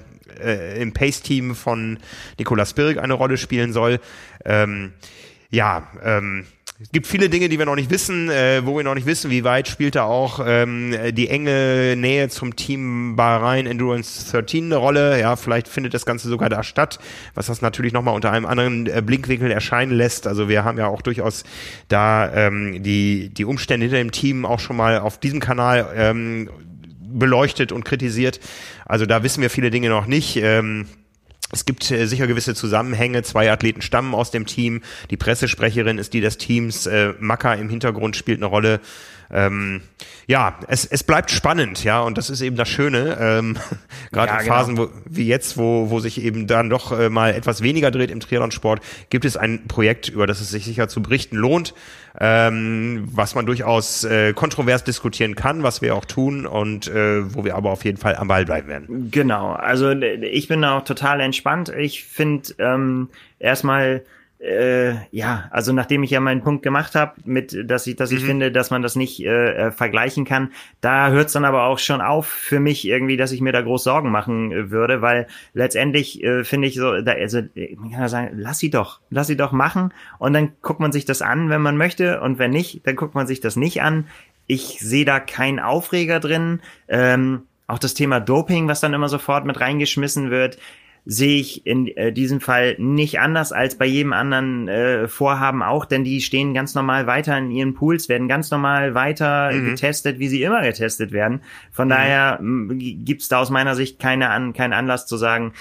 [0.77, 1.99] im Pace-Team von
[2.37, 3.99] Nikolaus Birk eine Rolle spielen soll.
[4.45, 4.93] Ähm,
[5.49, 6.45] ja, ähm,
[6.81, 9.29] es gibt viele Dinge, die wir noch nicht wissen, äh, wo wir noch nicht wissen,
[9.29, 14.77] wie weit spielt da auch ähm, die enge Nähe zum Team Bahrain Endurance 13 eine
[14.77, 15.19] Rolle.
[15.19, 16.99] Ja, vielleicht findet das Ganze sogar da statt,
[17.33, 20.25] was das natürlich nochmal unter einem anderen äh, Blickwinkel erscheinen lässt.
[20.25, 21.43] Also wir haben ja auch durchaus
[21.89, 26.49] da ähm, die, die Umstände hinter dem Team auch schon mal auf diesem Kanal ähm,
[27.01, 28.39] beleuchtet und kritisiert.
[28.85, 30.37] Also da wissen wir viele Dinge noch nicht.
[30.37, 30.87] Ähm,
[31.51, 33.23] es gibt äh, sicher gewisse Zusammenhänge.
[33.23, 34.81] Zwei Athleten stammen aus dem Team.
[35.09, 36.85] Die Pressesprecherin ist die des Teams.
[36.85, 38.79] Äh, Maka im Hintergrund spielt eine Rolle.
[39.31, 39.81] Ähm,
[40.27, 43.17] ja, es, es bleibt spannend, ja, und das ist eben das Schöne.
[43.19, 43.57] Ähm,
[44.11, 44.89] Gerade ja, in Phasen genau.
[44.89, 48.19] wo, wie jetzt, wo, wo sich eben dann doch äh, mal etwas weniger dreht im
[48.19, 51.73] Triathlon-Sport, gibt es ein Projekt, über das es sich sicher zu berichten lohnt,
[52.19, 57.45] ähm, was man durchaus äh, kontrovers diskutieren kann, was wir auch tun und äh, wo
[57.45, 59.11] wir aber auf jeden Fall am Ball bleiben werden.
[59.11, 61.69] Genau, also ich bin auch total entspannt.
[61.69, 64.03] Ich finde ähm, erstmal
[64.39, 68.23] äh, ja, also nachdem ich ja meinen Punkt gemacht habe, mit, dass ich, dass ich
[68.23, 68.27] mhm.
[68.27, 71.77] finde, dass man das nicht äh, äh vergleichen kann, da hört es dann aber auch
[71.77, 75.27] schon auf für mich irgendwie, dass ich mir da groß Sorgen machen äh, würde, weil
[75.53, 77.41] letztendlich äh, finde ich so, da, also
[77.77, 80.93] man kann ja sagen, lass sie doch, lass sie doch machen und dann guckt man
[80.93, 83.81] sich das an, wenn man möchte und wenn nicht, dann guckt man sich das nicht
[83.81, 84.07] an.
[84.47, 86.61] Ich sehe da keinen Aufreger drin.
[86.87, 90.57] Ähm, auch das Thema Doping, was dann immer sofort mit reingeschmissen wird
[91.11, 95.85] sehe ich in äh, diesem Fall nicht anders als bei jedem anderen äh, Vorhaben auch,
[95.85, 99.71] denn die stehen ganz normal weiter in ihren Pools, werden ganz normal weiter mhm.
[99.71, 101.41] getestet, wie sie immer getestet werden.
[101.71, 101.89] Von mhm.
[101.89, 105.53] daher gibt es da aus meiner Sicht keine an, keinen Anlass zu sagen,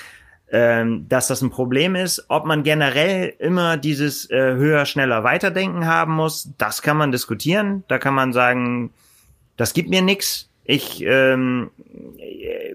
[0.53, 2.27] ähm, dass das ein Problem ist.
[2.29, 7.85] Ob man generell immer dieses äh, höher, schneller, weiterdenken haben muss, das kann man diskutieren.
[7.89, 8.91] Da kann man sagen,
[9.57, 10.51] das gibt mir nix.
[10.65, 11.71] Ich, ähm,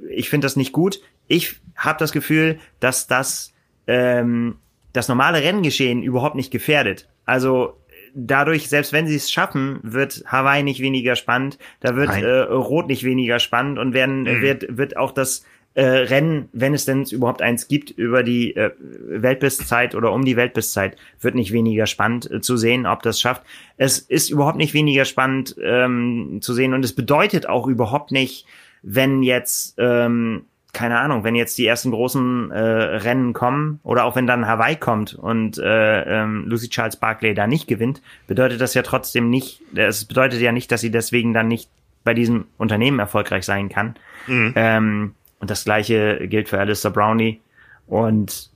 [0.09, 0.99] ich finde das nicht gut.
[1.27, 3.53] Ich habe das Gefühl, dass das
[3.87, 4.57] ähm,
[4.93, 7.09] das normale Renngeschehen überhaupt nicht gefährdet.
[7.25, 7.77] Also
[8.13, 12.87] dadurch, selbst wenn sie es schaffen, wird Hawaii nicht weniger spannend, da wird äh, Rot
[12.87, 14.41] nicht weniger spannend und werden mhm.
[14.41, 15.43] wird wird auch das
[15.75, 20.35] äh, Rennen, wenn es denn überhaupt eins gibt, über die äh, Weltbestzeit oder um die
[20.35, 23.41] Weltbestzeit, wird nicht weniger spannend äh, zu sehen, ob das schafft.
[23.77, 28.45] Es ist überhaupt nicht weniger spannend ähm, zu sehen und es bedeutet auch überhaupt nicht,
[28.83, 34.15] wenn jetzt ähm, keine Ahnung, wenn jetzt die ersten großen äh, Rennen kommen oder auch
[34.15, 38.73] wenn dann Hawaii kommt und äh, ähm, Lucy Charles Barkley da nicht gewinnt, bedeutet das
[38.73, 41.69] ja trotzdem nicht, es bedeutet ja nicht, dass sie deswegen dann nicht
[42.03, 43.95] bei diesem Unternehmen erfolgreich sein kann.
[44.25, 44.53] Mhm.
[44.55, 47.39] Ähm, und das gleiche gilt für Alistair Brownie.
[47.85, 48.49] Und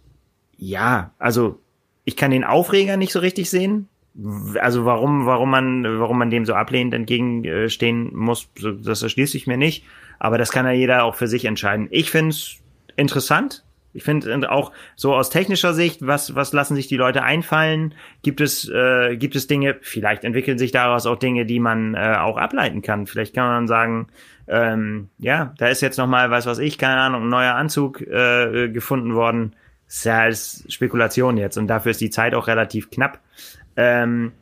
[0.57, 1.59] ja, also
[2.03, 3.89] ich kann den Aufreger nicht so richtig sehen.
[4.59, 8.49] Also warum, warum man, warum man dem so ablehnend entgegenstehen muss,
[8.83, 9.85] das erschließt sich mir nicht.
[10.19, 11.87] Aber das kann ja jeder auch für sich entscheiden.
[11.91, 12.57] Ich finde es
[12.95, 13.63] interessant.
[13.93, 17.95] Ich finde auch so aus technischer Sicht, was, was lassen sich die Leute einfallen?
[18.21, 22.15] Gibt es, äh, gibt es Dinge, vielleicht entwickeln sich daraus auch Dinge, die man äh,
[22.19, 23.07] auch ableiten kann.
[23.07, 24.07] Vielleicht kann man sagen,
[24.47, 28.69] ähm, ja, da ist jetzt nochmal, was was ich, keine Ahnung, ein neuer Anzug äh,
[28.69, 29.55] gefunden worden.
[29.87, 33.19] Das ist ja als Spekulation jetzt und dafür ist die Zeit auch relativ knapp.
[33.75, 34.33] Ähm,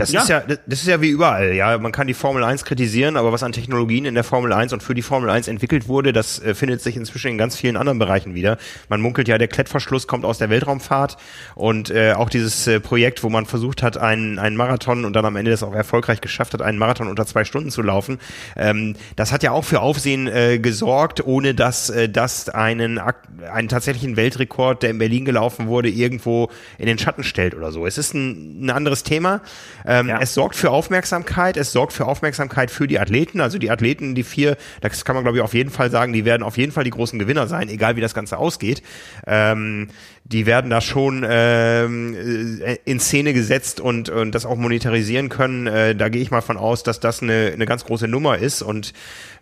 [0.00, 0.22] das ja.
[0.22, 1.76] ist ja, das ist ja wie überall, ja.
[1.78, 4.82] Man kann die Formel 1 kritisieren, aber was an Technologien in der Formel 1 und
[4.82, 7.98] für die Formel 1 entwickelt wurde, das äh, findet sich inzwischen in ganz vielen anderen
[7.98, 8.58] Bereichen wieder.
[8.88, 11.16] Man munkelt ja, der Klettverschluss kommt aus der Weltraumfahrt
[11.54, 15.24] und äh, auch dieses äh, Projekt, wo man versucht hat, einen, einen Marathon und dann
[15.24, 18.18] am Ende das auch erfolgreich geschafft hat, einen Marathon unter zwei Stunden zu laufen,
[18.56, 23.68] ähm, das hat ja auch für Aufsehen äh, gesorgt, ohne dass äh, das einen, einen
[23.68, 27.86] tatsächlichen Weltrekord, der in Berlin gelaufen wurde, irgendwo in den Schatten stellt oder so.
[27.86, 29.42] Es ist ein, ein anderes Thema.
[29.90, 30.20] Ähm, ja.
[30.20, 33.40] Es sorgt für Aufmerksamkeit, es sorgt für Aufmerksamkeit für die Athleten.
[33.40, 36.24] Also die Athleten, die vier, das kann man glaube ich auf jeden Fall sagen, die
[36.24, 38.84] werden auf jeden Fall die großen Gewinner sein, egal wie das Ganze ausgeht.
[39.26, 39.88] Ähm,
[40.32, 42.14] die werden da schon ähm,
[42.62, 45.66] äh, in Szene gesetzt und, und das auch monetarisieren können.
[45.66, 48.62] Äh, da gehe ich mal von aus, dass das eine, eine ganz große Nummer ist
[48.62, 48.92] und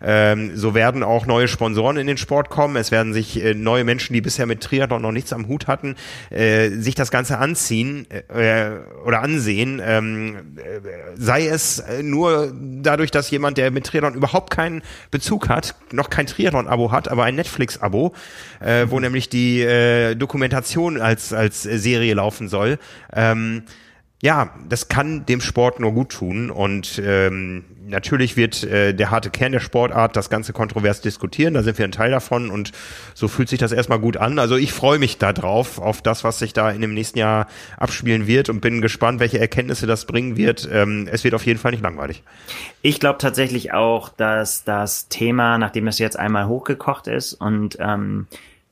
[0.01, 2.77] Ähm, so werden auch neue Sponsoren in den Sport kommen.
[2.77, 5.97] Es werden sich äh, neue Menschen, die bisher mit Triathlon noch nichts am Hut hatten,
[6.29, 8.69] äh, sich das Ganze anziehen äh,
[9.05, 9.81] oder ansehen.
[9.83, 10.79] Ähm, äh,
[11.15, 16.27] sei es nur dadurch, dass jemand, der mit Triathlon überhaupt keinen Bezug hat, noch kein
[16.27, 18.13] Triathlon-Abo hat, aber ein Netflix-Abo,
[18.61, 22.79] äh, wo nämlich die äh, Dokumentation als als Serie laufen soll.
[23.13, 23.63] Ähm,
[24.21, 29.29] ja, das kann dem Sport nur gut tun und ähm, natürlich wird äh, der harte
[29.29, 32.73] Kern der Sportart das Ganze kontrovers diskutieren, da sind wir ein Teil davon und
[33.13, 34.37] so fühlt sich das erstmal gut an.
[34.37, 37.47] Also ich freue mich da auf das, was sich da in dem nächsten Jahr
[37.77, 40.67] abspielen wird und bin gespannt, welche Erkenntnisse das bringen wird.
[40.69, 42.23] Ähm, es wird auf jeden Fall nicht langweilig.
[42.81, 48.27] Ich glaube tatsächlich auch, dass das Thema, nachdem es jetzt einmal hochgekocht ist und ähm,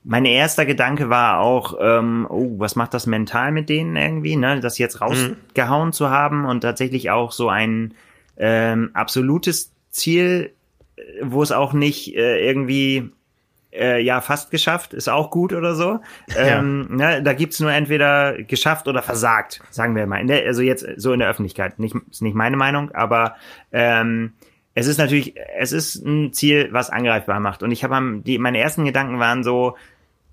[0.09, 4.61] mein erster Gedanke war auch, ähm, oh, was macht das mental mit denen irgendwie, ne?
[4.61, 5.93] Das jetzt rausgehauen mhm.
[5.93, 7.93] zu haben und tatsächlich auch so ein
[8.37, 10.53] ähm, absolutes Ziel,
[10.95, 13.11] äh, wo es auch nicht äh, irgendwie
[13.73, 15.99] äh, ja fast geschafft, ist auch gut oder so.
[16.37, 20.25] Ähm, ne, da gibt's nur entweder geschafft oder versagt, sagen wir mal.
[20.25, 21.79] Der, also jetzt so in der Öffentlichkeit.
[21.79, 23.35] Nicht, ist nicht meine Meinung, aber
[23.73, 24.31] ähm,
[24.73, 27.61] es ist natürlich, es ist ein Ziel, was angreifbar macht.
[27.61, 29.75] Und ich habe die, meine ersten Gedanken waren so,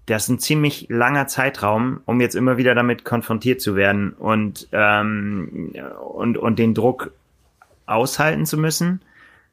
[0.06, 4.68] das ist ein ziemlich langer Zeitraum, um jetzt immer wieder damit konfrontiert zu werden und,
[4.72, 5.72] ähm,
[6.14, 7.12] und, und den Druck
[7.86, 9.01] aushalten zu müssen.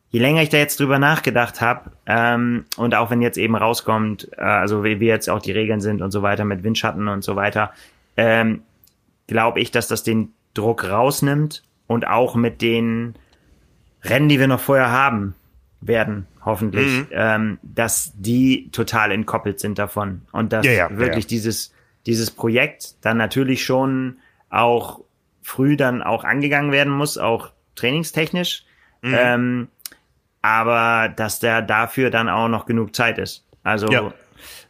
[0.10, 4.30] Je länger ich da jetzt drüber nachgedacht habe, ähm, und auch wenn jetzt eben rauskommt,
[4.38, 7.24] äh, also wie, wie jetzt auch die Regeln sind und so weiter mit Windschatten und
[7.24, 7.72] so weiter,
[8.18, 8.62] ähm,
[9.28, 13.16] glaube ich, dass das den Druck rausnimmt und auch mit den
[14.04, 15.34] Rennen, die wir noch vorher haben,
[15.80, 17.08] werden, hoffentlich, mhm.
[17.12, 20.22] ähm, dass die total entkoppelt sind davon.
[20.32, 21.30] Und dass ja, ja, wirklich ja.
[21.30, 21.74] dieses,
[22.06, 24.18] dieses Projekt dann natürlich schon
[24.50, 25.02] auch
[25.44, 28.66] früh dann auch angegangen werden muss, auch trainingstechnisch.
[29.02, 29.16] Mhm.
[29.18, 29.68] Ähm,
[30.42, 33.46] aber dass der dafür dann auch noch genug Zeit ist.
[33.64, 33.88] Also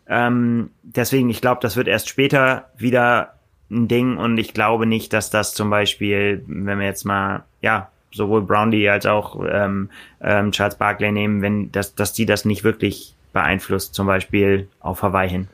[0.08, 3.36] ähm, deswegen, ich glaube, das wird erst später wieder
[3.70, 7.90] ein Ding und ich glaube nicht, dass das zum Beispiel, wenn wir jetzt mal, ja,
[8.12, 9.90] sowohl Brownlee als auch ähm,
[10.22, 15.02] ähm, Charles Barkley nehmen, wenn dass, dass die das nicht wirklich beeinflusst, zum Beispiel auf
[15.04, 15.48] Hawaii hin.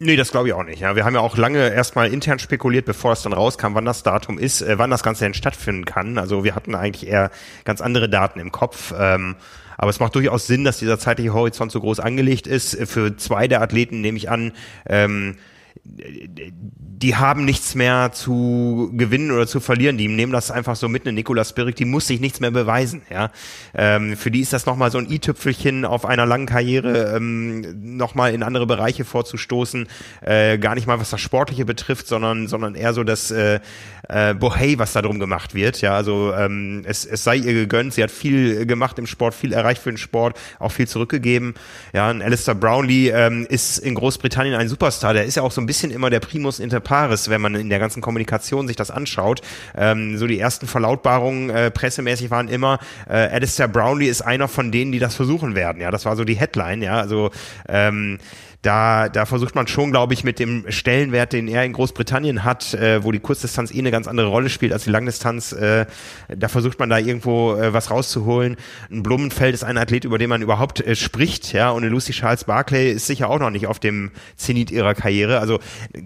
[0.00, 0.80] Nee, das glaube ich auch nicht.
[0.80, 4.04] Ja, wir haben ja auch lange erstmal intern spekuliert, bevor es dann rauskam, wann das
[4.04, 6.18] Datum ist, äh, wann das Ganze denn stattfinden kann.
[6.18, 7.30] Also wir hatten eigentlich eher
[7.64, 8.94] ganz andere Daten im Kopf.
[8.96, 9.34] Ähm,
[9.76, 12.76] aber es macht durchaus Sinn, dass dieser zeitliche Horizont so groß angelegt ist.
[12.88, 14.52] Für zwei der Athleten nehme ich an,
[14.86, 15.36] ähm,
[15.84, 19.98] die haben nichts mehr zu gewinnen oder zu verlieren.
[19.98, 21.02] Die nehmen das einfach so mit.
[21.02, 23.02] Eine Nicola Spirik, die muss sich nichts mehr beweisen.
[23.08, 23.30] Ja,
[23.74, 28.34] ähm, für die ist das nochmal so ein i-Tüpfelchen auf einer langen Karriere, ähm, nochmal
[28.34, 29.86] in andere Bereiche vorzustoßen.
[30.22, 33.60] Äh, gar nicht mal was das Sportliche betrifft, sondern sondern eher so das äh,
[34.08, 35.80] äh, Bohey, was da drum gemacht wird.
[35.80, 37.94] Ja, also ähm, es, es sei ihr gegönnt.
[37.94, 41.54] Sie hat viel gemacht im Sport, viel erreicht für den Sport, auch viel zurückgegeben.
[41.92, 45.14] Ja, ein Alistair Brownlee ähm, ist in Großbritannien ein Superstar.
[45.14, 47.68] Der ist ja auch so ein bisschen immer der Primus inter pares, wenn man in
[47.68, 49.42] der ganzen Kommunikation sich das anschaut.
[49.76, 54.72] Ähm, so die ersten Verlautbarungen äh, pressemäßig waren immer, äh, Alistair Brownlee ist einer von
[54.72, 55.80] denen, die das versuchen werden.
[55.80, 56.82] Ja, das war so die Headline.
[56.82, 57.30] Ja, also
[57.68, 58.18] ähm,
[58.62, 62.74] da, da versucht man schon, glaube ich, mit dem Stellenwert, den er in Großbritannien hat,
[62.74, 65.86] äh, wo die Kurzdistanz eh eine ganz andere Rolle spielt als die Langdistanz, äh,
[66.28, 68.56] da versucht man da irgendwo äh, was rauszuholen.
[68.90, 72.12] Ein Blumenfeld ist ein Athlet, über den man überhaupt äh, spricht, ja, und eine Lucy
[72.12, 75.38] Charles Barclay ist sicher auch noch nicht auf dem Zenit ihrer Karriere.
[75.38, 75.60] Also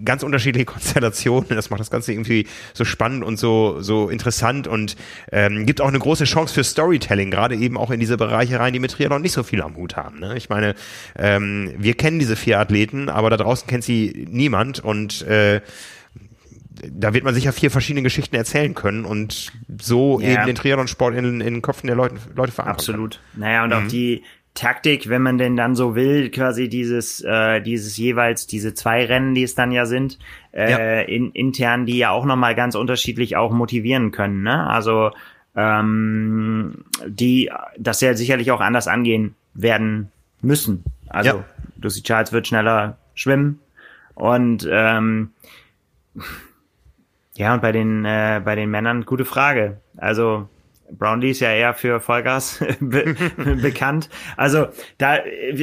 [0.05, 1.49] ganz unterschiedliche Konstellationen.
[1.49, 4.95] Das macht das Ganze irgendwie so spannend und so, so interessant und
[5.31, 8.73] ähm, gibt auch eine große Chance für Storytelling, gerade eben auch in diese Bereiche rein,
[8.73, 10.19] die mit Triathlon nicht so viel am Hut haben.
[10.19, 10.37] Ne?
[10.37, 10.75] Ich meine,
[11.17, 15.61] ähm, wir kennen diese vier Athleten, aber da draußen kennt sie niemand und äh,
[16.91, 20.33] da wird man sicher vier verschiedene Geschichten erzählen können und so ja.
[20.33, 22.75] eben den Triathlon-Sport in, in den Köpfen der Leute, Leute verankern.
[22.75, 23.19] Absolut.
[23.35, 23.75] Naja, und mhm.
[23.75, 28.73] auch die Taktik, wenn man denn dann so will, quasi dieses, äh, dieses jeweils, diese
[28.73, 30.19] zwei Rennen, die es dann ja sind,
[30.51, 31.01] äh, ja.
[31.01, 34.43] In, intern, die ja auch nochmal ganz unterschiedlich auch motivieren können.
[34.43, 34.67] Ne?
[34.67, 35.11] Also
[35.55, 40.11] ähm, die das ja sicherlich auch anders angehen werden
[40.43, 40.83] müssen.
[41.09, 41.45] Also ja.
[41.81, 43.59] Lucy Charles wird schneller schwimmen
[44.15, 45.31] und ähm,
[47.35, 49.81] ja und bei den äh, bei den Männern gute Frage.
[49.97, 50.49] Also
[50.97, 53.15] Brownlee ist ja eher für Vollgas be
[53.61, 54.09] bekannt.
[54.37, 54.67] Also
[54.97, 55.19] da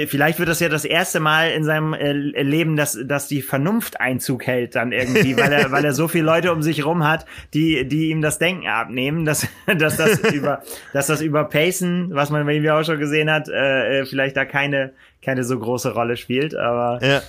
[0.07, 4.01] vielleicht wird das ja das erste Mal in seinem äh, Leben, dass dass die Vernunft
[4.01, 7.27] Einzug hält dann irgendwie, weil er weil er so viele Leute um sich rum hat,
[7.55, 9.47] die die ihm das Denken abnehmen, dass
[9.78, 10.62] dass das über
[10.93, 14.07] dass das über Pacen, was man bei ihm ja auch schon gesehen hat, äh, äh,
[14.07, 14.93] vielleicht da keine
[15.23, 16.55] keine so große Rolle spielt.
[16.55, 17.23] Aber ja,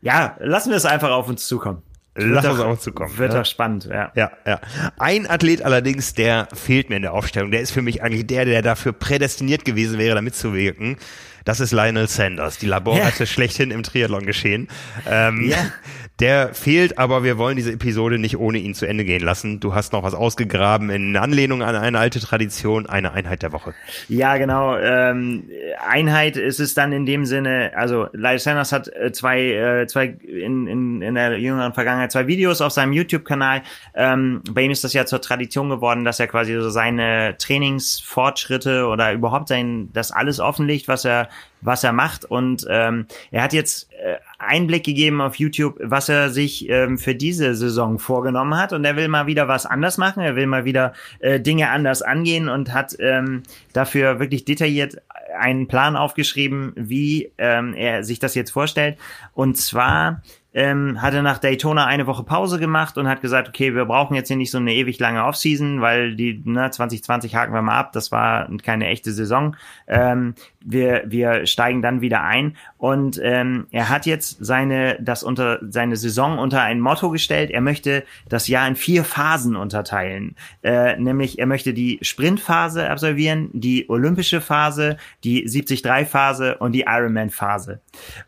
[0.00, 1.82] ja lassen wir es einfach auf uns zukommen.
[2.16, 3.16] Lass uns auch zukommen.
[3.18, 3.38] Wird ne?
[3.38, 4.12] doch spannend, ja.
[4.14, 4.60] Ja, ja.
[4.98, 7.50] Ein Athlet allerdings, der fehlt mir in der Aufstellung.
[7.50, 10.96] Der ist für mich eigentlich der, der dafür prädestiniert gewesen wäre, da mitzuwirken.
[11.44, 13.26] Das ist Lionel Sanders, die Laborratte ja.
[13.26, 14.68] schlechthin im Triathlon geschehen.
[15.06, 15.58] Ähm, ja.
[16.20, 19.58] Der fehlt, aber wir wollen diese Episode nicht ohne ihn zu Ende gehen lassen.
[19.58, 23.74] Du hast noch was ausgegraben in Anlehnung an eine alte Tradition, eine Einheit der Woche.
[24.08, 24.76] Ja, genau.
[24.76, 25.50] Ähm,
[25.84, 30.06] Einheit ist es dann in dem Sinne, also Lyle Sanders hat äh, zwei, äh, zwei
[30.06, 33.62] in, in, in der jüngeren Vergangenheit zwei Videos auf seinem YouTube-Kanal.
[33.96, 38.86] Ähm, bei ihm ist das ja zur Tradition geworden, dass er quasi so seine Trainingsfortschritte
[38.86, 41.28] oder überhaupt sein, das alles offenlegt, was er
[41.64, 42.24] was er macht.
[42.24, 47.14] Und ähm, er hat jetzt äh, Einblick gegeben auf YouTube, was er sich ähm, für
[47.14, 48.72] diese Saison vorgenommen hat.
[48.72, 50.22] Und er will mal wieder was anders machen.
[50.22, 53.42] Er will mal wieder äh, Dinge anders angehen und hat ähm,
[53.72, 54.98] dafür wirklich detailliert
[55.38, 58.98] einen Plan aufgeschrieben, wie ähm, er sich das jetzt vorstellt.
[59.32, 60.22] Und zwar
[60.54, 64.28] ähm, hatte nach Daytona eine Woche Pause gemacht und hat gesagt, okay, wir brauchen jetzt
[64.28, 67.92] hier nicht so eine ewig lange Offseason, weil die ne, 2020 haken wir mal ab,
[67.92, 69.56] das war keine echte Saison.
[69.88, 70.34] Ähm,
[70.64, 72.56] wir, wir steigen dann wieder ein.
[72.78, 77.50] Und ähm, er hat jetzt seine, das unter, seine Saison unter ein Motto gestellt.
[77.50, 80.36] Er möchte das Jahr in vier Phasen unterteilen.
[80.62, 87.80] Äh, nämlich er möchte die Sprintphase absolvieren, die olympische Phase, die 73-Phase und die Ironman-Phase.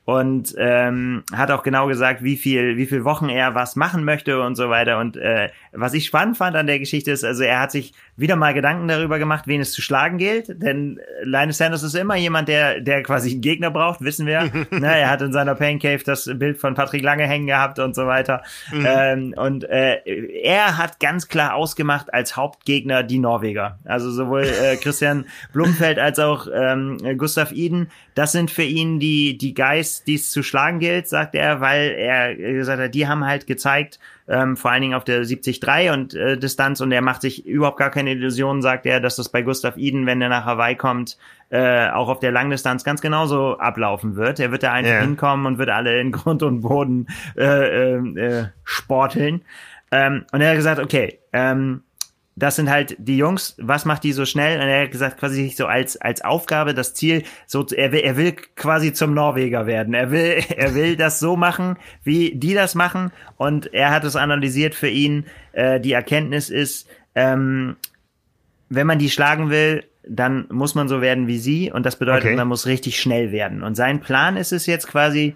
[0.04, 4.40] Und ähm, hat auch genau gesagt, wie viel, wie viel Wochen er was machen möchte
[4.42, 4.98] und so weiter.
[4.98, 8.36] Und äh, was ich spannend fand an der Geschichte ist, also er hat sich wieder
[8.36, 10.62] mal Gedanken darüber gemacht, wen es zu schlagen gilt.
[10.62, 14.44] Denn Linus Sanders ist immer jemand, der, der quasi einen Gegner braucht, wissen wir.
[14.70, 17.94] ne, er hat in seiner Pain Cave das Bild von Patrick Lange hängen gehabt und
[17.94, 18.43] so weiter.
[18.73, 18.86] Mhm.
[18.89, 20.01] Ähm, und äh,
[20.43, 23.78] er hat ganz klar ausgemacht als Hauptgegner die Norweger.
[23.85, 27.90] Also sowohl äh, Christian Blumfeld als auch ähm, Gustav Iden.
[28.15, 31.90] Das sind für ihn die, die Guys, die es zu schlagen gilt, sagt er, weil
[31.90, 33.98] er gesagt hat, die haben halt gezeigt,
[34.28, 37.78] ähm, vor allen Dingen auf der 73 und äh, Distanz und er macht sich überhaupt
[37.78, 41.16] gar keine Illusionen, sagt er, dass das bei Gustav Iden, wenn er nach Hawaii kommt,
[41.51, 44.40] äh, auch auf der Langdistanz ganz genauso ablaufen wird.
[44.40, 45.03] Er wird da einfach yeah.
[45.03, 49.43] hinkommen und wird alle in Grund und Boden äh, äh, äh, sporteln.
[49.93, 51.82] Ähm, und er hat gesagt, okay, ähm,
[52.38, 54.60] das sind halt die Jungs, was macht die so schnell?
[54.60, 58.18] Und er hat gesagt, quasi so als, als Aufgabe, das Ziel, so, er will, er
[58.18, 59.94] will quasi zum Norweger werden.
[59.94, 63.10] Er will, er will das so machen, wie die das machen.
[63.38, 65.24] Und er hat es analysiert für ihn.
[65.52, 67.76] Äh, die Erkenntnis ist, ähm,
[68.68, 71.72] wenn man die schlagen will, dann muss man so werden wie sie.
[71.72, 72.36] Und das bedeutet, okay.
[72.36, 73.62] man muss richtig schnell werden.
[73.62, 75.34] Und sein Plan ist es jetzt quasi,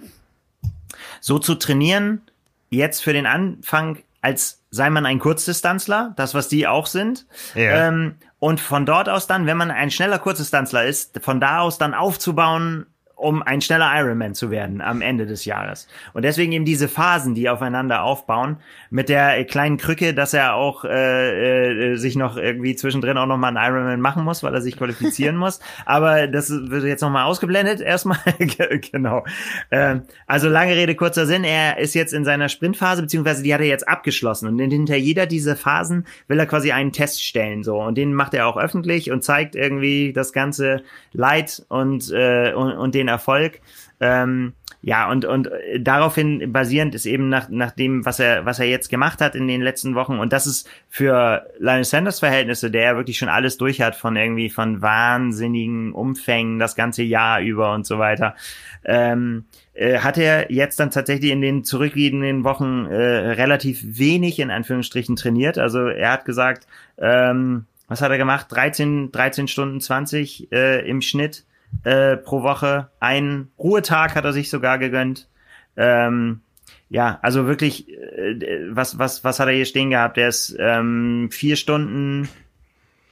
[1.22, 2.20] so zu trainieren,
[2.68, 7.27] jetzt für den Anfang als sei man ein Kurzdistanzler, das was die auch sind.
[7.55, 7.89] Ja.
[7.89, 11.79] Ähm, und von dort aus dann, wenn man ein schneller Kurzdistanzler ist, von da aus
[11.79, 12.87] dann aufzubauen
[13.21, 15.87] um ein schneller Ironman zu werden am Ende des Jahres.
[16.15, 18.57] Und deswegen eben diese Phasen, die aufeinander aufbauen,
[18.89, 23.55] mit der kleinen Krücke, dass er auch äh, äh, sich noch irgendwie zwischendrin auch nochmal
[23.57, 25.61] einen Ironman machen muss, weil er sich qualifizieren muss.
[25.85, 28.19] Aber das wird jetzt nochmal ausgeblendet erstmal.
[28.93, 29.25] genau.
[29.71, 31.45] Ähm, also lange Rede, kurzer Sinn.
[31.45, 34.49] Er ist jetzt in seiner Sprintphase, beziehungsweise die hat er jetzt abgeschlossen.
[34.49, 37.63] Und hinter jeder dieser Phasen will er quasi einen Test stellen.
[37.65, 40.83] so Und den macht er auch öffentlich und zeigt irgendwie das ganze
[41.13, 43.61] Leid und, äh, und, und den Erfolg.
[44.01, 48.66] Ähm, ja, und, und daraufhin basierend ist eben nach, nach dem, was er, was er
[48.66, 50.19] jetzt gemacht hat in den letzten Wochen.
[50.19, 54.49] Und das ist für Lionel Sanders Verhältnisse, der wirklich schon alles durch hat von irgendwie
[54.49, 58.35] von wahnsinnigen Umfängen das ganze Jahr über und so weiter.
[58.82, 64.51] Ähm, äh, hat er jetzt dann tatsächlich in den zurückliegenden Wochen äh, relativ wenig in
[64.51, 65.59] Anführungsstrichen trainiert.
[65.59, 66.66] Also er hat gesagt,
[66.97, 68.47] ähm, was hat er gemacht?
[68.49, 71.45] 13, 13 Stunden 20 äh, im Schnitt
[71.85, 72.91] äh, pro Woche.
[73.01, 75.29] Einen Ruhetag hat er sich sogar gegönnt.
[75.77, 76.41] Ähm,
[76.89, 80.19] ja, also wirklich, äh, was, was, was hat er hier stehen gehabt?
[80.19, 82.29] Er ist ähm, vier Stunden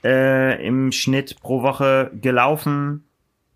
[0.03, 3.05] äh, im Schnitt pro Woche gelaufen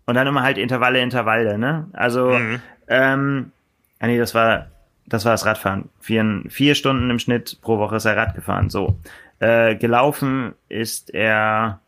[0.06, 1.88] und dann immer halt Intervalle, Intervalle, ne?
[1.92, 2.60] Also, mhm.
[2.88, 3.52] ähm,
[4.00, 4.68] ah nee, das war,
[5.06, 5.88] das war das Radfahren.
[6.00, 8.70] Vier, vier Stunden im Schnitt pro Woche ist er Rad gefahren.
[8.70, 8.98] So.
[9.40, 11.80] Äh, gelaufen ist er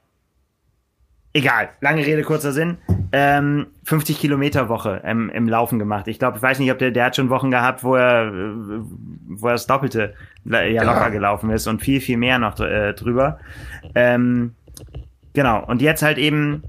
[1.37, 2.79] Egal, lange Rede, kurzer Sinn.
[3.13, 6.09] Ähm, 50 Kilometer Woche im, im Laufen gemacht.
[6.09, 9.47] Ich glaube, ich weiß nicht, ob der, der hat schon Wochen gehabt, wo er, wo
[9.47, 10.15] er das Doppelte
[10.47, 10.83] ja, ja.
[10.83, 13.39] locker gelaufen ist und viel, viel mehr noch äh, drüber.
[13.95, 14.55] Ähm,
[15.35, 15.63] genau.
[15.67, 16.63] Und jetzt halt eben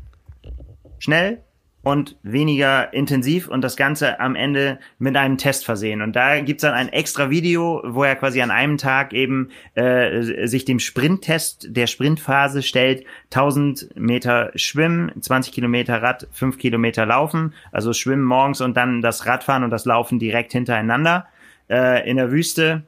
[0.99, 1.43] schnell,
[1.87, 6.01] und weniger intensiv und das Ganze am Ende mit einem Test versehen.
[6.01, 10.47] Und da gibt's dann ein extra Video, wo er quasi an einem Tag eben äh,
[10.47, 13.05] sich dem Sprinttest der Sprintphase stellt.
[13.31, 17.53] 1000 Meter Schwimmen, 20 Kilometer Rad, 5 Kilometer Laufen.
[17.71, 21.27] Also Schwimmen morgens und dann das Radfahren und das Laufen direkt hintereinander
[21.69, 22.83] äh, in der Wüste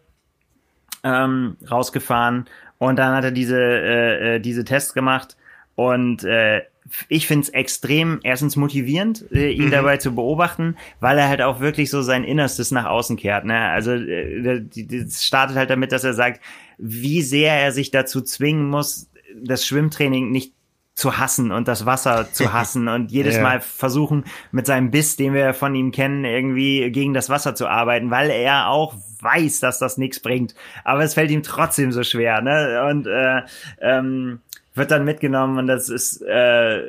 [1.05, 2.49] ähm, rausgefahren
[2.79, 5.37] und dann hat er diese, äh, äh diese Tests gemacht
[5.75, 6.63] und äh,
[7.07, 9.71] ich finde es extrem erstens motivierend, äh, ihn mhm.
[9.71, 13.45] dabei zu beobachten, weil er halt auch wirklich so sein Innerstes nach außen kehrt.
[13.45, 13.57] Ne?
[13.57, 16.41] Also äh, das startet halt damit, dass er sagt,
[16.77, 19.09] wie sehr er sich dazu zwingen muss,
[19.41, 20.53] das Schwimmtraining nicht
[20.99, 23.41] zu hassen und das Wasser zu hassen und jedes ja.
[23.41, 27.67] Mal versuchen, mit seinem Biss, den wir von ihm kennen, irgendwie gegen das Wasser zu
[27.67, 30.55] arbeiten, weil er auch weiß, dass das nichts bringt.
[30.83, 32.41] Aber es fällt ihm trotzdem so schwer.
[32.41, 32.85] Ne?
[32.89, 33.41] Und äh,
[33.81, 34.41] ähm,
[34.79, 36.81] wird dann mitgenommen und das ist äh,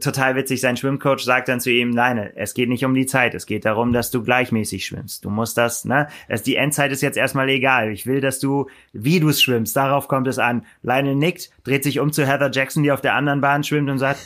[0.00, 0.62] total witzig.
[0.62, 3.66] Sein Schwimmcoach sagt dann zu ihm, nein, es geht nicht um die Zeit, es geht
[3.66, 5.26] darum, dass du gleichmäßig schwimmst.
[5.26, 6.08] Du musst das, ne?
[6.28, 7.90] Es, die Endzeit ist jetzt erstmal egal.
[7.90, 10.64] Ich will, dass du, wie du schwimmst, darauf kommt es an.
[10.82, 13.98] Leine nickt, dreht sich um zu Heather Jackson, die auf der anderen Bahn schwimmt und
[13.98, 14.20] sagt,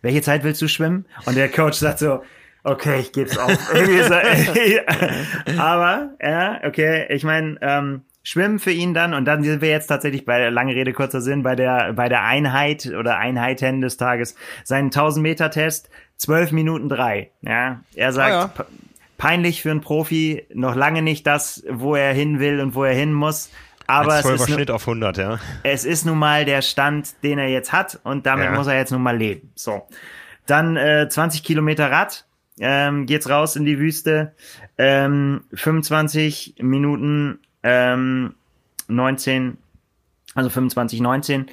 [0.00, 1.04] welche Zeit willst du schwimmen?
[1.26, 2.22] Und der Coach sagt so,
[2.64, 3.50] okay, ich geb's auf.
[5.58, 9.12] Aber, ja, okay, ich meine, ähm, Schwimmen für ihn dann.
[9.12, 12.08] Und dann sind wir jetzt tatsächlich bei der lange Rede kurzer Sinn bei der bei
[12.08, 14.36] der Einheit oder Einheiten des Tages.
[14.62, 17.32] Seinen 1000 Meter Test 12 Minuten drei.
[17.40, 18.66] Ja er sagt ah, ja.
[19.18, 22.94] peinlich für einen Profi noch lange nicht das wo er hin will und wo er
[22.94, 23.50] hin muss.
[23.88, 25.40] Aber es ist Schnitt auf 100 ja.
[25.64, 28.52] Es ist nun mal der Stand den er jetzt hat und damit ja.
[28.52, 29.50] muss er jetzt nun mal leben.
[29.56, 29.88] So.
[30.46, 32.26] Dann äh, 20 Kilometer Rad
[32.60, 34.36] ähm, geht's raus in die Wüste.
[34.78, 38.34] Ähm, 25 Minuten ähm,
[38.88, 39.58] 19,
[40.34, 41.46] also 25, 19,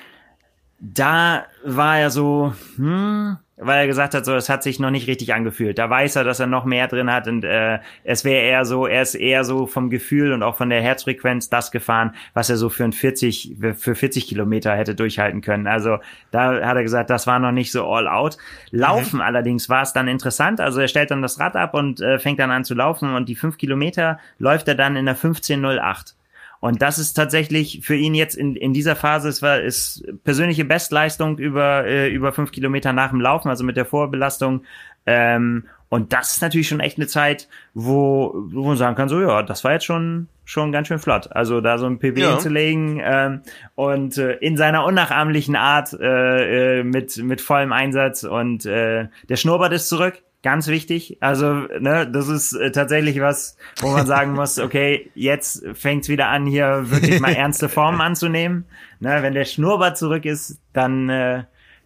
[0.79, 5.07] da war er so, hm, weil er gesagt hat, so, es hat sich noch nicht
[5.07, 5.79] richtig angefühlt.
[5.79, 8.85] Da weiß er, dass er noch mehr drin hat und äh, es wäre eher so,
[8.85, 12.57] er ist eher so vom Gefühl und auch von der Herzfrequenz das gefahren, was er
[12.57, 15.65] so für ein 40, für 40 Kilometer hätte durchhalten können.
[15.65, 15.97] Also
[16.29, 18.37] da hat er gesagt, das war noch nicht so all out.
[18.69, 19.21] Laufen mhm.
[19.23, 20.61] allerdings war es dann interessant.
[20.61, 23.27] Also er stellt dann das Rad ab und äh, fängt dann an zu laufen und
[23.27, 26.13] die fünf Kilometer läuft er dann in der 15.08.
[26.59, 30.65] Und das ist tatsächlich für ihn jetzt in, in dieser Phase, es war ist persönliche
[30.65, 34.63] Bestleistung über, äh, über fünf Kilometer nach dem Laufen, also mit der Vorbelastung.
[35.05, 39.21] Ähm, und das ist natürlich schon echt eine Zeit, wo, wo man sagen kann, so
[39.21, 41.29] ja, das war jetzt schon schon ganz schön flott.
[41.31, 42.31] Also da so ein PB ja.
[42.31, 43.41] hinzulegen ähm,
[43.75, 49.35] und äh, in seiner unnachahmlichen Art äh, äh, mit mit vollem Einsatz und äh, der
[49.35, 50.21] Schnurrbart ist zurück.
[50.43, 51.17] Ganz wichtig.
[51.19, 56.27] Also, ne, das ist äh, tatsächlich was, wo man sagen muss, okay, jetzt fängt's wieder
[56.27, 58.65] an, hier wirklich mal ernste Formen anzunehmen.
[58.99, 61.43] Ne, wenn der Schnurrbart zurück ist, dann äh,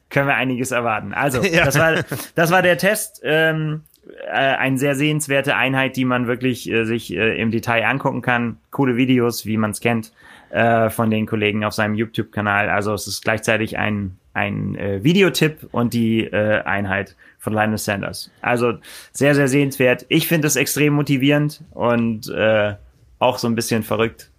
[0.10, 1.14] können wir einiges erwarten.
[1.14, 1.66] Also, ja.
[1.66, 2.04] das war
[2.36, 3.22] das war der Test.
[3.24, 3.84] Ähm,
[4.28, 8.58] äh, eine sehr sehenswerte Einheit, die man wirklich äh, sich äh, im Detail angucken kann.
[8.72, 10.12] Coole Videos, wie man es kennt,
[10.50, 12.70] äh, von den Kollegen auf seinem YouTube-Kanal.
[12.70, 18.32] Also es ist gleichzeitig ein, ein äh, Videotipp und die äh, Einheit von Linus Sanders.
[18.42, 18.74] Also
[19.12, 20.06] sehr, sehr sehenswert.
[20.10, 22.76] Ich finde es extrem motivierend und äh,
[23.20, 24.30] auch so ein bisschen verrückt.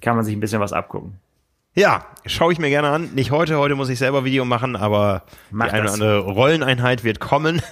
[0.00, 1.14] Kann man sich ein bisschen was abgucken.
[1.74, 3.10] Ja, schaue ich mir gerne an.
[3.14, 7.04] Nicht heute, heute muss ich selber Video machen, aber Mach die eine oder andere Rolleneinheit
[7.04, 7.62] wird kommen.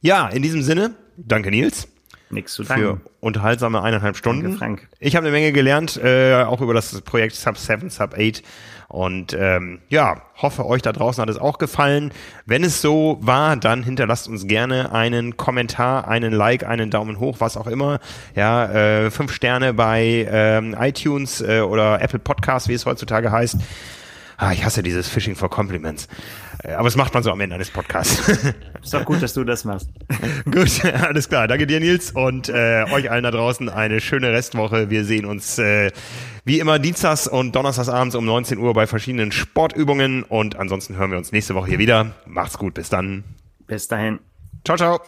[0.00, 1.88] Ja, in diesem Sinne, danke Nils.
[2.30, 2.82] Nichts zu danken.
[2.82, 4.42] Für unterhaltsame eineinhalb Stunden.
[4.42, 4.88] Danke, Frank.
[5.00, 8.42] Ich habe eine Menge gelernt, äh, auch über das Projekt Sub 7, Sub 8
[8.88, 12.10] und ähm, ja, hoffe, euch da draußen hat es auch gefallen.
[12.46, 17.36] Wenn es so war, dann hinterlasst uns gerne einen Kommentar, einen Like, einen Daumen hoch,
[17.40, 18.00] was auch immer.
[18.34, 23.58] Ja, äh, fünf Sterne bei ähm, iTunes äh, oder Apple Podcast, wie es heutzutage heißt.
[24.40, 26.06] Ah, ich hasse dieses Phishing for Compliments.
[26.62, 28.28] Äh, aber es macht man so am Ende eines Podcasts.
[28.82, 29.90] Ist doch gut, dass du das machst.
[30.44, 31.48] gut, alles klar.
[31.48, 34.90] Danke dir, Nils, und äh, euch allen da draußen eine schöne Restwoche.
[34.90, 35.90] Wir sehen uns äh,
[36.44, 40.22] wie immer dienstags und donnerstags abends um 19 Uhr bei verschiedenen Sportübungen.
[40.22, 42.12] Und ansonsten hören wir uns nächste Woche hier wieder.
[42.24, 43.24] Macht's gut, bis dann.
[43.66, 44.20] Bis dahin.
[44.64, 45.00] Ciao, ciao.